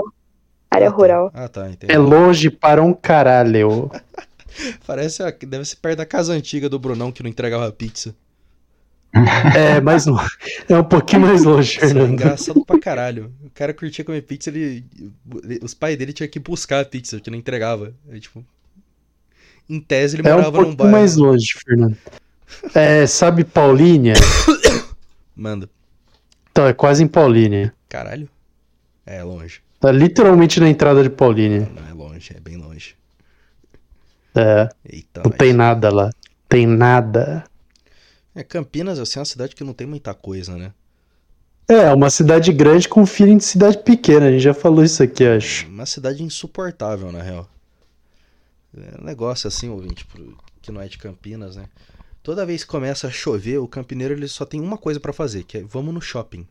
Área 0.70 0.88
Ah, 0.88 0.92
tá. 0.92 0.98
rural. 0.98 1.32
Ah, 1.34 1.48
tá, 1.48 1.70
entendi. 1.70 1.92
É 1.94 1.98
longe 1.98 2.50
para 2.50 2.82
um 2.84 2.94
caralho. 2.94 3.90
Parece, 4.86 5.24
a- 5.24 5.32
deve 5.32 5.66
ser 5.66 5.78
perto 5.78 5.98
da 5.98 6.06
casa 6.06 6.34
antiga 6.34 6.70
do 6.70 6.78
Brunão 6.80 7.12
que 7.12 7.24
não 7.24 7.30
entregava 7.30 7.72
pizza. 7.72 8.16
É, 9.56 9.80
mas 9.80 10.06
não. 10.08 10.18
É 10.68 10.76
um 10.78 10.84
pouquinho 10.84 11.22
mais 11.22 11.44
longe, 11.44 11.72
Isso 11.78 11.86
é 11.86 11.88
Fernando. 11.90 12.14
engraçado 12.14 12.66
pra 12.66 12.80
caralho. 12.80 13.32
O 13.44 13.50
cara 13.52 13.74
curtia 13.74 14.04
comer 14.04 14.22
pizza, 14.24 14.50
ele, 14.50 14.84
os 15.62 15.74
pais 15.76 15.96
dele 15.98 16.14
tinham 16.14 16.28
que 16.30 16.40
buscar 16.40 16.80
a 16.82 16.86
pizza, 16.86 17.20
que 17.20 17.30
não 17.30 17.38
entregava. 17.38 17.94
Aí, 18.12 18.20
tipo, 18.20 18.44
em 19.70 19.80
tese 19.80 20.16
ele 20.18 20.28
É 20.28 20.32
um 20.32 20.38
morava 20.38 20.50
num 20.50 20.56
pouquinho 20.58 20.78
bairro. 20.78 20.92
mais 20.92 21.16
longe, 21.16 21.46
Fernando. 21.64 21.98
É, 22.74 23.06
sabe 23.06 23.44
Paulínia? 23.44 24.14
Manda. 25.36 25.70
Então, 26.52 26.66
é 26.68 26.74
quase 26.74 27.04
em 27.04 27.08
Paulínia. 27.08 27.74
Caralho. 27.90 28.28
É 29.06 29.22
longe. 29.24 29.62
Tá 29.80 29.92
literalmente 29.92 30.60
na 30.60 30.70
entrada 30.70 31.04
de 31.04 31.10
Paulínia. 31.10 31.70
Não 31.76 31.88
é 31.88 31.94
longe, 31.94 32.34
é 32.36 32.40
bem 32.40 32.58
longe. 32.58 32.96
É, 34.36 34.70
Eita, 34.90 35.22
não 35.24 35.30
nós. 35.30 35.38
tem 35.38 35.54
nada 35.54 35.90
lá. 35.94 36.10
Tem 36.50 36.66
nada. 36.66 37.44
É, 38.36 38.44
Campinas, 38.44 39.00
assim, 39.00 39.20
é 39.20 39.22
uma 39.22 39.26
cidade 39.26 39.56
que 39.56 39.64
não 39.64 39.74
tem 39.74 39.86
muita 39.88 40.14
coisa, 40.14 40.58
né? 40.58 40.74
É, 41.68 41.94
uma 41.94 42.10
cidade 42.10 42.52
grande 42.52 42.90
com 42.90 43.06
feeling 43.06 43.38
de 43.38 43.46
cidade 43.46 43.78
pequena. 43.80 44.28
A 44.28 44.32
gente 44.32 44.42
já 44.42 44.54
falou 44.54 44.84
isso 44.84 45.02
aqui, 45.02 45.24
acho. 45.26 45.68
Uma 45.68 45.86
cidade 45.86 46.22
insuportável, 46.24 47.12
na 47.12 47.22
real. 47.22 47.48
É 48.76 49.00
um 49.02 49.06
negócio 49.06 49.48
assim, 49.48 49.70
ouvinte, 49.70 50.06
pro- 50.06 50.36
que 50.62 50.72
não 50.72 50.82
é 50.82 50.88
de 50.88 50.98
Campinas, 50.98 51.56
né? 51.56 51.66
Toda 52.24 52.46
vez 52.46 52.64
que 52.64 52.70
começa 52.70 53.08
a 53.08 53.12
chover, 53.12 53.58
o 53.60 53.68
campineiro 53.68 54.14
ele 54.14 54.28
só 54.28 54.46
tem 54.46 54.60
uma 54.62 54.78
coisa 54.78 55.00
pra 55.00 55.12
fazer, 55.14 55.44
que 55.44 55.58
é 55.58 55.64
vamos 55.64 55.94
no 55.94 56.02
shopping. 56.02 56.48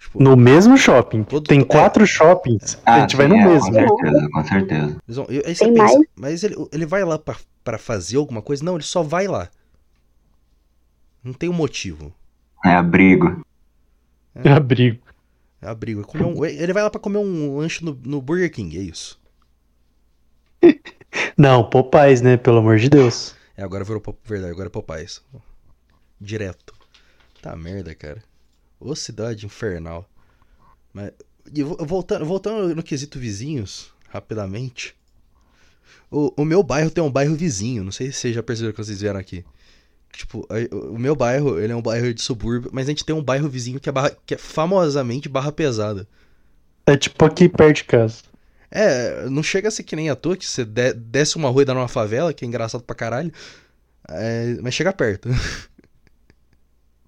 Tipo, 0.00 0.22
No 0.22 0.36
mesmo 0.36 0.76
shopping. 0.76 1.22
Todo- 1.24 1.46
Tem 1.46 1.60
é. 1.60 1.64
quatro 1.64 2.06
shoppings. 2.06 2.78
a 2.86 3.00
gente 3.00 3.10
sim, 3.12 3.16
vai 3.16 3.28
no 3.28 3.36
é, 3.36 3.44
mesmo. 3.44 3.72
Com 3.72 3.96
certeza, 3.98 4.28
com 4.32 4.44
certeza. 4.44 4.96
vão- 5.08 5.26
aí 5.28 5.54
você 5.54 5.64
Tem 5.64 5.74
pensa, 5.74 5.94
mais? 5.94 6.06
mas 6.16 6.44
ele, 6.44 6.56
ele 6.72 6.86
vai 6.86 7.04
lá 7.04 7.18
pra 7.18 7.78
fazer 7.78 8.16
alguma 8.16 8.40
coisa? 8.40 8.64
Não, 8.64 8.74
ele 8.76 8.84
só 8.84 9.02
vai 9.02 9.26
lá. 9.28 9.48
Não 11.28 11.34
tem 11.34 11.48
um 11.48 11.52
motivo. 11.52 12.12
É 12.64 12.70
abrigo. 12.70 13.44
Abrigo. 14.34 15.02
É 15.60 15.66
abrigo. 15.68 16.00
É 16.00 16.04
comer 16.04 16.24
um- 16.24 16.44
ele 16.44 16.72
vai 16.72 16.82
lá 16.82 16.88
pra 16.90 16.98
comer 17.00 17.18
um 17.18 17.58
lanche 17.58 17.84
no, 17.84 17.92
no 18.02 18.22
Burger 18.22 18.50
King, 18.50 18.78
é 18.78 18.82
isso. 18.82 19.20
Não, 21.36 21.68
Popais, 21.68 22.20
né? 22.20 22.36
Pelo 22.36 22.58
amor 22.58 22.78
de 22.78 22.88
Deus. 22.88 23.34
É, 23.56 23.62
agora 23.62 23.84
virou 23.84 24.00
Pop- 24.00 24.18
verdade, 24.24 24.52
agora 24.52 24.68
é 24.68 24.70
Popeyes. 24.70 25.22
Direto. 26.20 26.74
Tá 27.42 27.54
merda, 27.56 27.94
cara. 27.94 28.22
Ô 28.80 28.94
cidade 28.94 29.46
infernal. 29.46 30.08
Mas 30.92 31.12
e 31.52 31.62
vo- 31.62 31.76
voltando, 31.84 32.24
voltando 32.24 32.74
no 32.74 32.82
quesito 32.82 33.18
vizinhos, 33.18 33.92
rapidamente. 34.08 34.94
O, 36.10 36.32
o 36.42 36.44
meu 36.44 36.62
bairro 36.62 36.90
tem 36.90 37.02
um 37.04 37.10
bairro 37.10 37.34
vizinho, 37.34 37.84
não 37.84 37.92
sei 37.92 38.10
se 38.12 38.18
vocês 38.18 38.34
já 38.34 38.42
perceberam 38.42 38.74
que 38.74 38.82
vocês 38.84 39.00
vieram 39.00 39.20
aqui. 39.20 39.44
Tipo, 40.12 40.46
o 40.72 40.98
meu 40.98 41.14
bairro, 41.14 41.60
ele 41.60 41.72
é 41.72 41.76
um 41.76 41.82
bairro 41.82 42.12
de 42.12 42.20
subúrbio, 42.20 42.70
mas 42.72 42.86
a 42.86 42.90
gente 42.90 43.04
tem 43.04 43.14
um 43.14 43.22
bairro 43.22 43.48
vizinho 43.48 43.78
que 43.78 43.88
é, 43.88 43.92
barra- 43.92 44.12
que 44.26 44.34
é 44.34 44.38
famosamente 44.38 45.28
barra 45.28 45.52
pesada. 45.52 46.06
É 46.86 46.96
tipo 46.96 47.24
aqui 47.24 47.48
perto 47.48 47.76
de 47.76 47.84
casa. 47.84 48.22
É, 48.70 49.26
não 49.30 49.42
chega 49.42 49.68
a 49.68 49.70
ser 49.70 49.82
que 49.84 49.94
nem 49.96 50.10
a 50.10 50.16
toa, 50.16 50.36
que 50.36 50.44
você 50.46 50.64
de- 50.64 50.92
desce 50.94 51.36
uma 51.36 51.48
rua 51.50 51.62
e 51.62 51.64
dá 51.64 51.72
numa 51.74 51.88
favela, 51.88 52.32
que 52.34 52.44
é 52.44 52.48
engraçado 52.48 52.82
pra 52.82 52.96
caralho. 52.96 53.32
É, 54.08 54.56
mas 54.62 54.74
chega 54.74 54.92
perto. 54.92 55.28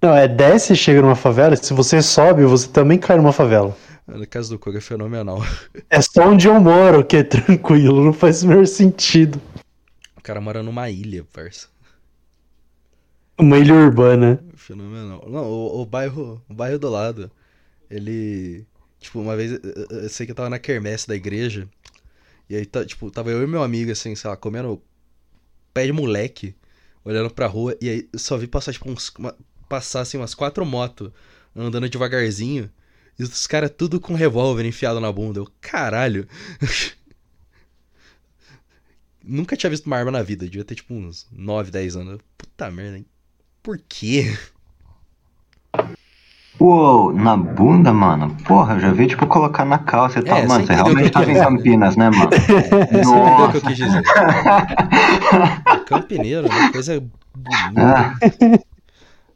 Não, 0.03 0.15
é 0.17 0.27
desce 0.27 0.73
e 0.73 0.77
chega 0.77 1.03
numa 1.03 1.15
favela. 1.17 1.55
Se 1.57 1.75
você 1.75 2.01
sobe, 2.01 2.45
você 2.45 2.69
também 2.69 2.99
cai 2.99 3.17
numa 3.17 3.33
favela. 3.33 3.77
No 4.07 4.27
caso 4.27 4.51
do 4.51 4.59
Koga 4.59 4.79
é 4.79 4.81
fenomenal. 4.81 5.43
É 5.91 6.01
só 6.01 6.29
onde 6.29 6.47
eu 6.49 6.59
moro 6.61 7.05
que 7.05 7.17
é 7.19 7.23
tranquilo. 7.23 8.05
Não 8.05 8.13
faz 8.13 8.43
o 8.43 8.49
menor 8.49 8.67
sentido. 8.67 9.41
O 10.17 10.21
cara 10.23 10.41
mora 10.41 10.63
numa 10.63 10.89
ilha, 10.89 11.25
parça. 11.33 11.67
Uma 13.41 13.59
ilha 13.59 13.75
urbana. 13.75 14.43
Fenomenal. 14.57 15.27
Não, 15.29 15.45
o, 15.45 15.83
o 15.83 15.87
bairro, 15.87 16.43
o 16.49 16.55
bairro 16.55 16.79
do 16.79 16.89
lado, 16.89 17.31
ele. 17.91 18.67
Tipo, 19.01 19.21
uma 19.21 19.37
vez 19.37 19.53
eu, 19.53 19.61
eu- 19.91 20.09
sei 20.09 20.27
que 20.27 20.33
eu 20.33 20.37
tava 20.37 20.51
na 20.51 20.59
quermesse 20.59 21.09
da 21.09 21.17
igreja. 21.17 21.69
E 22.49 22.57
aí, 22.57 22.67
tá, 22.67 22.85
tipo, 22.85 23.11
tava 23.11 23.31
eu 23.31 23.43
e 23.43 23.47
meu 23.47 23.63
amigo, 23.63 23.93
assim, 23.93 24.15
sei 24.17 24.31
lá, 24.31 24.37
comendo 24.37 24.83
pé 25.75 25.87
de 25.87 25.93
moleque, 25.93 26.55
olhando 27.05 27.31
pra 27.31 27.47
rua. 27.47 27.77
E 27.81 27.89
aí 27.89 28.09
eu 28.13 28.19
só 28.19 28.37
vi 28.37 28.47
passar, 28.47 28.73
tipo, 28.73 28.91
uns. 28.91 29.11
Uma, 29.19 29.37
passar, 29.69 30.01
assim, 30.03 30.19
umas 30.19 30.35
quatro 30.35 30.65
motos 30.67 31.11
andando 31.57 31.89
devagarzinho. 31.89 32.71
E 33.19 33.23
os 33.25 33.47
caras 33.47 33.71
tudo 33.77 34.01
com 34.01 34.15
revólver 34.15 34.65
enfiado 34.67 35.01
na 35.01 35.13
bunda. 35.13 35.41
Eu, 35.41 35.49
caralho. 35.61 36.27
Nunca 39.23 39.57
tinha 39.57 39.71
visto 39.71 39.87
uma 39.87 39.97
arma 39.97 40.11
na 40.11 40.23
vida. 40.23 40.45
Devia 40.47 40.65
ter, 40.65 40.75
tipo, 40.75 40.95
uns 40.95 41.27
9, 41.31 41.71
10 41.71 41.97
anos. 41.97 42.21
Puta 42.37 42.71
merda, 42.71 42.99
hein? 42.99 43.07
Por 43.63 43.79
quê? 43.89 44.37
Uou, 46.59 47.13
na 47.13 47.37
bunda, 47.37 47.93
mano? 47.93 48.37
Porra, 48.47 48.75
eu 48.75 48.81
já 48.81 48.93
vi, 48.93 49.07
tipo, 49.07 49.27
colocar 49.27 49.65
na 49.65 49.79
calça 49.79 50.19
e 50.19 50.23
tal. 50.23 50.39
É, 50.39 50.47
mano, 50.47 50.67
você 50.67 50.75
realmente 50.75 51.11
tava 51.11 51.31
em. 51.31 51.35
Campinas, 51.35 51.97
né, 51.97 52.11
mano? 52.11 52.31
É, 52.35 52.39
você 52.93 52.99
entendeu 53.01 53.11
o 53.13 53.51
que 53.51 53.57
eu 53.57 53.61
Nossa. 53.61 53.61
quis 53.61 53.77
dizer. 53.77 54.03
Campineiro, 55.87 56.49
né? 56.49 56.71
Coisa 56.73 57.03
bonita. 57.35 58.15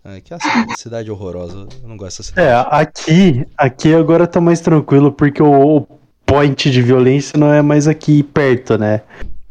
Ah, 0.05 0.21
que 0.23 0.35
é 0.35 0.37
uma 0.37 0.77
cidade 0.77 1.11
horrorosa. 1.11 1.67
Eu 1.83 1.89
não 1.89 1.97
gosto 1.97 2.19
dessa 2.19 2.23
cidade. 2.25 2.47
É, 2.47 2.67
aqui, 2.71 3.47
aqui 3.57 3.95
agora 3.95 4.27
tá 4.27 4.39
mais 4.39 4.61
tranquilo 4.61 5.11
porque 5.11 5.43
o, 5.43 5.79
o 5.79 5.87
point 6.27 6.71
de 6.71 6.83
violência 6.83 7.39
não 7.39 7.51
é 7.51 7.63
mais 7.63 7.89
aqui 7.89 8.23
perto, 8.23 8.77
né? 8.77 9.01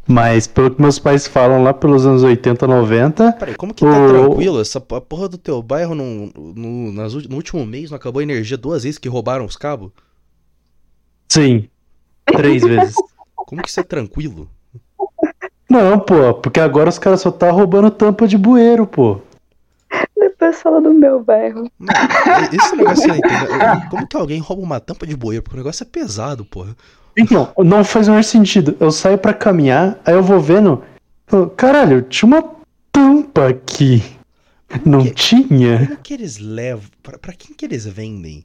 Mas 0.05 0.47
pelo 0.47 0.69
que 0.75 0.81
meus 0.81 0.99
pais 0.99 1.25
falam 1.27 1.63
lá 1.63 1.73
pelos 1.73 2.05
anos 2.05 2.23
80, 2.23 2.67
90, 2.67 3.31
Peraí, 3.33 3.55
como 3.55 3.73
que 3.73 3.85
tá 3.85 3.89
O- 3.91 4.09
tranquilo? 4.09 4.59
Essa 4.59 4.81
porra 4.81 5.29
do 5.29 5.37
teu 5.37 5.61
bairro 5.61 5.95
no, 5.95 6.29
no, 6.35 6.91
nas 6.91 7.13
no 7.13 7.35
último 7.37 7.65
mês 7.65 7.89
não 7.89 7.95
acabou 7.95 8.19
a 8.19 8.23
energia 8.23 8.57
duas 8.57 8.83
vezes 8.83 8.97
que 8.97 9.07
roubaram 9.07 9.45
os 9.45 9.55
cabos? 9.55 9.91
sim, 11.29 11.69
três 12.25 12.63
vezes. 12.67 12.95
Como 13.35 13.61
que 13.61 13.69
isso 13.69 13.79
é 13.79 13.83
tranquilo? 13.83 14.49
Não, 15.69 15.99
pô, 15.99 16.33
porque 16.35 16.59
agora 16.59 16.89
os 16.89 16.99
caras 16.99 17.21
só 17.21 17.31
tá 17.31 17.49
roubando 17.49 17.89
tampa 17.89 18.27
de 18.27 18.37
bueiro, 18.37 18.85
pô. 18.85 19.19
Depois 20.17 20.61
fala 20.61 20.81
do 20.81 20.93
meu 20.93 21.23
bairro. 21.23 21.69
Esse 22.51 22.75
negócio 22.75 23.15
entendo. 23.15 23.47
Como 23.89 24.05
que 24.07 24.17
alguém 24.17 24.39
rouba 24.39 24.61
uma 24.63 24.79
tampa 24.79 25.07
de 25.07 25.15
bueiro? 25.15 25.41
Porque 25.43 25.55
o 25.55 25.59
negócio 25.59 25.83
é 25.83 25.87
pesado, 25.87 26.43
porra. 26.45 26.75
Então, 27.17 27.51
não 27.59 27.83
faz 27.83 28.07
o 28.07 28.11
menor 28.11 28.23
sentido. 28.23 28.75
Eu 28.79 28.91
saio 28.91 29.17
pra 29.17 29.33
caminhar, 29.33 29.99
aí 30.05 30.13
eu 30.13 30.23
vou 30.23 30.39
vendo. 30.39 30.83
Caralho, 31.55 32.01
tinha 32.03 32.27
uma 32.27 32.43
tampa 32.91 33.47
aqui. 33.49 34.03
Não 34.85 35.03
que- 35.03 35.11
tinha? 35.11 35.85
Como 35.87 35.97
que 35.97 36.13
eles 36.13 36.37
levam? 36.39 36.85
Pra, 37.01 37.17
pra 37.17 37.33
quem 37.33 37.55
que 37.55 37.63
eles 37.65 37.85
vendem? 37.85 38.39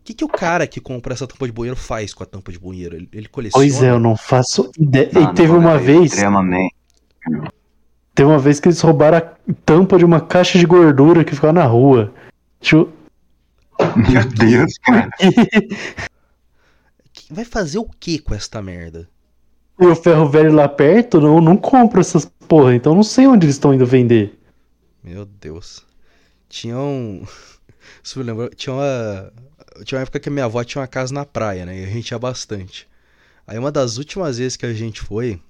O 0.00 0.04
que, 0.04 0.14
que 0.14 0.24
o 0.24 0.28
cara 0.28 0.66
que 0.66 0.80
compra 0.80 1.12
essa 1.14 1.26
tampa 1.26 1.46
de 1.46 1.52
bueiro 1.52 1.76
faz 1.76 2.12
com 2.12 2.22
a 2.24 2.26
tampa 2.26 2.50
de 2.50 2.58
bueiro? 2.58 2.96
Ele, 2.96 3.08
ele 3.12 3.28
coleciona? 3.28 3.62
Pois 3.64 3.82
é, 3.82 3.90
eu 3.90 4.00
não 4.00 4.16
faço 4.16 4.70
ideia. 4.78 5.10
E 5.14 5.34
teve 5.34 5.52
uma 5.52 5.74
é 5.74 5.78
vez. 5.78 6.12
Extremamente. 6.12 6.74
Teve 8.14 8.28
uma 8.28 8.38
vez 8.38 8.58
que 8.58 8.68
eles 8.68 8.80
roubaram 8.80 9.18
a 9.18 9.22
tampa 9.64 9.96
de 9.98 10.04
uma 10.04 10.20
caixa 10.20 10.58
de 10.58 10.66
gordura 10.66 11.22
que 11.24 11.34
ficava 11.34 11.52
na 11.52 11.64
rua. 11.64 12.12
Eu- 12.72 12.92
Meu 13.96 14.24
Deus, 14.24 14.72
cara. 14.82 15.08
Vai 17.30 17.44
fazer 17.44 17.78
o 17.78 17.84
que 17.84 18.18
com 18.18 18.34
esta 18.34 18.60
merda? 18.60 19.08
E 19.78 19.86
o 19.86 19.94
ferro 19.94 20.28
velho 20.28 20.52
lá 20.52 20.68
perto 20.68 21.20
não, 21.20 21.40
não 21.40 21.56
compra 21.56 22.00
essas 22.00 22.26
porra, 22.48 22.74
então 22.74 22.94
não 22.94 23.04
sei 23.04 23.26
onde 23.26 23.46
eles 23.46 23.54
estão 23.54 23.72
indo 23.72 23.86
vender. 23.86 24.38
Meu 25.02 25.24
Deus. 25.24 25.86
Tinha 26.48 26.76
um. 26.76 27.24
Você 28.02 28.18
me 28.18 28.24
lembrou? 28.24 28.48
Tinha 28.50 28.74
uma. 28.74 29.32
Tinha 29.84 29.98
uma 29.98 30.02
época 30.02 30.18
que 30.18 30.28
a 30.28 30.32
minha 30.32 30.44
avó 30.44 30.62
tinha 30.64 30.82
uma 30.82 30.88
casa 30.88 31.14
na 31.14 31.24
praia, 31.24 31.64
né? 31.64 31.80
E 31.80 31.84
a 31.84 31.88
gente 31.88 32.10
ia 32.10 32.18
bastante. 32.18 32.88
Aí 33.46 33.56
uma 33.58 33.70
das 33.70 33.96
últimas 33.96 34.38
vezes 34.38 34.56
que 34.56 34.66
a 34.66 34.74
gente 34.74 35.00
foi, 35.00 35.40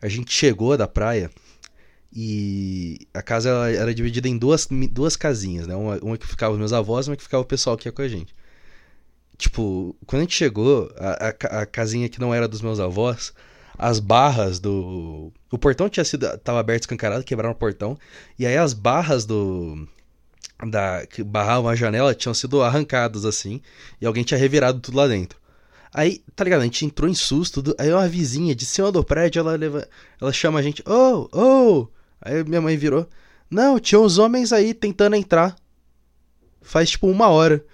a 0.00 0.08
gente 0.08 0.32
chegou 0.32 0.76
da 0.76 0.86
praia 0.86 1.30
e 2.12 3.08
a 3.12 3.22
casa 3.22 3.50
era 3.72 3.92
dividida 3.92 4.28
em 4.28 4.38
duas, 4.38 4.68
duas 4.90 5.16
casinhas, 5.16 5.66
né? 5.66 5.74
Uma, 5.74 5.98
uma 6.02 6.18
que 6.18 6.26
ficava 6.26 6.52
os 6.52 6.58
meus 6.58 6.72
avós 6.72 7.06
e 7.06 7.10
uma 7.10 7.16
que 7.16 7.22
ficava 7.22 7.42
o 7.42 7.46
pessoal 7.46 7.76
que 7.76 7.88
ia 7.88 7.92
com 7.92 8.02
a 8.02 8.08
gente. 8.08 8.34
Tipo, 9.36 9.96
quando 10.06 10.20
a 10.20 10.24
gente 10.24 10.34
chegou, 10.34 10.92
a, 10.96 11.28
a 11.28 11.62
a 11.62 11.66
casinha 11.66 12.08
que 12.08 12.20
não 12.20 12.32
era 12.32 12.46
dos 12.46 12.62
meus 12.62 12.78
avós, 12.78 13.32
as 13.78 13.98
barras 13.98 14.58
do. 14.58 15.32
O 15.50 15.58
portão 15.58 15.88
tinha 15.88 16.04
sido. 16.04 16.26
tava 16.38 16.60
aberto, 16.60 16.82
escancarado, 16.82 17.24
quebraram 17.24 17.52
o 17.52 17.58
portão. 17.58 17.98
E 18.38 18.46
aí 18.46 18.56
as 18.56 18.72
barras 18.72 19.24
do. 19.24 19.86
Da, 20.64 21.04
que 21.06 21.22
barravam 21.22 21.68
a 21.68 21.74
janela 21.74 22.14
tinham 22.14 22.32
sido 22.34 22.62
arrancadas 22.62 23.24
assim. 23.24 23.60
E 24.00 24.06
alguém 24.06 24.22
tinha 24.24 24.38
revirado 24.38 24.80
tudo 24.80 24.96
lá 24.96 25.08
dentro. 25.08 25.38
Aí, 25.92 26.22
tá 26.34 26.44
ligado? 26.44 26.62
A 26.62 26.64
gente 26.64 26.84
entrou 26.86 27.08
em 27.10 27.14
susto. 27.14 27.62
Aí 27.78 27.92
uma 27.92 28.08
vizinha 28.08 28.54
de 28.54 28.64
cima 28.64 28.90
do 28.92 29.04
prédio, 29.04 29.40
ela 29.40 29.56
leva. 29.56 29.88
Ela 30.20 30.32
chama 30.32 30.60
a 30.60 30.62
gente. 30.62 30.82
Oh, 30.86 31.28
oh! 31.32 31.88
Aí 32.20 32.44
minha 32.44 32.60
mãe 32.60 32.76
virou. 32.76 33.08
Não, 33.50 33.78
tinha 33.78 34.00
uns 34.00 34.18
homens 34.18 34.52
aí 34.52 34.72
tentando 34.72 35.16
entrar. 35.16 35.56
Faz 36.62 36.90
tipo 36.90 37.08
uma 37.08 37.28
hora. 37.28 37.64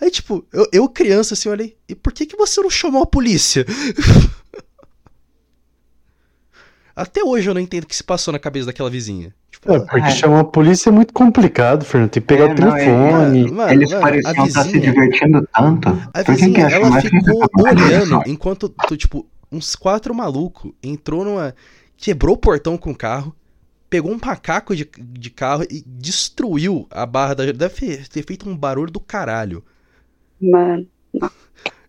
Aí, 0.00 0.10
tipo, 0.10 0.46
eu, 0.52 0.68
eu 0.72 0.88
criança 0.88 1.34
assim, 1.34 1.48
olhei. 1.48 1.76
E 1.88 1.94
por 1.94 2.12
que, 2.12 2.26
que 2.26 2.36
você 2.36 2.60
não 2.60 2.68
chamou 2.70 3.02
a 3.02 3.06
polícia? 3.06 3.64
Até 6.94 7.22
hoje 7.22 7.48
eu 7.48 7.54
não 7.54 7.60
entendo 7.60 7.84
o 7.84 7.86
que 7.86 7.94
se 7.96 8.02
passou 8.04 8.32
na 8.32 8.38
cabeça 8.38 8.66
daquela 8.66 8.88
vizinha. 8.88 9.34
Tipo, 9.50 9.70
É, 9.72 9.80
porque 9.80 10.00
É. 10.06 10.10
chamar 10.10 10.40
a 10.40 10.44
polícia 10.44 10.88
é 10.88 10.92
muito 10.92 11.12
complicado, 11.12 11.84
Fernando. 11.84 12.10
Tem 12.10 12.22
que 12.22 12.26
pegar 12.26 12.44
É, 12.44 12.46
o 12.46 12.48
não, 12.48 12.54
telefone. 12.54 13.50
mano, 13.52 13.72
Eles 13.72 13.90
mano, 13.90 14.00
pareciam 14.02 14.46
estar 14.46 14.62
se 14.64 14.72
vizinha- 14.72 14.92
divertindo 14.92 15.48
tanto. 15.54 15.88
A 16.14 16.24
Por 16.24 16.34
vizinha, 16.34 16.66
que 16.68 16.74
ela 16.74 17.00
ficou 17.00 17.48
polícia? 17.50 17.86
olhando 17.86 18.22
enquanto, 18.26 18.68
tu, 18.68 18.96
tipo, 18.96 19.26
uns 19.52 19.76
quatro 19.76 20.14
malucos 20.14 20.72
entrou 20.82 21.22
numa. 21.24 21.54
Quebrou 21.98 22.34
o 22.34 22.38
portão 22.38 22.76
com 22.78 22.90
o 22.92 22.96
carro, 22.96 23.34
pegou 23.90 24.10
um 24.12 24.18
macaco 24.22 24.74
de, 24.76 24.88
de 24.98 25.30
carro 25.30 25.64
e 25.70 25.82
destruiu 25.86 26.86
a 26.90 27.04
barra 27.04 27.34
da. 27.34 27.52
Deve 27.52 27.98
ter 28.08 28.24
feito 28.26 28.48
um 28.48 28.56
barulho 28.56 28.90
do 28.90 29.00
caralho. 29.00 29.62
Mano, 30.40 30.86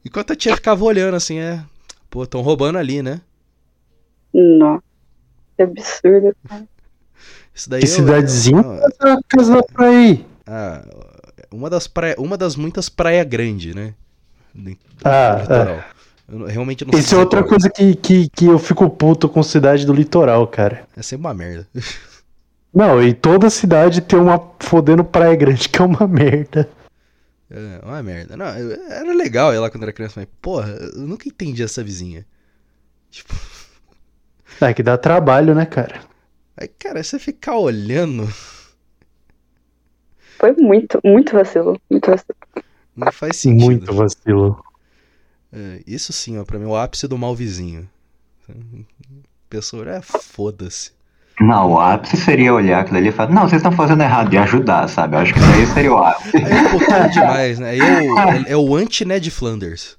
Enquanto 0.05 0.31
a 0.31 0.35
tia 0.35 0.55
ficava 0.55 0.83
olhando 0.85 1.15
assim, 1.15 1.37
é. 1.37 1.61
Pô, 2.09 2.25
tão 2.25 2.41
roubando 2.41 2.77
ali, 2.77 3.01
né? 3.01 3.19
nossa. 4.33 4.83
Que 5.57 5.63
absurdo. 5.63 6.35
Isso 7.53 7.69
daí 7.69 7.81
Que 7.81 7.87
eu- 7.87 7.91
cidadezinha? 7.91 8.61
não, 8.61 9.21
casa 9.27 9.55
da 9.55 9.63
praia 9.63 9.97
aí. 9.97 10.25
ah, 10.45 10.85
uma 11.51 11.69
das 11.69 11.87
praia, 11.87 12.15
uma 12.19 12.37
das 12.37 12.55
muitas 12.55 12.87
praia 12.89 13.23
grande, 13.23 13.73
né? 13.75 13.93
Ah, 15.03 15.39
litoral. 15.41 15.83
Eu 16.29 16.39
não- 16.39 16.45
realmente 16.47 16.85
não 16.85 16.91
sei 16.91 16.99
Isso 16.99 17.07
é 17.07 17.17
dizer 17.17 17.19
outra 17.21 17.41
qual. 17.41 17.49
coisa 17.49 17.69
que, 17.69 17.95
que, 17.95 18.29
que 18.29 18.45
eu 18.45 18.59
fico 18.59 18.89
puto 18.89 19.27
com 19.27 19.41
cidade 19.43 19.85
do 19.85 19.93
litoral, 19.93 20.45
cara. 20.47 20.87
É 20.95 21.01
sempre 21.01 21.25
uma 21.25 21.33
merda. 21.33 21.67
Não, 22.73 23.01
e 23.01 23.13
toda 23.13 23.49
cidade 23.49 24.01
tem 24.01 24.19
uma 24.19 24.39
fodendo 24.59 25.03
praia 25.03 25.35
grande 25.35 25.67
que 25.69 25.81
é 25.81 25.85
uma 25.85 26.05
merda. 26.07 26.69
É 27.49 27.79
uma 27.85 28.03
merda. 28.03 28.35
Não, 28.35 28.45
era 28.45 29.13
legal 29.13 29.53
ela 29.53 29.69
quando 29.69 29.83
era 29.83 29.93
criança, 29.93 30.19
mas 30.19 30.29
porra, 30.41 30.69
eu 30.69 31.07
nunca 31.07 31.27
entendi 31.27 31.63
essa 31.63 31.83
vizinha. 31.83 32.25
Tipo, 33.09 33.33
É 34.61 34.73
que 34.73 34.83
dá 34.83 34.97
trabalho, 34.97 35.53
né, 35.53 35.65
cara? 35.65 36.01
aí, 36.55 36.67
cara, 36.67 37.03
você 37.03 37.19
ficar 37.19 37.57
olhando 37.57 38.27
Foi 40.39 40.51
muito, 40.53 40.99
muito 41.03 41.33
vacilo. 41.33 41.79
Muito 41.89 42.09
vacilo. 42.09 42.37
não 42.95 43.11
faz 43.11 43.37
sentido. 43.37 43.65
Muito 43.65 43.93
vacilo. 43.93 44.63
É, 45.51 45.81
isso 45.87 46.11
sim, 46.11 46.37
ó, 46.37 46.43
pra 46.45 46.59
mim 46.59 46.65
é 46.65 46.67
o 46.67 46.75
ápice 46.75 47.07
do 47.07 47.17
mal 47.17 47.35
vizinho. 47.35 47.89
Pessoa, 49.49 49.89
é 49.89 50.01
foda-se. 50.01 50.96
Não, 51.39 51.73
o 51.73 51.79
ápice 51.79 52.17
seria 52.17 52.53
olhar 52.53 52.81
aquilo 52.81 52.97
ali 52.97 53.09
e 53.09 53.11
falar, 53.11 53.31
não, 53.31 53.43
vocês 53.43 53.59
estão 53.59 53.71
fazendo 53.71 54.01
errado 54.01 54.33
e 54.33 54.37
ajudar, 54.37 54.87
sabe? 54.87 55.15
Eu 55.15 55.19
acho 55.19 55.33
que 55.33 55.39
isso 55.39 55.51
aí 55.51 55.67
seria 55.67 55.93
o 55.93 55.97
ápice. 55.97 56.37
É 56.37 56.69
pouquinho 56.69 57.09
demais, 57.11 57.59
né? 57.59 57.77
É 57.77 58.01
o, 58.01 58.17
é, 58.47 58.57
o 58.57 58.75
anti-Ned 58.75 59.29
Flanders. 59.31 59.97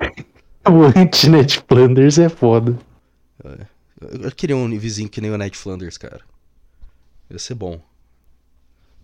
O 0.66 0.84
anti-Net 0.98 1.62
Flanders 1.68 2.18
é 2.18 2.30
foda. 2.30 2.74
Eu, 4.00 4.32
queria 4.34 4.56
um 4.56 4.78
vizinho 4.78 5.10
que 5.10 5.20
nem 5.20 5.30
o 5.30 5.36
Ned 5.36 5.54
Flanders, 5.54 5.98
cara. 5.98 6.22
Ia 7.28 7.38
ser 7.38 7.54
bom. 7.54 7.78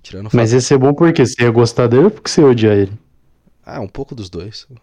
Tirando 0.03 0.29
o 0.29 0.31
Mas 0.33 0.55
ia 0.55 0.61
ser 0.63 0.79
bom 0.79 0.95
porque 0.95 1.27
você 1.27 1.43
ia 1.43 1.51
gostar 1.51 1.87
dele 1.87 2.05
ou 2.05 2.11
porque 2.11 2.31
você 2.31 2.41
ia 2.41 2.47
odiar 2.47 2.77
ele? 2.77 2.99
Ah, 3.63 3.81
um 3.81 3.89
pouco 3.89 4.15
dos 4.15 4.31
dois. 4.31 4.67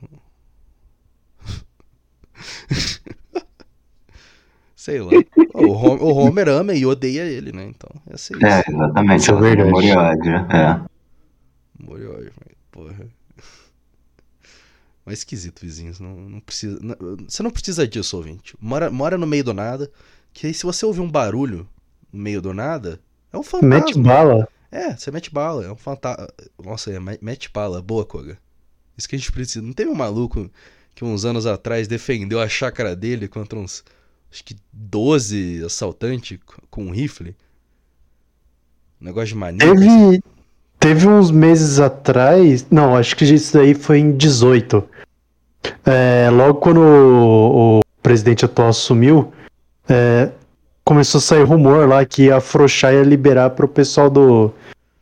Sei 4.87 5.01
lá. 5.01 5.11
O 5.53 5.67
Homer, 5.73 6.01
o 6.01 6.13
Homer 6.15 6.47
ama 6.47 6.73
e 6.73 6.85
odeia 6.85 7.23
ele, 7.23 7.51
né? 7.51 7.65
Então, 7.65 7.89
ia 8.09 8.17
ser 8.17 8.41
É, 8.41 8.63
exatamente. 8.65 9.19
Isso 9.21 9.31
é 9.33 9.35
verdade. 9.41 9.67
Amor 9.67 9.83
e 9.83 9.91
ódio, 9.91 10.31
É. 10.49 10.87
Mas, 11.83 12.55
porra. 12.71 13.07
Mas 15.05 15.17
esquisito, 15.19 15.59
vizinhos. 15.59 15.99
Não, 15.99 16.15
não 16.15 16.39
precisa. 16.39 16.79
não- 16.81 16.95
você 17.27 17.43
não 17.43 17.51
precisa 17.51 17.85
disso, 17.85 18.15
ouvinte. 18.15 18.55
Mora, 18.61 18.89
mora 18.89 19.17
no 19.17 19.27
meio 19.27 19.43
do 19.43 19.53
nada. 19.53 19.91
Que 20.31 20.47
aí, 20.47 20.53
se 20.53 20.63
você 20.63 20.85
ouvir 20.85 21.01
um 21.01 21.11
barulho 21.11 21.67
no 22.13 22.21
meio 22.21 22.41
do 22.41 22.53
nada, 22.53 22.97
é 23.33 23.37
um 23.37 23.43
fantasma. 23.43 23.67
Mete 23.75 23.99
bala. 23.99 24.47
É, 24.71 24.95
você 24.95 25.11
mete 25.11 25.33
bala, 25.33 25.65
é 25.65 25.69
um 25.71 25.75
fantasma. 25.75 26.29
Nossa, 26.63 26.91
é, 26.91 26.97
me- 26.99 27.19
mete 27.21 27.51
bala, 27.53 27.81
boa, 27.81 28.05
Koga. 28.05 28.37
Isso 28.97 29.09
que 29.09 29.17
a 29.17 29.19
gente 29.19 29.33
precisa. 29.33 29.61
Não 29.61 29.73
teve 29.73 29.91
um 29.91 29.95
maluco 29.95 30.49
que 30.95 31.03
uns 31.03 31.25
anos 31.25 31.45
atrás 31.45 31.89
defendeu 31.89 32.39
a 32.39 32.47
chácara 32.47 32.95
dele 32.95 33.27
contra 33.27 33.59
uns. 33.59 33.83
Acho 34.37 34.43
que 34.43 34.55
12 34.71 35.63
assaltantes 35.65 36.37
com 36.69 36.83
um 36.83 36.91
rifle? 36.91 37.35
Negócio 39.01 39.29
de 39.29 39.35
mania. 39.35 39.59
Teve, 39.59 40.23
teve 40.79 41.07
uns 41.07 41.31
meses 41.31 41.79
atrás. 41.79 42.63
Não, 42.69 42.95
acho 42.95 43.15
que 43.15 43.25
isso 43.25 43.57
daí 43.57 43.73
foi 43.73 43.97
em 43.97 44.15
18. 44.15 44.87
É, 45.83 46.29
logo 46.29 46.59
quando 46.59 46.81
o, 46.81 47.79
o 47.79 47.81
presidente 48.03 48.45
atual 48.45 48.69
assumiu, 48.69 49.33
é, 49.89 50.29
começou 50.83 51.17
a 51.17 51.21
sair 51.21 51.41
rumor 51.41 51.89
lá 51.89 52.05
que 52.05 52.25
ia 52.25 52.35
afrouxar 52.35 52.93
e 52.93 52.97
ia 52.97 53.03
liberar 53.03 53.49
pro 53.49 53.67
pessoal 53.67 54.07
do, 54.07 54.53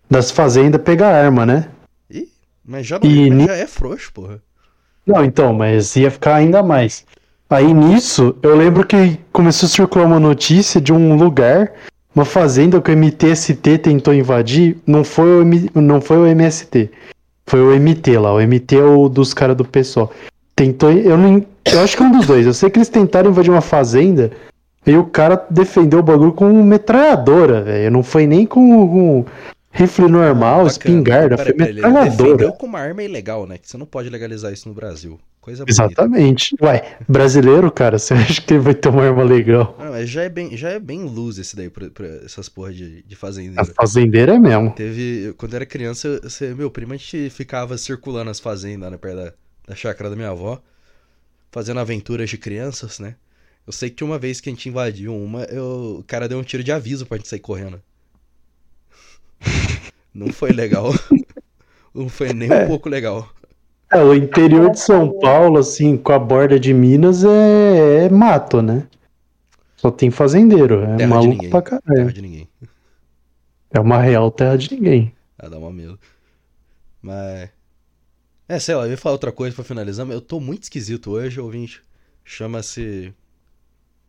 das 0.10 0.32
fazendas 0.32 0.82
pegar 0.82 1.10
arma, 1.10 1.46
né? 1.46 1.70
Ih, 2.10 2.30
mas 2.64 2.88
já, 2.88 3.00
não, 3.00 3.06
E 3.06 3.30
mas 3.30 3.48
já 3.48 3.56
é 3.56 3.68
frouxo, 3.68 4.14
porra. 4.14 4.42
Não, 5.06 5.26
então, 5.26 5.52
mas 5.52 5.94
ia 5.98 6.10
ficar 6.10 6.36
ainda 6.36 6.64
mais. 6.64 7.06
Aí 7.50 7.74
nisso, 7.74 8.36
eu 8.42 8.56
lembro 8.56 8.86
que 8.86 9.20
começou 9.32 9.68
a 9.68 9.70
circular 9.70 10.06
uma 10.06 10.20
notícia 10.20 10.82
de 10.82 10.92
um 10.92 11.16
lugar 11.16 11.72
uma 12.16 12.24
fazenda 12.24 12.82
que 12.82 12.90
o 12.90 12.98
MTST 12.98 13.78
tentou 13.80 14.14
invadir, 14.14 14.78
não 14.88 15.04
foi 15.04 15.40
o, 15.40 15.42
M, 15.42 15.70
não 15.76 16.00
foi 16.00 16.18
o 16.18 16.26
MST. 16.26 16.90
Foi 17.46 17.60
o 17.60 17.78
MT 17.78 18.18
lá. 18.18 18.34
O 18.34 18.40
MT 18.40 18.78
é 18.78 18.84
o 18.84 19.10
dos 19.10 19.34
caras 19.34 19.58
do 19.58 19.66
pessoal. 19.66 20.12
Tentou. 20.56 20.92
Eu, 20.92 21.18
não, 21.18 21.46
eu 21.66 21.82
acho 21.82 21.98
que 21.98 22.02
é 22.02 22.06
um 22.06 22.12
dos 22.12 22.26
dois. 22.26 22.46
Eu 22.46 22.54
sei 22.54 22.70
que 22.70 22.78
eles 22.80 22.88
tentaram 22.88 23.30
invadir 23.30 23.52
uma 23.52 23.62
fazenda. 23.62 24.32
E 24.88 24.96
o 24.96 25.04
cara 25.04 25.46
defendeu 25.50 26.00
o 26.00 26.04
bagulho 26.04 26.32
com 26.32 26.64
metralhadora, 26.64 27.64
velho. 27.64 27.92
Não 27.92 28.02
foi 28.02 28.26
nem 28.26 28.46
com, 28.46 28.88
com 28.88 29.26
rifle 29.76 30.08
normal, 30.08 30.52
Bacana. 30.66 30.68
espingarda. 30.72 31.38
Foi 31.38 31.54
metralhadora. 31.54 32.52
com 32.54 32.66
uma 32.66 32.80
arma 32.80 33.04
ilegal, 33.04 33.46
né? 33.46 33.58
Que 33.58 33.70
você 33.70 33.78
não 33.78 33.86
pode 33.86 34.10
legalizar 34.10 34.52
isso 34.54 34.68
no 34.70 34.74
Brasil. 34.76 35.20
Coisa 35.42 35.64
bonita. 35.64 35.84
Exatamente. 35.84 36.56
Ué, 36.62 36.98
brasileiro, 37.08 37.72
cara, 37.72 38.00
você 38.00 38.14
acha 38.16 38.42
que 38.42 38.54
ele 38.54 38.62
vai 38.62 38.74
ter 38.74 38.90
uma 38.90 39.04
arma 39.04 39.24
legal? 39.24 39.76
Não, 39.80 39.92
mas 39.92 40.10
já 40.10 40.24
é 40.24 40.30
bem, 40.30 40.58
já 40.58 40.70
é 40.70 40.80
bem 40.80 41.04
luz 41.04 41.38
esse 41.38 41.56
daí 41.56 41.70
pra, 41.70 41.90
pra 41.90 42.08
essas 42.26 42.50
porra 42.50 42.74
de, 42.74 43.04
de 43.04 43.14
A 43.14 43.18
fazendeiro. 43.18 43.74
fazendeira 43.76 44.34
é 44.36 44.40
mesmo. 44.40 44.72
Teve. 44.74 45.34
Quando 45.38 45.54
eu 45.54 45.58
era 45.58 45.66
criança, 45.66 46.20
você, 46.24 46.54
meu 46.56 46.72
primo, 46.72 46.94
a 46.94 46.98
gente 46.98 47.30
ficava 47.30 47.78
circulando 47.78 48.32
as 48.32 48.40
fazendas, 48.40 48.90
né, 48.92 48.98
perto 48.98 49.18
da, 49.18 49.34
da 49.68 49.76
chácara 49.76 50.10
da 50.10 50.16
minha 50.16 50.30
avó, 50.30 50.60
fazendo 51.52 51.80
aventuras 51.80 52.30
de 52.30 52.38
crianças, 52.38 53.00
né? 53.00 53.16
Eu 53.68 53.74
sei 53.74 53.90
que 53.90 54.04
uma 54.04 54.18
vez 54.20 54.40
que 54.42 54.50
a 54.50 54.52
gente 54.52 54.70
invadiu 54.70 55.16
uma, 55.16 55.44
eu- 55.44 55.98
o 56.00 56.04
cara 56.04 56.28
deu 56.28 56.38
um 56.40 56.44
tiro 56.44 56.64
de 56.64 56.72
aviso 56.72 57.06
pra 57.06 57.18
gente 57.18 57.28
sair 57.28 57.40
correndo. 57.40 57.82
Não 60.14 60.32
foi 60.32 60.52
legal. 60.52 60.94
Não 61.94 62.10
foi 62.10 62.34
nem 62.34 62.52
um 62.52 62.68
pouco 62.68 62.90
legal. 62.90 63.30
É, 63.92 64.04
o 64.04 64.14
interior 64.14 64.72
de 64.72 64.80
São 64.80 65.18
Paulo, 65.20 65.60
assim, 65.60 65.96
com 65.96 66.12
a 66.12 66.20
borda 66.20 66.60
de 66.60 66.74
Minas, 66.74 67.24
é, 67.24 68.06
é 68.06 68.10
mato, 68.10 68.62
né? 68.62 68.88
Só 69.78 69.92
tem 69.92 70.10
fazendeiro. 70.12 70.84
É 70.84 70.98
Terra 70.98 71.10
maluco 71.10 71.50
pra 71.50 71.62
Terra 71.62 71.82
caralho. 71.86 72.12
de 72.12 72.22
ninguém. 72.22 72.50
É 73.72 73.80
uma 73.80 74.02
real 74.02 74.32
terra 74.32 74.58
de 74.58 74.74
ninguém. 74.74 75.14
Ah, 75.38 75.48
dá 75.48 75.58
uma 75.58 75.72
medo. 75.72 76.00
Mas. 77.02 77.50
É, 78.48 78.60
sei 78.60 78.76
lá, 78.76 78.86
eu 78.86 78.92
ia 78.92 78.98
falar 78.98 79.14
outra 79.14 79.32
coisa 79.32 79.56
pra 79.56 79.64
finalizar, 79.64 80.06
mas 80.06 80.16
eu 80.16 80.22
tô 80.22 80.40
muito 80.40 80.64
esquisito 80.64 81.12
hoje, 81.12 81.40
ouvinte. 81.40 81.82
Chama-se. 82.24 83.14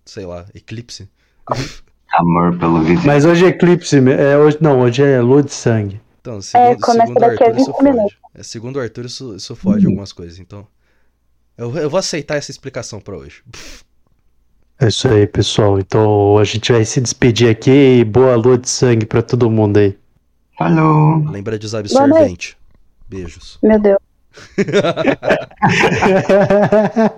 Sei 0.05 0.25
lá, 0.25 0.47
eclipse. 0.55 1.09
Amor 2.17 2.59
pelo 2.59 2.81
vizinho. 2.81 3.07
Mas 3.07 3.25
hoje 3.25 3.45
é 3.45 3.49
eclipse, 3.49 3.97
é, 3.97 4.39
hoje, 4.39 4.59
não, 4.61 4.81
hoje 4.81 5.03
é 5.03 5.21
lua 5.21 5.43
de 5.43 5.53
sangue. 5.53 6.01
Então, 6.21 6.41
segundo, 6.41 6.81
começa 6.81 7.07
segundo 7.07 7.17
o 7.17 7.21
daqui 7.21 7.45
a 7.45 7.47
Arthur, 7.47 7.61
isso 7.61 7.73
20 7.73 7.83
minutos. 7.83 8.13
fode. 8.13 8.19
É, 8.35 8.43
segundo 8.43 8.77
o 8.77 8.81
Arthur, 8.81 9.05
isso, 9.05 9.37
isso 9.37 9.57
fode 9.57 9.87
algumas 9.87 10.13
coisas. 10.13 10.39
Então, 10.39 10.67
eu, 11.57 11.75
eu 11.77 11.91
vou 11.91 11.99
aceitar 11.99 12.37
essa 12.37 12.51
explicação 12.51 13.01
pra 13.01 13.17
hoje. 13.17 13.43
É 14.79 14.89
isso 14.89 15.09
aí, 15.09 15.27
pessoal. 15.27 15.79
Então 15.79 16.37
a 16.37 16.45
gente 16.45 16.71
vai 16.71 16.85
se 16.85 17.01
despedir 17.01 17.49
aqui. 17.49 18.05
Boa 18.05 18.37
lua 18.37 18.59
de 18.59 18.69
sangue 18.69 19.07
pra 19.07 19.23
todo 19.23 19.51
mundo 19.51 19.79
aí. 19.79 19.97
Falou! 20.59 21.25
Lembra 21.31 21.59
de 21.59 21.67
usar 21.67 21.81
absorvente. 21.81 22.57
Beijos. 23.09 23.59
Meu 23.63 23.79
Deus. 23.79 23.99